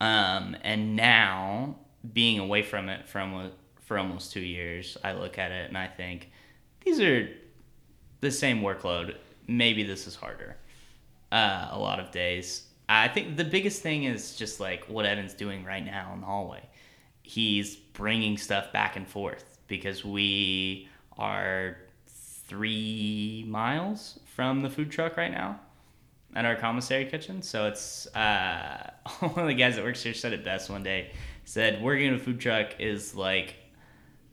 Um, 0.00 0.56
and 0.62 0.96
now, 0.96 1.76
being 2.12 2.38
away 2.38 2.62
from 2.62 2.88
it 2.88 3.06
from 3.06 3.52
for 3.82 3.98
almost 3.98 4.32
two 4.32 4.40
years, 4.40 4.96
I 5.04 5.12
look 5.12 5.38
at 5.38 5.52
it 5.52 5.68
and 5.68 5.76
I 5.76 5.86
think 5.86 6.30
these 6.84 7.00
are 7.00 7.28
the 8.20 8.30
same 8.30 8.62
workload. 8.62 9.16
Maybe 9.46 9.82
this 9.82 10.06
is 10.06 10.14
harder. 10.14 10.56
Uh, 11.30 11.68
a 11.70 11.78
lot 11.78 12.00
of 12.00 12.10
days. 12.10 12.64
I 12.88 13.08
think 13.08 13.36
the 13.36 13.44
biggest 13.44 13.82
thing 13.82 14.04
is 14.04 14.34
just 14.34 14.58
like 14.60 14.84
what 14.86 15.04
Evan's 15.04 15.34
doing 15.34 15.64
right 15.64 15.84
now 15.84 16.12
in 16.14 16.20
the 16.20 16.26
hallway. 16.26 16.66
He's 17.22 17.76
bringing 17.76 18.38
stuff 18.38 18.72
back 18.72 18.96
and 18.96 19.06
forth 19.06 19.58
because 19.66 20.02
we 20.02 20.88
are 21.18 21.76
three 22.06 23.44
miles 23.46 24.18
from 24.24 24.62
the 24.62 24.70
food 24.70 24.90
truck 24.90 25.18
right 25.18 25.30
now 25.30 25.60
at 26.38 26.44
our 26.44 26.54
commissary 26.54 27.04
kitchen. 27.06 27.42
So 27.42 27.66
it's 27.66 28.06
uh, 28.14 28.90
one 29.20 29.38
of 29.40 29.46
the 29.48 29.54
guys 29.54 29.74
that 29.74 29.84
works 29.84 30.02
here 30.04 30.14
said 30.14 30.32
it 30.32 30.44
best 30.44 30.70
one 30.70 30.84
day. 30.84 31.10
Said 31.44 31.82
working 31.82 32.06
in 32.06 32.14
a 32.14 32.18
food 32.18 32.38
truck 32.38 32.78
is 32.78 33.14
like 33.16 33.56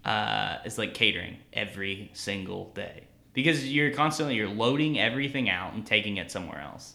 uh, 0.03 0.57
is 0.65 0.77
like 0.77 0.93
catering 0.93 1.37
every 1.51 2.11
single 2.13 2.69
day 2.75 3.05
because 3.33 3.67
you're 3.73 3.89
constantly 3.91 4.35
you're 4.35 4.49
loading 4.49 4.99
everything 4.99 5.49
out 5.49 5.73
and 5.73 5.83
taking 5.85 6.17
it 6.17 6.29
somewhere 6.29 6.59
else. 6.61 6.93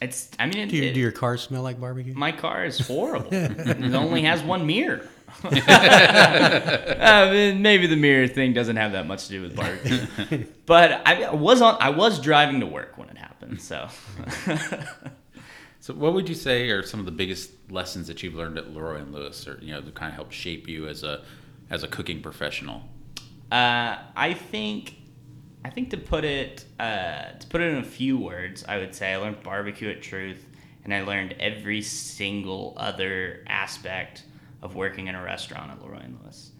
It's 0.00 0.30
I 0.38 0.46
mean, 0.46 0.58
it, 0.58 0.68
Do, 0.68 0.76
you, 0.76 0.82
it- 0.84 0.92
do 0.94 1.00
your 1.00 1.10
cars 1.10 1.42
smell 1.42 1.62
like 1.62 1.80
barbecue? 1.80 2.14
my 2.14 2.30
car 2.32 2.64
is 2.64 2.78
horrible. 2.86 3.28
it 3.32 3.94
only 3.94 4.22
has 4.22 4.42
one 4.42 4.64
mirror. 4.66 5.08
uh, 5.44 7.30
maybe 7.56 7.86
the 7.86 7.96
mirror 7.96 8.28
thing 8.28 8.52
doesn't 8.52 8.76
have 8.76 8.92
that 8.92 9.06
much 9.06 9.26
to 9.26 9.30
do 9.30 9.42
with 9.42 9.56
barbecue, 9.56 10.46
but 10.66 11.02
I 11.06 11.30
was 11.30 11.62
on. 11.62 11.76
I 11.80 11.90
was 11.90 12.20
driving 12.20 12.60
to 12.60 12.66
work 12.66 12.98
when 12.98 13.08
it 13.08 13.18
happened, 13.18 13.60
so. 13.60 13.88
So, 15.82 15.94
what 15.94 16.12
would 16.12 16.28
you 16.28 16.34
say 16.34 16.68
are 16.68 16.82
some 16.82 17.00
of 17.00 17.06
the 17.06 17.12
biggest 17.12 17.52
lessons 17.70 18.06
that 18.08 18.22
you've 18.22 18.34
learned 18.34 18.58
at 18.58 18.74
Leroy 18.74 18.96
and 18.96 19.14
Lewis, 19.14 19.48
or 19.48 19.58
you 19.62 19.72
know, 19.72 19.80
to 19.80 19.90
kind 19.90 20.10
of 20.10 20.14
help 20.14 20.30
shape 20.30 20.68
you 20.68 20.86
as 20.86 21.02
a 21.02 21.22
as 21.70 21.82
a 21.82 21.88
cooking 21.88 22.20
professional? 22.20 22.82
Uh, 23.50 23.96
I 24.14 24.34
think, 24.34 24.96
I 25.64 25.70
think 25.70 25.90
to 25.90 25.96
put 25.96 26.24
it 26.24 26.66
uh, 26.78 27.32
to 27.38 27.46
put 27.48 27.62
it 27.62 27.72
in 27.72 27.78
a 27.78 27.84
few 27.84 28.18
words, 28.18 28.62
I 28.68 28.76
would 28.76 28.94
say 28.94 29.14
I 29.14 29.16
learned 29.16 29.42
barbecue 29.42 29.88
at 29.88 30.02
Truth, 30.02 30.44
and 30.84 30.92
I 30.92 31.02
learned 31.02 31.36
every 31.40 31.80
single 31.80 32.74
other 32.76 33.42
aspect 33.46 34.24
of 34.62 34.74
working 34.74 35.08
in 35.08 35.14
a 35.14 35.22
restaurant 35.22 35.70
at 35.70 35.82
Leroy 35.82 36.00
and 36.00 36.18
Lewis. 36.22 36.52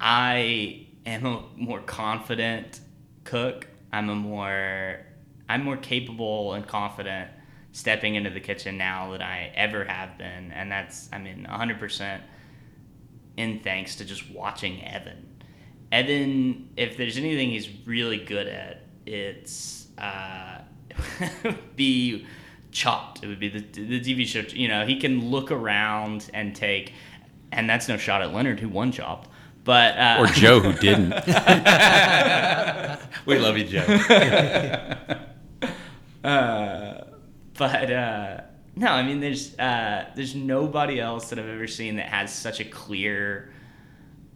I 0.00 0.86
am 1.04 1.24
a 1.24 1.44
more 1.56 1.80
confident 1.80 2.80
cook. 3.24 3.66
I'm 3.92 4.08
a 4.10 4.14
more 4.14 5.00
I'm 5.48 5.64
more 5.64 5.76
capable 5.76 6.54
and 6.54 6.66
confident 6.66 7.30
stepping 7.72 8.14
into 8.14 8.30
the 8.30 8.40
kitchen 8.40 8.76
now 8.78 9.12
than 9.12 9.22
I 9.22 9.52
ever 9.54 9.84
have 9.84 10.18
been, 10.18 10.52
and 10.52 10.70
that's 10.70 11.08
I 11.12 11.18
mean 11.18 11.46
100% 11.48 12.20
in 13.36 13.60
thanks 13.60 13.96
to 13.96 14.04
just 14.04 14.30
watching 14.30 14.84
Evan. 14.84 15.36
Evan, 15.92 16.70
if 16.76 16.96
there's 16.96 17.16
anything 17.16 17.50
he's 17.50 17.68
really 17.86 18.18
good 18.18 18.48
at, 18.48 18.82
it's 19.04 19.86
uh, 19.98 20.60
be 21.76 22.26
chopped. 22.72 23.22
It 23.22 23.28
would 23.28 23.40
be 23.40 23.48
the, 23.48 23.60
the 23.60 24.00
TV 24.00 24.26
show. 24.26 24.40
You 24.40 24.68
know, 24.68 24.84
he 24.84 24.98
can 24.98 25.30
look 25.30 25.50
around 25.50 26.30
and 26.34 26.54
take, 26.54 26.92
and 27.52 27.68
that's 27.68 27.88
no 27.88 27.96
shot 27.96 28.22
at 28.22 28.32
Leonard 28.32 28.60
who 28.60 28.68
won 28.68 28.92
chopped, 28.92 29.28
but 29.64 29.98
uh, 29.98 30.16
Or 30.20 30.26
Joe, 30.26 30.60
who 30.60 30.72
didn't? 30.74 31.10
we 33.26 33.38
love 33.38 33.58
you, 33.58 33.64
Joe. 33.64 33.84
but 36.22 37.90
uh, 37.90 38.40
no, 38.76 38.88
I 38.88 39.02
mean, 39.02 39.20
there's 39.20 39.58
uh, 39.58 40.06
there's 40.14 40.34
nobody 40.34 41.00
else 41.00 41.30
that 41.30 41.38
I've 41.38 41.48
ever 41.48 41.66
seen 41.66 41.96
that 41.96 42.08
has 42.08 42.32
such 42.32 42.60
a 42.60 42.64
clear 42.64 43.52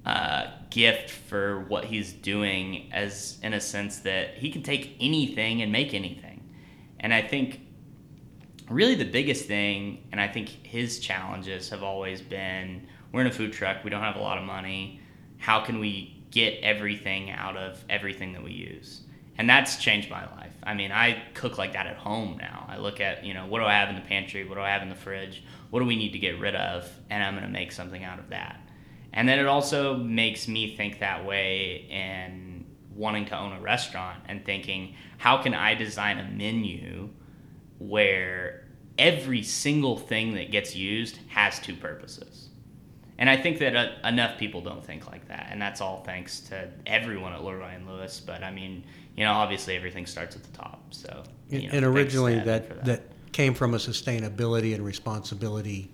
uh, 0.06 0.46
gift 0.70 1.11
for 1.11 1.61
what 1.68 1.84
he's 1.84 2.12
doing, 2.12 2.90
as 2.92 3.38
in 3.42 3.52
a 3.52 3.61
sense 3.61 3.98
that 4.00 4.34
he 4.34 4.50
can 4.50 4.62
take 4.62 4.96
anything 4.98 5.62
and 5.62 5.70
make 5.70 5.94
anything. 5.94 6.50
And 6.98 7.12
I 7.12 7.22
think 7.22 7.61
really 8.68 8.94
the 8.94 9.04
biggest 9.04 9.46
thing, 9.46 10.08
and 10.11 10.20
I 10.20 10.28
think 10.28 10.48
his 10.48 11.00
challenges 11.00 11.68
have 11.68 11.82
always 11.82 12.22
been: 12.22 12.88
we're 13.12 13.22
in 13.22 13.26
a 13.26 13.32
food 13.32 13.52
truck, 13.52 13.84
we 13.84 13.90
don't 13.90 14.02
have 14.02 14.16
a 14.16 14.20
lot 14.20 14.38
of 14.38 14.44
money. 14.44 15.00
How 15.38 15.61
can 15.61 15.78
we 15.78 16.22
get 16.30 16.61
everything 16.62 17.30
out 17.30 17.56
of 17.56 17.84
everything 17.88 18.32
that 18.34 18.42
we 18.42 18.52
use? 18.52 19.02
and 19.40 19.48
that's 19.48 19.78
changed 19.78 20.11
my 20.11 20.20
life. 20.36 20.52
I 20.62 20.74
mean, 20.74 20.92
I 20.92 21.22
cook 21.32 21.56
like 21.56 21.72
that 21.72 21.86
at 21.86 21.96
home 21.96 22.36
now. 22.38 22.66
I 22.68 22.76
look 22.76 23.00
at, 23.00 23.24
you 23.24 23.32
know, 23.32 23.46
what 23.46 23.61
do 23.61 23.64
I 23.64 23.72
have 23.72 23.88
in 23.88 23.94
the 23.94 24.02
pantry? 24.02 24.46
What 24.46 24.56
do 24.56 24.61
I 24.61 24.68
have 24.68 24.82
in 24.82 24.90
the 24.90 24.94
fridge? 24.94 25.42
What 25.70 25.80
do 25.80 25.86
we 25.86 25.96
need 25.96 26.12
to 26.12 26.18
get 26.18 26.38
rid 26.38 26.54
of? 26.54 26.86
And 27.08 27.24
I'm 27.24 27.32
going 27.32 27.46
to 27.46 27.50
make 27.50 27.72
something 27.72 28.04
out 28.04 28.18
of 28.18 28.28
that. 28.28 28.61
And 29.14 29.26
then 29.26 29.38
it 29.38 29.46
also 29.46 29.96
makes 29.96 30.46
me 30.46 30.76
think 30.76 30.98
that 30.98 31.24
way 31.24 31.86
in 31.88 32.66
wanting 32.94 33.24
to 33.28 33.38
own 33.38 33.54
a 33.54 33.61
restaurant 33.62 34.22
and 34.28 34.44
thinking, 34.44 34.94
how 35.16 35.38
can 35.38 35.54
I 35.54 35.74
design 35.74 36.18
a 36.18 36.30
menu 36.30 37.08
where 37.78 38.68
every 38.98 39.42
single 39.42 39.96
thing 39.96 40.34
that 40.34 40.50
gets 40.50 40.76
used 40.76 41.18
has 41.28 41.58
two 41.58 41.76
purposes? 41.76 42.49
And 43.20 43.28
I 43.28 43.36
think 43.36 43.58
that 43.58 43.76
uh, 43.76 44.08
enough 44.08 44.38
people 44.38 44.62
don't 44.62 44.84
think 44.84 45.08
like 45.10 45.28
that, 45.28 45.48
and 45.50 45.60
that's 45.60 45.82
all 45.82 46.02
thanks 46.04 46.40
to 46.40 46.68
everyone 46.86 47.34
at 47.34 47.44
Leroy 47.44 47.74
and 47.74 47.86
Lewis. 47.86 48.18
But 48.18 48.42
I 48.42 48.50
mean, 48.50 48.82
you 49.14 49.24
know, 49.24 49.32
obviously 49.32 49.76
everything 49.76 50.06
starts 50.06 50.34
at 50.34 50.42
the 50.42 50.56
top. 50.56 50.82
So, 50.90 51.22
you 51.50 51.68
know, 51.68 51.74
and 51.74 51.84
originally 51.84 52.36
Evan 52.36 52.46
that, 52.46 52.84
that 52.86 53.02
came 53.32 53.52
from 53.52 53.74
a 53.74 53.76
sustainability 53.76 54.74
and 54.74 54.82
responsibility 54.82 55.90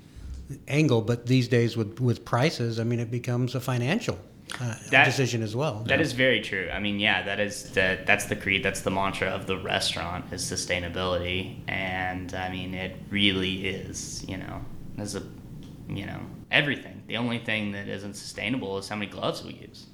angle, 0.68 1.02
but 1.02 1.26
these 1.26 1.48
days 1.48 1.76
with, 1.76 2.00
with 2.00 2.24
prices, 2.24 2.78
I 2.78 2.84
mean, 2.84 3.00
it 3.00 3.10
becomes 3.10 3.56
a 3.56 3.60
financial 3.60 4.16
uh, 4.60 4.76
That- 4.90 5.04
decision 5.04 5.42
as 5.42 5.56
well. 5.56 5.82
That 5.86 6.00
is 6.00 6.12
very 6.12 6.40
true. 6.40 6.70
I 6.72 6.78
mean, 6.78 7.00
yeah, 7.00 7.22
that 7.22 7.40
is 7.40 7.70
the 7.70 7.98
that's 8.06 8.26
the 8.26 8.36
creed, 8.36 8.62
that's 8.62 8.82
the 8.82 8.90
mantra 8.90 9.28
of 9.28 9.46
the 9.46 9.58
restaurant 9.58 10.32
is 10.32 10.42
sustainability, 10.42 11.56
and 11.66 12.32
I 12.34 12.50
mean, 12.50 12.74
it 12.74 12.96
really 13.10 13.66
is. 13.66 14.24
You 14.28 14.36
know, 14.36 14.60
there's 14.96 15.16
a, 15.16 15.22
you 15.88 16.06
know, 16.06 16.20
everything. 16.50 16.95
The 17.06 17.16
only 17.16 17.38
thing 17.38 17.72
that 17.72 17.88
isn't 17.88 18.14
sustainable 18.14 18.78
is 18.78 18.88
how 18.88 18.96
many 18.96 19.10
gloves 19.10 19.44
we 19.44 19.54
use. 19.54 19.86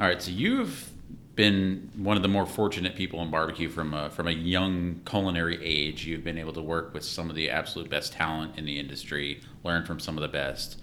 All 0.00 0.06
right, 0.06 0.20
so 0.20 0.30
you've 0.30 0.90
been 1.36 1.90
one 1.96 2.16
of 2.16 2.22
the 2.22 2.28
more 2.28 2.46
fortunate 2.46 2.96
people 2.96 3.22
in 3.22 3.30
barbecue 3.30 3.68
from 3.68 3.94
a, 3.94 4.10
from 4.10 4.26
a 4.26 4.32
young 4.32 5.00
culinary 5.04 5.62
age. 5.62 6.06
You've 6.06 6.24
been 6.24 6.38
able 6.38 6.54
to 6.54 6.62
work 6.62 6.92
with 6.94 7.04
some 7.04 7.30
of 7.30 7.36
the 7.36 7.50
absolute 7.50 7.90
best 7.90 8.14
talent 8.14 8.58
in 8.58 8.64
the 8.64 8.78
industry, 8.78 9.42
learn 9.62 9.84
from 9.84 10.00
some 10.00 10.16
of 10.16 10.22
the 10.22 10.28
best. 10.28 10.80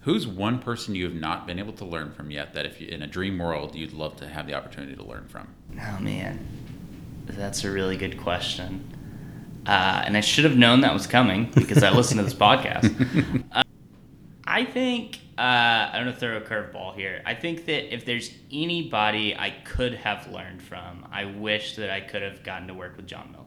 Who's 0.00 0.26
one 0.26 0.58
person 0.58 0.94
you 0.94 1.04
have 1.04 1.14
not 1.14 1.46
been 1.46 1.58
able 1.58 1.72
to 1.74 1.84
learn 1.86 2.12
from 2.12 2.30
yet 2.30 2.52
that 2.52 2.66
if 2.66 2.78
you, 2.78 2.88
in 2.88 3.00
a 3.00 3.06
dream 3.06 3.38
world 3.38 3.74
you'd 3.74 3.94
love 3.94 4.16
to 4.16 4.28
have 4.28 4.46
the 4.46 4.52
opportunity 4.52 4.94
to 4.96 5.02
learn 5.02 5.26
from? 5.28 5.48
Oh 5.80 5.98
man, 5.98 6.46
that's 7.24 7.64
a 7.64 7.70
really 7.70 7.96
good 7.96 8.20
question. 8.20 8.86
Uh, 9.66 10.02
and 10.04 10.14
I 10.14 10.20
should 10.20 10.44
have 10.44 10.58
known 10.58 10.82
that 10.82 10.92
was 10.92 11.06
coming 11.06 11.50
because 11.54 11.82
I 11.82 11.90
listened 11.90 12.18
to 12.18 12.24
this 12.24 12.34
podcast. 12.34 13.44
Uh, 13.50 13.62
I 14.54 14.64
think 14.64 15.18
uh, 15.36 15.40
I'm 15.40 16.04
gonna 16.04 16.16
throw 16.16 16.36
a 16.36 16.40
curveball 16.40 16.94
here. 16.94 17.20
I 17.26 17.34
think 17.34 17.66
that 17.66 17.92
if 17.92 18.04
there's 18.04 18.30
anybody 18.52 19.34
I 19.36 19.50
could 19.50 19.94
have 19.94 20.30
learned 20.30 20.62
from, 20.62 21.08
I 21.10 21.24
wish 21.24 21.74
that 21.74 21.90
I 21.90 22.00
could 22.00 22.22
have 22.22 22.44
gotten 22.44 22.68
to 22.68 22.74
work 22.74 22.96
with 22.96 23.08
John 23.08 23.32
Mueller. 23.32 23.46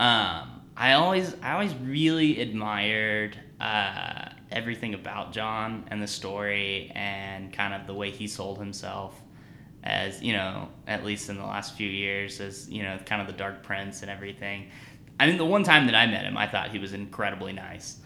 Um, 0.00 0.62
I 0.76 0.94
always, 0.94 1.36
I 1.42 1.52
always 1.52 1.76
really 1.76 2.40
admired 2.40 3.38
uh, 3.60 4.30
everything 4.50 4.94
about 4.94 5.32
John 5.32 5.84
and 5.92 6.02
the 6.02 6.08
story 6.08 6.90
and 6.96 7.52
kind 7.52 7.72
of 7.72 7.86
the 7.86 7.94
way 7.94 8.10
he 8.10 8.26
sold 8.26 8.58
himself 8.58 9.22
as 9.84 10.20
you 10.20 10.32
know, 10.32 10.70
at 10.88 11.04
least 11.04 11.30
in 11.30 11.36
the 11.36 11.46
last 11.46 11.76
few 11.76 11.88
years, 11.88 12.40
as 12.40 12.68
you 12.68 12.82
know, 12.82 12.98
kind 13.06 13.20
of 13.22 13.28
the 13.28 13.32
Dark 13.32 13.62
Prince 13.62 14.02
and 14.02 14.10
everything. 14.10 14.72
I 15.20 15.28
mean, 15.28 15.38
the 15.38 15.46
one 15.46 15.62
time 15.62 15.86
that 15.86 15.94
I 15.94 16.06
met 16.06 16.24
him, 16.24 16.36
I 16.36 16.48
thought 16.48 16.72
he 16.72 16.80
was 16.80 16.94
incredibly 16.94 17.52
nice. 17.52 17.98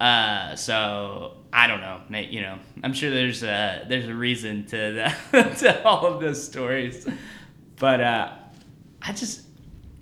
Uh, 0.00 0.54
so 0.54 1.38
I 1.52 1.66
don't 1.66 1.80
know. 1.80 2.00
You 2.20 2.42
know, 2.42 2.58
I'm 2.82 2.92
sure 2.92 3.10
there's 3.10 3.42
a 3.42 3.84
there's 3.88 4.06
a 4.06 4.14
reason 4.14 4.64
to 4.66 5.12
the, 5.32 5.42
to 5.58 5.84
all 5.84 6.06
of 6.06 6.20
those 6.20 6.42
stories, 6.42 7.06
but 7.76 8.00
uh, 8.00 8.32
I 9.02 9.12
just 9.12 9.42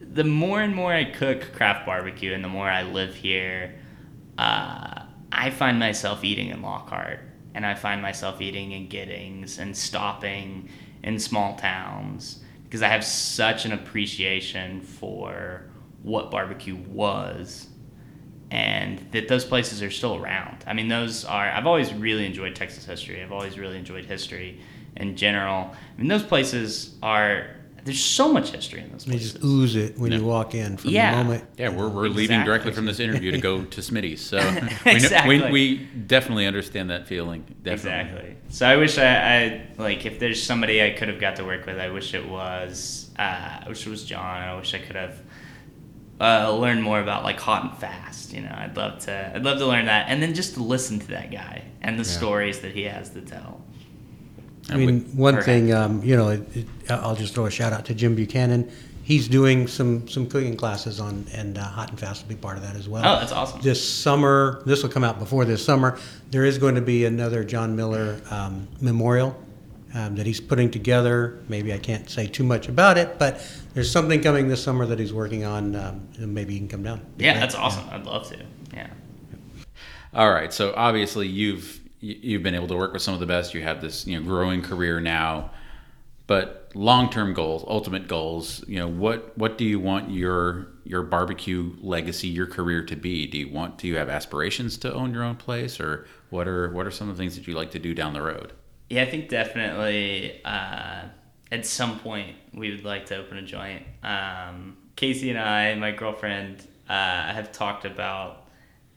the 0.01 0.24
more 0.24 0.61
and 0.61 0.74
more 0.74 0.92
I 0.92 1.05
cook 1.05 1.53
craft 1.53 1.86
barbecue, 1.86 2.32
and 2.32 2.44
the 2.44 2.49
more 2.49 2.68
I 2.68 2.82
live 2.82 3.14
here, 3.14 3.76
uh, 4.38 5.03
I 5.32 5.51
find 5.51 5.78
myself 5.78 6.24
eating 6.24 6.49
in 6.49 6.62
Lockhart, 6.62 7.20
and 7.55 7.64
I 7.64 7.74
find 7.74 8.03
myself 8.03 8.40
eating 8.42 8.72
in 8.72 8.88
Giddings 8.88 9.59
and 9.59 9.76
stopping 9.76 10.68
in 11.03 11.18
small 11.18 11.57
towns 11.57 12.40
because 12.64 12.82
I 12.82 12.88
have 12.88 13.05
such 13.05 13.64
an 13.64 13.72
appreciation 13.72 14.80
for 14.80 15.70
what 16.03 16.30
barbecue 16.30 16.76
was 16.76 17.68
and 18.51 18.99
that 19.12 19.28
those 19.28 19.44
places 19.44 19.82
are 19.82 19.90
still 19.90 20.16
around. 20.16 20.64
I 20.66 20.72
mean, 20.72 20.88
those 20.88 21.24
are, 21.24 21.47
I've 21.49 21.66
always 21.66 21.92
really 21.92 22.26
enjoyed 22.26 22.55
Texas 22.55 22.84
history. 22.84 23.22
I've 23.22 23.32
always 23.32 23.59
really 23.59 23.76
enjoyed 23.76 24.05
history 24.05 24.61
in 24.97 25.16
general. 25.16 25.72
I 25.72 25.99
mean, 26.01 26.09
those 26.09 26.22
places 26.22 26.94
are, 27.03 27.49
there's 27.84 28.03
so 28.03 28.32
much 28.32 28.51
history 28.51 28.80
in 28.80 28.90
those 28.90 29.05
places. 29.05 29.34
They 29.34 29.38
places. 29.40 29.42
just 29.42 29.44
ooze 29.44 29.76
it 29.76 29.99
when 29.99 30.11
you 30.11 30.24
walk 30.24 30.55
in 30.55 30.76
from 30.76 30.90
Yeah. 30.90 31.12
the 31.16 31.24
moment. 31.24 31.44
Yeah, 31.57 31.68
we're, 31.68 31.88
we're 31.88 32.09
leaving 32.09 32.44
directly 32.44 32.72
from 32.72 32.84
this 32.84 32.99
interview 32.99 33.30
to 33.32 33.38
go 33.38 33.64
to 33.76 33.80
Smitty's. 33.80 34.20
So 34.20 34.38
we, 34.86 34.99
know, 34.99 35.47
we, 35.47 35.51
we 35.53 35.76
definitely 36.07 36.47
understand 36.47 36.90
that 36.90 37.07
feeling. 37.07 37.44
Definitely. 37.62 38.01
Exactly. 38.01 38.36
So 38.49 38.66
I 38.66 38.76
wish 38.76 38.99
I, 38.99 39.16
I 39.36 39.66
like 39.76 40.07
if 40.07 40.18
there's 40.18 40.42
somebody 40.42 40.82
I 40.82 40.90
could 40.90 41.09
have 41.09 41.20
got 41.20 41.36
to 41.36 41.44
work 41.44 41.66
with, 41.66 41.78
I 41.78 41.90
wish 41.90 42.14
it 42.14 42.28
was 42.28 43.11
uh, 43.18 43.22
I 43.22 43.64
wish 43.68 43.86
it 43.86 43.90
was 43.90 44.05
John. 44.05 44.42
I 44.42 44.57
wish 44.57 44.72
I 44.74 44.78
could 44.78 44.97
have 44.97 45.20
uh, 46.20 46.54
learned 46.56 46.82
more 46.82 47.00
about 47.00 47.24
like 47.24 47.38
hot 47.38 47.64
and 47.64 47.78
fast. 47.78 48.32
You 48.32 48.42
know, 48.42 48.54
I'd 48.54 48.76
love 48.76 49.00
to 49.00 49.32
I'd 49.34 49.44
love 49.44 49.58
to 49.58 49.66
learn 49.66 49.86
that, 49.86 50.08
and 50.08 50.22
then 50.22 50.34
just 50.34 50.54
to 50.54 50.62
listen 50.62 50.98
to 51.00 51.06
that 51.08 51.30
guy 51.30 51.64
and 51.82 51.98
the 51.98 52.04
stories 52.04 52.60
that 52.60 52.72
he 52.72 52.82
has 52.84 53.10
to 53.10 53.20
tell. 53.20 53.60
I 54.68 54.76
mean, 54.76 55.02
one 55.16 55.40
thing, 55.42 55.72
um, 55.72 56.02
you 56.02 56.16
know, 56.16 56.30
it, 56.30 56.56
it, 56.56 56.66
I'll 56.90 57.14
just 57.14 57.34
throw 57.34 57.46
a 57.46 57.50
shout 57.50 57.72
out 57.72 57.84
to 57.84 57.94
Jim 57.94 58.16
Buchanan. 58.16 58.70
He's 59.04 59.28
doing 59.28 59.68
some 59.68 60.08
some 60.08 60.28
cooking 60.28 60.56
classes 60.56 60.98
on, 60.98 61.26
and 61.32 61.56
uh, 61.56 61.62
Hot 61.62 61.90
and 61.90 62.00
Fast 62.00 62.22
will 62.22 62.30
be 62.30 62.34
part 62.34 62.56
of 62.56 62.64
that 62.64 62.74
as 62.74 62.88
well. 62.88 63.02
Oh, 63.06 63.20
that's 63.20 63.30
awesome. 63.30 63.60
This 63.60 63.82
summer, 63.88 64.62
this 64.66 64.82
will 64.82 64.90
come 64.90 65.04
out 65.04 65.20
before 65.20 65.44
this 65.44 65.64
summer. 65.64 65.98
There 66.30 66.44
is 66.44 66.58
going 66.58 66.74
to 66.74 66.80
be 66.80 67.04
another 67.04 67.44
John 67.44 67.76
Mueller 67.76 68.20
um, 68.30 68.66
memorial 68.80 69.40
um, 69.97 70.14
that 70.16 70.26
he's 70.26 70.40
putting 70.40 70.70
together. 70.70 71.38
Maybe 71.49 71.72
I 71.72 71.78
can't 71.78 72.09
say 72.11 72.26
too 72.26 72.44
much 72.44 72.68
about 72.68 72.99
it, 72.99 73.18
but 73.18 73.40
there's 73.72 73.90
something 73.90 74.20
coming 74.20 74.47
this 74.49 74.62
summer 74.62 74.84
that 74.86 74.99
he's 74.99 75.12
working 75.12 75.44
on. 75.44 75.74
Um, 75.74 76.09
and 76.18 76.34
maybe 76.34 76.53
he 76.53 76.59
can 76.59 76.68
come 76.68 76.82
down. 76.82 77.01
Be 77.16 77.24
Yeah, 77.24 77.32
great. 77.32 77.40
that's 77.40 77.55
awesome. 77.55 77.84
I'd 77.90 78.05
love 78.05 78.28
to. 78.28 78.36
Yeah. 78.74 78.88
All 80.12 80.30
right. 80.30 80.53
So 80.53 80.74
obviously 80.76 81.26
you've 81.26 81.80
you've 82.01 82.42
been 82.42 82.55
able 82.55 82.68
to 82.68 82.76
work 82.76 82.92
with 82.92 83.03
some 83.03 83.14
of 83.14 83.20
the 83.20 83.26
best. 83.26 83.55
You 83.55 83.62
have 83.62 83.80
this 83.80 84.07
you 84.07 84.18
know 84.18 84.26
growing 84.26 84.62
career 84.62 85.01
now, 85.01 85.51
but 86.26 86.70
long 86.74 87.09
term 87.11 87.32
goals, 87.32 87.64
ultimate 87.66 88.07
goals. 88.07 88.62
You 88.68 88.78
know 88.80 88.88
what 88.88 89.36
what 89.38 89.57
do 89.59 89.64
you 89.64 89.80
want 89.80 90.11
your 90.11 90.68
your 90.84 91.03
barbecue 91.03 91.74
legacy, 91.80 92.28
your 92.28 92.47
career 92.47 92.84
to 92.84 92.97
be? 92.97 93.26
Do 93.26 93.38
you 93.38 93.49
want 93.51 93.78
do 93.78 93.88
you 93.88 93.97
have 93.97 94.09
aspirations 94.09 94.76
to 94.78 94.92
own 94.92 95.12
your 95.12 95.22
own 95.24 95.36
place, 95.36 95.80
or 95.80 96.07
what 96.30 96.47
are 96.49 96.70
what 96.70 96.86
are 96.86 96.90
some 96.90 97.09
of 97.09 97.16
the 97.16 97.22
things 97.22 97.36
that 97.36 97.47
you 97.47 97.55
like 97.55 97.70
to 97.72 97.78
do 97.78 97.94
down 97.94 98.12
the 98.12 98.22
road? 98.22 98.53
Yeah, 98.89 99.03
I 99.03 99.07
think 99.07 99.28
definitely 99.28 100.41
uh, 100.45 101.03
at 101.51 101.66
some 101.66 101.99
point 101.99 102.37
we 102.55 102.70
would 102.70 102.84
like 102.84 103.07
to 103.07 103.16
open 103.16 103.37
a 103.39 103.43
joint. 103.43 103.82
Um, 104.03 104.76
Casey 104.95 105.30
and 105.30 105.39
I, 105.39 105.74
my 105.74 105.91
girlfriend, 105.91 106.66
uh, 106.89 106.93
have 106.93 107.51
talked 107.53 107.84
about 107.84 108.45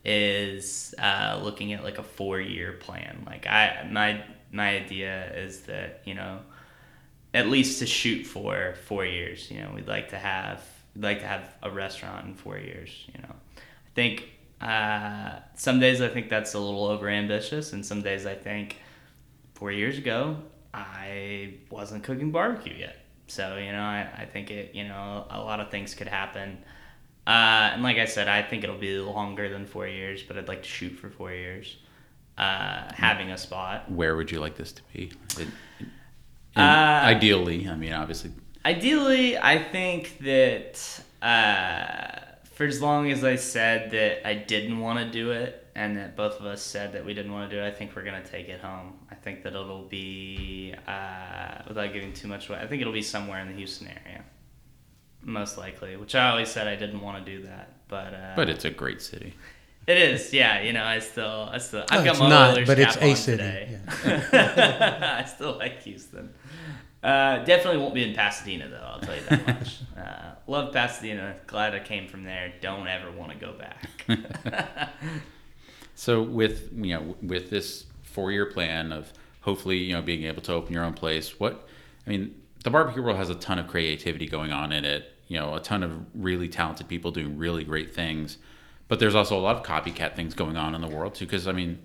is 0.04 0.94
uh, 0.98 1.40
looking 1.42 1.72
at 1.72 1.82
like 1.82 1.98
a 1.98 2.02
four 2.02 2.40
year 2.40 2.72
plan. 2.74 3.24
Like 3.26 3.46
I, 3.46 3.88
my 3.90 4.22
my 4.52 4.70
idea 4.76 5.32
is 5.34 5.62
that 5.62 6.02
you 6.04 6.14
know 6.14 6.40
at 7.34 7.48
least 7.48 7.80
to 7.80 7.86
shoot 7.86 8.24
for 8.26 8.74
four 8.84 9.04
years. 9.04 9.50
You 9.50 9.60
know, 9.60 9.72
we'd 9.74 9.88
like 9.88 10.10
to 10.10 10.18
have 10.18 10.62
we'd 10.94 11.04
like 11.04 11.20
to 11.20 11.26
have 11.26 11.52
a 11.62 11.70
restaurant 11.70 12.26
in 12.26 12.34
four 12.34 12.58
years. 12.58 12.90
You 13.14 13.22
know, 13.22 13.34
I 13.56 13.90
think 13.94 14.28
uh, 14.60 15.40
some 15.54 15.80
days 15.80 16.00
I 16.00 16.08
think 16.08 16.28
that's 16.28 16.54
a 16.54 16.60
little 16.60 16.86
over 16.86 17.08
ambitious, 17.08 17.72
and 17.72 17.84
some 17.84 18.02
days 18.02 18.24
I 18.24 18.34
think 18.34 18.76
four 19.60 19.70
years 19.70 19.98
ago 19.98 20.38
I 20.74 21.54
wasn't 21.68 22.02
cooking 22.02 22.30
barbecue 22.32 22.74
yet. 22.74 22.96
So 23.26 23.56
you 23.56 23.72
know, 23.72 23.82
I, 23.82 24.08
I 24.22 24.24
think 24.24 24.50
it 24.50 24.74
you 24.74 24.88
know 24.88 25.26
a 25.30 25.38
lot 25.38 25.60
of 25.60 25.70
things 25.70 25.94
could 25.94 26.08
happen. 26.08 26.58
Uh, 27.26 27.74
and 27.74 27.82
like 27.82 27.98
I 27.98 28.06
said, 28.06 28.26
I 28.26 28.42
think 28.42 28.64
it'll 28.64 28.78
be 28.78 28.98
longer 28.98 29.48
than 29.48 29.66
four 29.66 29.86
years, 29.86 30.22
but 30.22 30.36
I'd 30.38 30.48
like 30.48 30.62
to 30.62 30.68
shoot 30.68 30.90
for 30.90 31.10
four 31.10 31.30
years. 31.30 31.76
Uh, 32.38 32.90
having 32.94 33.30
a 33.30 33.36
spot. 33.36 33.90
Where 33.90 34.16
would 34.16 34.30
you 34.32 34.40
like 34.40 34.56
this 34.56 34.72
to 34.72 34.82
be? 34.92 35.12
It, 35.38 35.48
Uh, 36.56 36.60
ideally, 37.14 37.68
I 37.68 37.76
mean, 37.76 37.92
obviously, 37.92 38.32
Ideally, 38.64 39.38
I 39.38 39.58
think 39.58 40.18
that 40.18 41.02
uh, 41.22 42.20
for 42.52 42.64
as 42.64 42.82
long 42.82 43.10
as 43.10 43.24
I 43.24 43.36
said 43.36 43.90
that 43.92 44.26
I 44.26 44.34
didn't 44.34 44.78
want 44.80 44.98
to 44.98 45.10
do 45.10 45.30
it, 45.30 45.66
and 45.80 45.96
that 45.96 46.14
both 46.14 46.38
of 46.38 46.44
us 46.44 46.60
said 46.60 46.92
that 46.92 47.06
we 47.06 47.14
didn't 47.14 47.32
want 47.32 47.48
to 47.48 47.56
do 47.56 47.62
it, 47.62 47.66
I 47.66 47.70
think 47.70 47.96
we're 47.96 48.04
gonna 48.04 48.22
take 48.22 48.50
it 48.50 48.60
home. 48.60 48.98
I 49.10 49.14
think 49.14 49.42
that 49.44 49.54
it'll 49.54 49.84
be 49.88 50.74
uh, 50.86 51.62
without 51.66 51.94
giving 51.94 52.12
too 52.12 52.28
much 52.28 52.50
away. 52.50 52.58
I 52.58 52.66
think 52.66 52.82
it'll 52.82 52.92
be 52.92 53.00
somewhere 53.00 53.40
in 53.40 53.48
the 53.48 53.54
Houston 53.54 53.88
area, 53.88 54.22
most 55.22 55.56
likely. 55.56 55.96
Which 55.96 56.14
I 56.14 56.28
always 56.28 56.50
said 56.50 56.68
I 56.68 56.76
didn't 56.76 57.00
want 57.00 57.24
to 57.24 57.36
do 57.36 57.44
that, 57.46 57.72
but 57.88 58.12
uh, 58.12 58.32
but 58.36 58.50
it's 58.50 58.66
a 58.66 58.70
great 58.70 59.00
city. 59.00 59.32
it 59.86 59.96
is. 59.96 60.34
Yeah, 60.34 60.60
you 60.60 60.74
know, 60.74 60.84
I 60.84 60.98
still, 60.98 61.48
I 61.50 61.56
still, 61.56 61.80
No, 61.90 61.96
I've 61.96 62.04
got 62.04 62.10
it's 62.10 62.20
my 62.20 62.28
not, 62.28 62.50
Oilers 62.50 62.66
but 62.66 62.78
it's 62.78 62.96
a 62.96 63.08
on 63.08 63.16
city, 63.16 63.36
today. 63.38 63.78
I 65.02 65.24
still 65.24 65.56
like 65.56 65.82
Houston. 65.84 66.34
Uh, 67.02 67.42
definitely 67.44 67.80
won't 67.80 67.94
be 67.94 68.06
in 68.06 68.14
Pasadena 68.14 68.68
though. 68.68 68.84
I'll 68.84 69.00
tell 69.00 69.16
you 69.16 69.22
that 69.30 69.46
much. 69.46 69.78
uh, 69.96 70.32
love 70.46 70.74
Pasadena. 70.74 71.36
Glad 71.46 71.74
I 71.74 71.80
came 71.80 72.06
from 72.06 72.24
there. 72.24 72.52
Don't 72.60 72.86
ever 72.86 73.10
want 73.10 73.32
to 73.32 73.38
go 73.38 73.54
back. 73.54 74.90
So 76.00 76.22
with 76.22 76.70
you 76.72 76.94
know 76.94 77.14
with 77.20 77.50
this 77.50 77.84
four 78.00 78.32
year 78.32 78.46
plan 78.46 78.90
of 78.90 79.12
hopefully 79.42 79.76
you 79.76 79.92
know 79.92 80.00
being 80.00 80.24
able 80.24 80.40
to 80.40 80.54
open 80.54 80.72
your 80.72 80.82
own 80.82 80.94
place, 80.94 81.38
what 81.38 81.68
I 82.06 82.10
mean, 82.10 82.40
the 82.64 82.70
barbecue 82.70 83.02
world 83.02 83.18
has 83.18 83.28
a 83.28 83.34
ton 83.34 83.58
of 83.58 83.66
creativity 83.66 84.26
going 84.26 84.50
on 84.50 84.72
in 84.72 84.86
it. 84.86 85.12
You 85.28 85.38
know, 85.38 85.54
a 85.54 85.60
ton 85.60 85.82
of 85.82 85.92
really 86.14 86.48
talented 86.48 86.88
people 86.88 87.10
doing 87.10 87.36
really 87.36 87.64
great 87.64 87.94
things, 87.94 88.38
but 88.88 88.98
there's 88.98 89.14
also 89.14 89.38
a 89.38 89.42
lot 89.42 89.56
of 89.56 89.62
copycat 89.62 90.16
things 90.16 90.32
going 90.32 90.56
on 90.56 90.74
in 90.74 90.80
the 90.80 90.88
world 90.88 91.16
too. 91.16 91.26
Because 91.26 91.46
I 91.46 91.52
mean, 91.52 91.78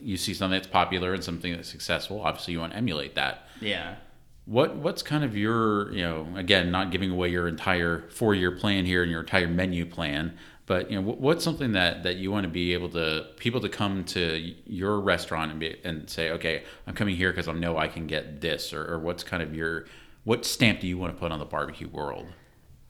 you 0.00 0.16
see 0.16 0.34
something 0.34 0.56
that's 0.56 0.70
popular 0.70 1.12
and 1.12 1.24
something 1.24 1.52
that's 1.52 1.68
successful. 1.68 2.20
Obviously, 2.20 2.52
you 2.52 2.60
want 2.60 2.74
to 2.74 2.78
emulate 2.78 3.16
that. 3.16 3.48
yeah. 3.60 3.96
What 4.44 4.76
what's 4.76 5.02
kind 5.02 5.24
of 5.24 5.36
your 5.36 5.92
you 5.92 6.04
know 6.04 6.28
again 6.36 6.70
not 6.70 6.92
giving 6.92 7.10
away 7.10 7.28
your 7.28 7.48
entire 7.48 8.08
four 8.10 8.36
year 8.36 8.52
plan 8.52 8.86
here 8.86 9.02
and 9.02 9.10
your 9.10 9.20
entire 9.20 9.48
menu 9.48 9.84
plan, 9.84 10.38
but 10.68 10.88
you 10.90 10.96
know 11.00 11.02
what, 11.02 11.20
what's 11.20 11.42
something 11.42 11.72
that 11.72 12.04
that 12.04 12.16
you 12.16 12.30
want 12.30 12.44
to 12.44 12.48
be 12.48 12.72
able 12.74 12.88
to 12.90 13.26
people 13.36 13.60
to 13.60 13.68
come 13.68 14.04
to 14.04 14.54
your 14.66 15.00
restaurant 15.00 15.50
and 15.50 15.58
be 15.58 15.76
and 15.82 16.08
say 16.08 16.30
okay 16.30 16.62
I'm 16.86 16.94
coming 16.94 17.16
here 17.16 17.30
because 17.30 17.48
I 17.48 17.52
know 17.54 17.76
I 17.76 17.88
can 17.88 18.06
get 18.06 18.40
this 18.40 18.72
or, 18.72 18.84
or 18.84 18.98
what's 19.00 19.24
kind 19.24 19.42
of 19.42 19.56
your 19.56 19.86
what 20.28 20.44
stamp 20.44 20.80
do 20.80 20.86
you 20.86 20.98
want 20.98 21.14
to 21.14 21.18
put 21.18 21.32
on 21.32 21.38
the 21.38 21.46
barbecue 21.46 21.88
world? 21.88 22.26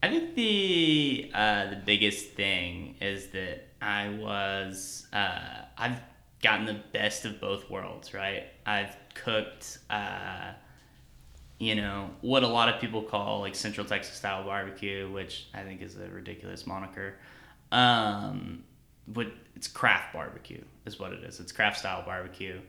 I 0.02 0.08
think 0.08 0.34
the 0.34 1.30
uh, 1.32 1.70
the 1.70 1.76
biggest 1.76 2.30
thing 2.32 2.96
is 3.00 3.28
that 3.28 3.68
I 3.80 4.08
was 4.08 5.06
uh, 5.12 5.62
I've 5.76 6.00
gotten 6.42 6.66
the 6.66 6.80
best 6.92 7.24
of 7.24 7.40
both 7.40 7.70
worlds, 7.70 8.12
right? 8.12 8.44
I've 8.66 8.96
cooked, 9.14 9.78
uh, 9.88 10.52
you 11.58 11.76
know, 11.76 12.10
what 12.20 12.42
a 12.42 12.48
lot 12.48 12.68
of 12.68 12.80
people 12.80 13.02
call 13.02 13.40
like 13.40 13.54
Central 13.54 13.86
Texas 13.86 14.16
style 14.16 14.44
barbecue, 14.44 15.10
which 15.10 15.46
I 15.54 15.62
think 15.62 15.80
is 15.80 15.96
a 15.96 16.08
ridiculous 16.08 16.66
moniker. 16.66 17.14
Um, 17.72 18.64
but 19.06 19.28
it's 19.56 19.68
craft 19.68 20.12
barbecue 20.12 20.62
is 20.86 20.98
what 20.98 21.12
it 21.12 21.24
is. 21.24 21.40
It's 21.40 21.52
craft 21.52 21.78
style 21.78 22.02
barbecue. 22.04 22.60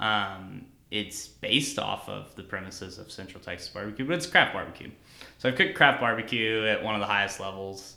Um, 0.00 0.66
it's 0.90 1.26
based 1.26 1.78
off 1.78 2.08
of 2.08 2.34
the 2.36 2.42
premises 2.42 2.98
of 2.98 3.10
Central 3.10 3.42
Texas 3.42 3.68
barbecue, 3.68 4.06
but 4.06 4.16
it's 4.16 4.26
craft 4.26 4.52
barbecue. 4.52 4.90
So 5.38 5.48
I've 5.48 5.56
cooked 5.56 5.74
craft 5.74 6.00
barbecue 6.00 6.64
at 6.66 6.82
one 6.82 6.94
of 6.94 7.00
the 7.00 7.06
highest 7.06 7.40
levels, 7.40 7.96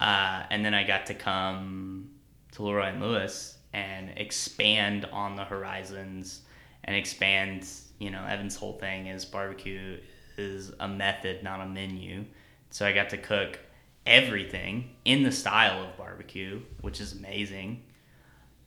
uh, 0.00 0.42
and 0.50 0.64
then 0.64 0.74
I 0.74 0.84
got 0.84 1.06
to 1.06 1.14
come 1.14 2.10
to 2.52 2.62
Leroy 2.62 2.86
and 2.86 3.00
Lewis 3.00 3.58
and 3.72 4.10
expand 4.16 5.04
on 5.12 5.36
the 5.36 5.44
horizons 5.44 6.42
and 6.84 6.96
expand. 6.96 7.66
You 7.98 8.10
know, 8.10 8.24
Evan's 8.24 8.56
whole 8.56 8.78
thing 8.78 9.06
is 9.06 9.24
barbecue 9.24 9.98
is 10.36 10.72
a 10.80 10.88
method, 10.88 11.42
not 11.42 11.60
a 11.60 11.66
menu. 11.66 12.24
So 12.70 12.84
I 12.84 12.92
got 12.92 13.10
to 13.10 13.18
cook 13.18 13.60
everything 14.06 14.90
in 15.04 15.22
the 15.22 15.32
style 15.32 15.82
of 15.82 15.96
barbecue, 15.96 16.60
which 16.80 17.00
is 17.00 17.12
amazing. 17.12 17.82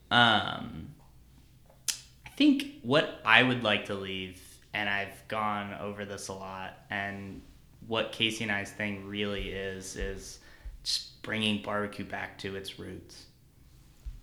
Um, 0.10 0.96
I 2.26 2.30
think 2.36 2.82
what 2.84 3.20
I 3.26 3.44
would 3.44 3.64
like 3.64 3.86
to 3.86 3.94
leave, 3.94 4.42
and 4.74 4.90
I've 4.90 5.28
gone 5.28 5.74
over 5.80 6.06
this 6.06 6.28
a 6.28 6.34
lot, 6.34 6.78
and 6.90 7.42
what 7.88 8.12
Casey 8.12 8.44
and 8.44 8.52
I's 8.52 8.72
thing 8.72 9.06
really 9.06 9.50
is, 9.50 9.96
is 9.96 10.40
just 10.84 11.22
bringing 11.22 11.62
barbecue 11.62 12.06
back 12.06 12.38
to 12.40 12.56
its 12.56 12.80
roots. 12.80 13.26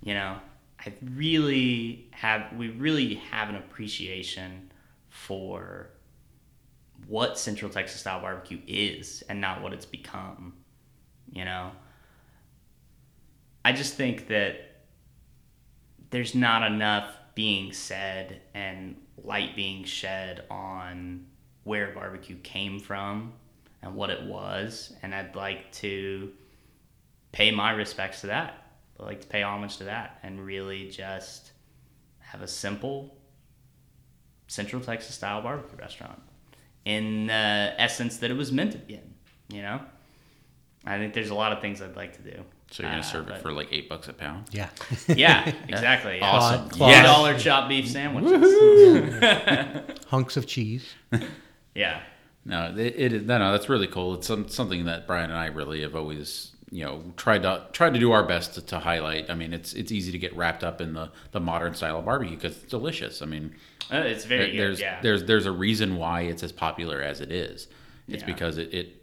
You 0.03 0.15
know, 0.15 0.39
I 0.81 0.93
really 1.15 2.09
have, 2.11 2.53
we 2.57 2.71
really 2.71 3.15
have 3.15 3.49
an 3.49 3.57
appreciation 3.57 4.71
for 5.09 5.91
what 7.07 7.39
Central 7.39 7.71
Texas 7.71 8.01
style 8.01 8.21
barbecue 8.21 8.61
is 8.67 9.23
and 9.29 9.41
not 9.41 9.63
what 9.63 9.73
it's 9.73 9.87
become. 9.87 10.55
You 11.35 11.45
know, 11.45 11.73
I 13.65 13.73
just 13.73 13.95
think 13.95 14.29
that 14.29 14.57
there's 16.11 16.35
not 16.35 16.63
enough 16.63 17.11
being 17.35 17.73
said 17.73 18.41
and 18.55 18.97
light 19.23 19.57
being 19.57 19.85
shed 19.85 20.45
on 20.51 21.27
where 21.65 21.93
barbecue 21.93 22.37
came 22.37 22.79
from 22.79 23.33
and 23.83 23.95
what 23.97 24.11
it 24.11 24.23
was. 24.23 24.95
And 25.03 25.15
I'd 25.15 25.35
like 25.35 25.73
to 25.73 26.31
pay 27.33 27.51
my 27.51 27.73
respects 27.73 28.21
to 28.21 28.29
that. 28.29 28.63
I'd 29.01 29.07
like 29.07 29.21
to 29.23 29.27
pay 29.27 29.43
homage 29.43 29.79
to 29.79 29.85
that 29.85 30.21
and 30.23 30.45
really 30.45 30.89
just 30.89 31.51
have 32.21 32.43
a 32.43 32.49
simple 32.49 33.17
Central 34.47 34.81
Texas 34.81 35.17
style 35.17 35.43
barbecue 35.43 35.79
restaurant 35.79 36.23
in 36.85 37.27
the 37.27 37.75
essence 37.79 38.19
that 38.19 38.31
it 38.31 38.37
was 38.37 38.53
meant 38.53 38.73
to 38.73 38.79
be 38.79 38.95
in. 38.95 39.15
You 39.49 39.63
know, 39.63 39.81
I 40.87 40.99
think 40.99 41.15
there's 41.15 41.31
a 41.31 41.35
lot 41.35 41.53
of 41.53 41.61
things 41.61 41.81
I'd 41.81 41.97
like 41.97 42.15
to 42.17 42.23
do. 42.31 42.43
So 42.71 42.83
you're 42.83 42.91
gonna 42.91 43.01
Uh, 43.03 43.05
serve 43.05 43.29
it 43.29 43.39
for 43.41 43.53
like 43.53 43.69
eight 43.73 43.89
bucks 43.89 44.09
a 44.09 44.13
pound. 44.13 44.47
Yeah. 44.51 44.69
Yeah, 45.09 45.51
exactly. 45.69 46.17
Yeah. 46.19 46.27
Awesome. 46.31 46.69
Claude- 46.69 46.93
Ten 46.93 47.05
Claude- 47.05 47.15
dollar 47.17 47.39
chopped 47.39 47.69
beef 47.69 47.89
sandwiches. 47.89 49.15
Hunks 50.09 50.37
of 50.37 50.47
cheese. 50.47 50.95
yeah, 51.75 52.01
No, 52.45 52.73
it, 52.77 52.95
it 52.97 53.13
is 53.13 53.23
no, 53.25 53.39
no. 53.39 53.53
That's 53.53 53.69
really 53.69 53.87
cool. 53.87 54.15
It's 54.15 54.27
some, 54.27 54.49
something 54.49 54.85
that 54.87 55.07
Brian 55.07 55.31
and 55.31 55.39
I 55.39 55.47
really 55.47 55.83
have 55.83 55.95
always, 55.97 56.53
you 56.71 56.85
know, 56.85 57.03
tried 57.17 57.43
to 57.43 57.67
tried 57.73 57.95
to 57.95 58.01
do 58.01 58.13
our 58.13 58.25
best 58.27 58.55
to, 58.55 58.63
to 58.67 58.79
highlight. 58.81 59.31
I 59.31 59.35
mean, 59.35 59.53
it's 59.53 59.73
it's 59.75 59.93
easy 59.93 60.13
to 60.13 60.19
get 60.19 60.35
wrapped 60.37 60.65
up 60.65 60.81
in 60.81 60.93
the, 60.95 61.11
the 61.33 61.41
modern 61.41 61.75
style 61.75 61.99
of 61.99 62.05
barbecue 62.05 62.37
because 62.37 62.57
it's 62.57 62.71
delicious. 62.71 63.23
I 63.23 63.27
mean, 63.27 63.55
Uh, 63.93 63.97
it's 63.99 64.25
very 64.25 64.47
there- 64.47 64.51
good. 64.53 64.59
there's 64.61 64.81
yeah, 64.81 65.01
there's 65.01 65.25
there's 65.25 65.47
a 65.47 65.53
reason 65.53 65.97
why 65.97 66.23
it's 66.23 66.43
as 66.43 66.53
popular 66.53 67.01
as 67.03 67.21
it 67.21 67.31
is. 67.33 67.69
It's 68.09 68.21
Yeah. 68.23 68.27
because 68.27 68.59
it, 68.59 68.75
it 68.75 69.03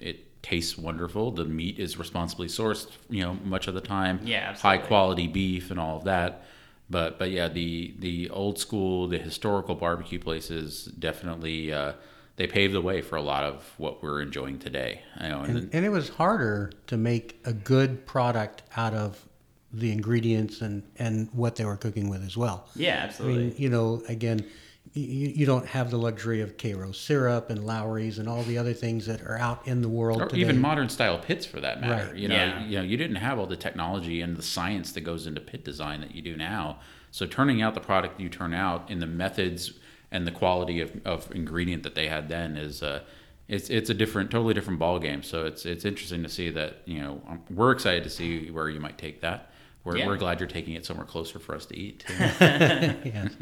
it 0.00 0.26
tastes 0.42 0.78
wonderful. 0.78 1.30
The 1.30 1.44
meat 1.44 1.78
is 1.78 1.98
responsibly 1.98 2.48
sourced, 2.48 2.88
you 3.08 3.22
know, 3.22 3.34
much 3.44 3.68
of 3.68 3.74
the 3.74 3.80
time. 3.80 4.20
Yeah, 4.24 4.50
absolutely. 4.50 4.78
high 4.78 4.86
quality 4.86 5.26
beef 5.26 5.70
and 5.70 5.78
all 5.78 5.96
of 5.98 6.04
that. 6.04 6.44
But 6.88 7.18
but 7.18 7.30
yeah, 7.30 7.48
the 7.48 7.94
the 7.98 8.30
old 8.30 8.58
school, 8.58 9.06
the 9.06 9.18
historical 9.18 9.74
barbecue 9.74 10.18
places 10.18 10.84
definitely 10.84 11.72
uh, 11.72 11.92
they 12.36 12.46
paved 12.46 12.74
the 12.74 12.80
way 12.80 13.00
for 13.02 13.16
a 13.16 13.22
lot 13.22 13.44
of 13.44 13.74
what 13.76 14.02
we're 14.02 14.22
enjoying 14.22 14.58
today. 14.58 15.02
You 15.20 15.28
know, 15.28 15.40
and, 15.42 15.56
And, 15.58 15.74
and 15.74 15.84
it 15.84 15.90
was 15.90 16.08
harder 16.08 16.72
to 16.88 16.96
make 16.96 17.38
a 17.44 17.52
good 17.52 18.06
product 18.06 18.62
out 18.76 18.94
of 18.94 19.28
the 19.72 19.92
ingredients 19.92 20.62
and, 20.62 20.82
and 20.98 21.28
what 21.32 21.54
they 21.56 21.64
were 21.64 21.76
cooking 21.76 22.08
with 22.08 22.24
as 22.24 22.36
well. 22.36 22.66
yeah, 22.74 22.92
absolutely. 22.92 22.94
I 22.94 23.04
absolutely. 23.04 23.44
mean, 23.44 23.54
you 23.58 23.68
know, 23.68 24.02
again, 24.08 24.46
you, 24.92 25.28
you 25.28 25.46
don't 25.46 25.66
have 25.66 25.90
the 25.90 25.96
luxury 25.98 26.40
of 26.40 26.56
Karo 26.56 26.92
syrup 26.92 27.50
and 27.50 27.64
Lawry's 27.64 28.18
and 28.18 28.28
all 28.28 28.42
the 28.42 28.58
other 28.58 28.72
things 28.72 29.06
that 29.06 29.22
are 29.22 29.38
out 29.38 29.66
in 29.66 29.82
the 29.82 29.88
world 29.88 30.20
or 30.20 30.26
today. 30.28 30.40
even 30.40 30.60
modern 30.60 30.88
style 30.88 31.18
pits 31.18 31.46
for 31.46 31.60
that 31.60 31.80
matter. 31.80 32.06
Right. 32.08 32.16
You 32.16 32.28
know, 32.28 32.34
Yeah. 32.34 32.64
you 32.66 32.76
know, 32.78 32.82
you 32.84 32.96
didn't 32.96 33.16
have 33.16 33.38
all 33.38 33.46
the 33.46 33.56
technology 33.56 34.20
and 34.20 34.36
the 34.36 34.42
science 34.42 34.92
that 34.92 35.02
goes 35.02 35.26
into 35.26 35.40
pit 35.40 35.64
design 35.64 36.00
that 36.00 36.14
you 36.14 36.22
do 36.22 36.36
now. 36.36 36.78
So 37.12 37.26
turning 37.26 37.62
out 37.62 37.74
the 37.74 37.80
product 37.80 38.20
you 38.20 38.28
turn 38.28 38.52
out 38.54 38.90
in 38.90 38.98
the 39.00 39.06
methods 39.06 39.72
and 40.10 40.26
the 40.26 40.32
quality 40.32 40.80
of, 40.80 40.92
of 41.04 41.30
ingredient 41.34 41.82
that 41.84 41.94
they 41.94 42.08
had 42.08 42.28
then 42.28 42.56
is 42.56 42.82
uh, 42.82 43.00
it's 43.46 43.68
it's 43.70 43.90
a 43.90 43.94
different, 43.94 44.30
totally 44.30 44.54
different 44.54 44.78
ball 44.80 44.98
game. 44.98 45.22
So 45.22 45.44
it's 45.44 45.66
it's 45.66 45.84
interesting 45.84 46.22
to 46.24 46.28
see 46.28 46.50
that 46.50 46.82
you 46.84 47.00
know 47.00 47.20
um, 47.28 47.42
we're 47.50 47.70
excited 47.72 48.02
to 48.04 48.10
see 48.10 48.50
where 48.50 48.68
you 48.68 48.80
might 48.80 48.98
take 48.98 49.20
that. 49.22 49.50
We're, 49.82 49.96
Yeah. 49.96 50.06
we're 50.08 50.16
glad 50.18 50.40
you're 50.40 50.48
taking 50.48 50.74
it 50.74 50.84
somewhere 50.84 51.06
closer 51.06 51.38
for 51.38 51.54
us 51.54 51.64
to 51.66 51.76
eat. 51.76 52.04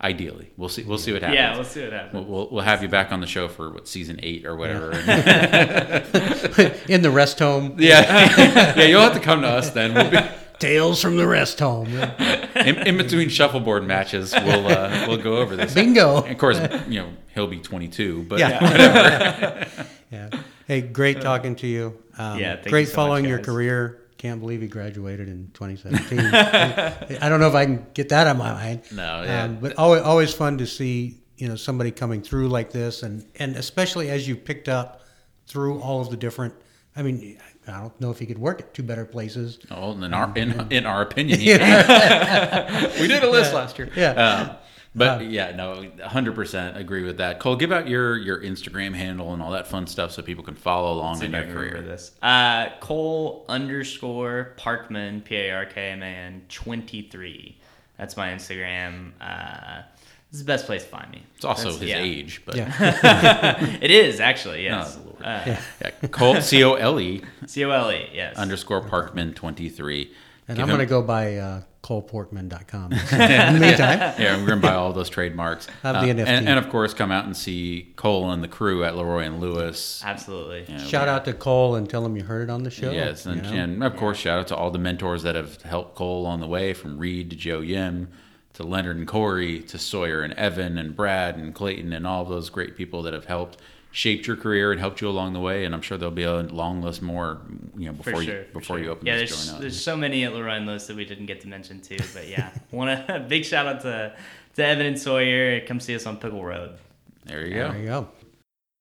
Too. 0.00 0.06
Yes. 0.06 0.14
Ideally, 0.14 0.50
we'll 0.56 0.68
see. 0.68 0.82
We'll 0.82 0.98
see 0.98 1.12
what 1.12 1.22
happens. 1.22 1.36
yeah, 1.36 1.54
we'll 1.54 1.64
see 1.64 1.82
what 1.82 1.92
happens. 1.92 2.14
We'll, 2.14 2.24
we'll, 2.24 2.48
we'll 2.50 2.62
have 2.64 2.82
you 2.82 2.88
back 2.88 3.12
on 3.12 3.20
the 3.20 3.26
show 3.26 3.48
for 3.48 3.70
what 3.70 3.86
season 3.86 4.18
eight 4.22 4.46
or 4.46 4.56
whatever. 4.56 4.92
in 6.88 7.02
the 7.02 7.10
rest 7.12 7.38
home. 7.38 7.76
Yeah, 7.78 8.74
yeah, 8.76 8.84
you'll 8.84 9.02
have 9.02 9.14
to 9.14 9.20
come 9.20 9.42
to 9.42 9.48
us 9.48 9.70
then. 9.70 9.94
We'll 9.94 10.10
be 10.10 10.18
Tales 10.58 11.00
from 11.00 11.16
the 11.16 11.26
rest 11.26 11.58
home. 11.60 11.88
in, 11.88 12.86
in 12.86 12.96
between 12.98 13.30
shuffleboard 13.30 13.86
matches. 13.86 14.34
We'll 14.34 14.66
uh, 14.68 15.06
we'll 15.08 15.16
go 15.16 15.38
over 15.38 15.56
this. 15.56 15.72
Bingo. 15.72 16.22
And 16.22 16.32
of 16.32 16.38
course, 16.38 16.60
you 16.86 17.00
know 17.00 17.08
he'll 17.34 17.46
be 17.46 17.60
22, 17.60 18.24
but 18.28 18.38
Yeah. 18.40 19.66
yeah. 20.10 20.30
Hey, 20.66 20.82
great 20.82 21.20
talking 21.22 21.56
to 21.56 21.66
you. 21.66 22.02
Um, 22.18 22.38
Yeah, 22.38 22.56
thank 22.56 22.68
great 22.68 22.80
you 22.82 22.86
so 22.86 22.94
following 22.94 23.22
much, 23.24 23.30
your 23.30 23.38
career. 23.38 23.99
Can't 24.20 24.38
believe 24.38 24.60
he 24.60 24.68
graduated 24.68 25.28
in 25.28 25.50
2017. 25.54 26.18
I 27.22 27.28
don't 27.30 27.40
know 27.40 27.48
if 27.48 27.54
I 27.54 27.64
can 27.64 27.86
get 27.94 28.10
that 28.10 28.26
on 28.26 28.36
my 28.36 28.52
mind. 28.52 28.82
No, 28.92 29.22
yeah. 29.22 29.44
Um, 29.44 29.56
but 29.60 29.78
always, 29.78 30.02
always 30.02 30.34
fun 30.34 30.58
to 30.58 30.66
see 30.66 31.22
you 31.38 31.48
know 31.48 31.56
somebody 31.56 31.90
coming 31.90 32.20
through 32.20 32.48
like 32.48 32.70
this, 32.70 33.02
and 33.02 33.24
and 33.36 33.56
especially 33.56 34.10
as 34.10 34.28
you 34.28 34.36
picked 34.36 34.68
up 34.68 35.00
through 35.46 35.80
all 35.80 36.02
of 36.02 36.10
the 36.10 36.18
different. 36.18 36.52
I 36.94 37.00
mean, 37.00 37.38
I 37.66 37.80
don't 37.80 37.98
know 37.98 38.10
if 38.10 38.18
he 38.18 38.26
could 38.26 38.36
work 38.36 38.60
at 38.60 38.74
two 38.74 38.82
better 38.82 39.06
places. 39.06 39.58
oh, 39.70 39.92
in 39.92 40.12
our 40.12 40.30
in, 40.36 40.70
in 40.70 40.84
our 40.84 41.00
opinion, 41.00 41.40
he 41.40 41.46
can. 41.56 42.90
we 43.00 43.08
did 43.08 43.24
a 43.24 43.30
list 43.30 43.54
last 43.54 43.78
year. 43.78 43.88
Yeah. 43.96 44.10
Um, 44.10 44.56
but 44.94 45.24
yeah, 45.30 45.54
no, 45.54 45.84
100% 45.98 46.76
agree 46.76 47.04
with 47.04 47.18
that. 47.18 47.38
Cole, 47.38 47.56
give 47.56 47.70
out 47.72 47.88
your 47.88 48.16
your 48.18 48.40
Instagram 48.42 48.94
handle 48.94 49.32
and 49.32 49.42
all 49.42 49.52
that 49.52 49.66
fun 49.66 49.86
stuff 49.86 50.10
so 50.12 50.22
people 50.22 50.42
can 50.44 50.54
follow 50.56 50.92
along 50.92 51.22
in 51.22 51.32
your 51.32 51.44
career. 51.44 51.80
this. 51.82 52.12
Uh, 52.22 52.68
Cole 52.80 53.44
underscore 53.48 54.54
Parkman 54.58 55.22
P 55.24 55.36
A 55.36 55.50
R 55.52 55.66
K 55.66 55.90
M 55.90 56.02
A 56.02 56.06
N 56.06 56.42
twenty 56.48 57.02
three. 57.02 57.56
That's 57.98 58.16
my 58.16 58.30
Instagram. 58.30 59.12
Uh, 59.20 59.82
this 60.30 60.38
is 60.40 60.44
the 60.46 60.52
best 60.52 60.66
place 60.66 60.84
to 60.84 60.88
find 60.88 61.10
me. 61.10 61.22
It's 61.36 61.44
also 61.44 61.72
That's- 61.72 61.80
his 61.80 61.90
yeah. 61.90 61.98
age, 61.98 62.42
but 62.46 62.56
Yeah. 62.56 63.78
it 63.82 63.90
is 63.90 64.20
actually 64.20 64.62
yes. 64.64 64.96
Lord. 65.04 65.16
Uh, 65.22 65.56
yeah, 65.82 65.90
Cole 66.08 66.40
C 66.40 66.62
O 66.64 66.74
L 66.74 66.98
E 67.00 67.22
C 67.46 67.64
O 67.64 67.70
L 67.70 67.90
E 67.92 68.08
yes. 68.12 68.36
underscore 68.36 68.80
Parkman 68.82 69.34
23. 69.34 70.12
And 70.50 70.56
Give 70.56 70.64
I'm 70.64 70.68
going 70.68 70.80
to 70.80 70.86
go 70.86 71.00
by 71.00 71.36
uh, 71.36 71.62
coleportman.com. 71.84 72.92
In 72.92 72.98
the 73.54 73.60
meantime, 73.60 73.98
yeah, 74.18 74.36
we're 74.36 74.46
gonna 74.48 74.60
buy 74.60 74.74
all 74.74 74.92
those 74.92 75.08
trademarks. 75.08 75.66
Have 75.82 75.96
Uh, 75.96 76.00
the 76.02 76.08
NFT. 76.08 76.26
and, 76.26 76.48
and 76.48 76.58
of 76.58 76.68
course, 76.68 76.92
come 76.92 77.12
out 77.12 77.24
and 77.24 77.36
see 77.36 77.92
Cole 77.96 78.30
and 78.32 78.42
the 78.42 78.48
crew 78.48 78.82
at 78.84 78.96
Leroy 78.96 79.22
and 79.22 79.40
Lewis. 79.40 80.02
Absolutely. 80.04 80.64
You 80.68 80.78
know, 80.78 80.84
shout 80.84 81.08
out 81.08 81.24
to 81.26 81.32
Cole 81.32 81.76
and 81.76 81.88
tell 81.88 82.04
him 82.04 82.16
you 82.16 82.24
heard 82.24 82.48
it 82.48 82.50
on 82.52 82.64
the 82.64 82.70
show. 82.70 82.90
Yes, 82.90 83.26
and, 83.26 83.36
you 83.36 83.42
know? 83.54 83.62
and 83.62 83.84
of 83.84 83.96
course, 83.96 84.18
shout 84.18 84.40
out 84.40 84.48
to 84.48 84.56
all 84.56 84.70
the 84.72 84.78
mentors 84.78 85.22
that 85.22 85.36
have 85.36 85.62
helped 85.62 85.94
Cole 85.94 86.26
on 86.26 86.40
the 86.40 86.48
way, 86.48 86.74
from 86.74 86.98
Reed 86.98 87.30
to 87.30 87.36
Joe 87.36 87.60
Yim, 87.60 88.08
to 88.54 88.64
Leonard 88.64 88.96
and 88.96 89.06
Corey, 89.06 89.60
to 89.60 89.78
Sawyer 89.78 90.22
and 90.22 90.34
Evan 90.34 90.78
and 90.78 90.96
Brad 90.96 91.36
and 91.36 91.54
Clayton, 91.54 91.92
and 91.92 92.06
all 92.06 92.24
those 92.24 92.50
great 92.50 92.76
people 92.76 93.02
that 93.04 93.12
have 93.14 93.26
helped 93.26 93.58
shaped 93.92 94.26
your 94.26 94.36
career 94.36 94.72
and 94.72 94.80
helped 94.80 95.00
you 95.00 95.08
along 95.08 95.32
the 95.32 95.40
way. 95.40 95.64
And 95.64 95.74
I'm 95.74 95.82
sure 95.82 95.98
there'll 95.98 96.14
be 96.14 96.22
a 96.22 96.42
long 96.42 96.82
list 96.82 97.02
more, 97.02 97.40
you 97.76 97.86
know, 97.86 97.96
For 97.96 98.04
before 98.04 98.22
sure. 98.22 98.34
you 98.34 98.44
before 98.52 98.76
sure. 98.76 98.84
you 98.84 98.90
open 98.90 99.06
yeah, 99.06 99.18
this 99.18 99.30
there's, 99.30 99.48
joint 99.48 99.60
there's 99.60 99.82
so 99.82 99.96
many 99.96 100.24
at 100.24 100.34
Leroy 100.34 100.56
and 100.56 100.66
Lewis 100.66 100.86
that 100.86 100.96
we 100.96 101.04
didn't 101.04 101.26
get 101.26 101.40
to 101.42 101.48
mention 101.48 101.80
too. 101.80 101.98
But 102.14 102.28
yeah, 102.28 102.50
want 102.70 102.90
a 102.90 103.20
big 103.28 103.44
shout 103.44 103.66
out 103.66 103.80
to 103.82 104.14
to 104.56 104.64
Evan 104.64 104.86
and 104.86 104.98
Sawyer. 104.98 105.60
Come 105.66 105.80
see 105.80 105.94
us 105.94 106.06
on 106.06 106.16
Pickle 106.16 106.44
Road. 106.44 106.78
There 107.24 107.46
you 107.46 107.54
go. 107.54 107.72
There 107.72 107.80
you 107.80 107.86
go. 107.86 108.08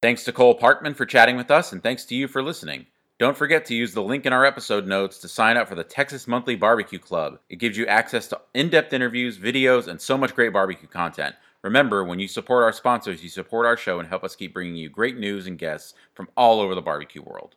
Thanks 0.02 0.24
to 0.24 0.32
Cole 0.32 0.58
Parkman 0.58 0.96
for 0.96 1.06
chatting 1.06 1.36
with 1.36 1.52
us, 1.52 1.74
and 1.74 1.84
thanks 1.84 2.06
to 2.06 2.16
you 2.16 2.28
for 2.28 2.42
listening. 2.42 2.86
Don't 3.20 3.36
forget 3.36 3.66
to 3.66 3.76
use 3.76 3.94
the 3.94 4.02
link 4.02 4.26
in 4.26 4.32
our 4.32 4.46
episode 4.46 4.88
notes 4.88 5.18
to 5.20 5.28
sign 5.28 5.58
up 5.58 5.68
for 5.68 5.76
the 5.76 5.84
Texas 5.84 6.26
Monthly 6.26 6.56
Barbecue 6.56 7.00
Club. 7.00 7.38
It 7.50 7.58
gives 7.58 7.78
you 7.78 7.86
access 7.86 8.28
to 8.30 8.40
in 8.54 8.70
depth 8.70 8.94
interviews, 8.94 9.38
videos, 9.38 9.90
and 9.90 10.00
so 10.00 10.18
much 10.18 10.34
great 10.34 10.54
barbecue 10.54 10.88
content. 10.88 11.36
Remember, 11.64 12.04
when 12.04 12.20
you 12.20 12.28
support 12.28 12.64
our 12.66 12.74
sponsors, 12.74 13.24
you 13.24 13.30
support 13.30 13.66
our 13.66 13.78
show 13.78 14.00
and 14.00 14.10
help 14.10 14.26
us 14.26 14.36
keep 14.36 14.54
bringing 14.54 14.76
you 14.76 14.90
great 14.90 15.18
news 15.18 15.48
and 15.48 15.58
guests 15.58 15.94
from 16.14 16.30
all 16.36 16.60
over 16.60 16.76
the 16.76 16.82
barbecue 16.82 17.22
world. 17.22 17.56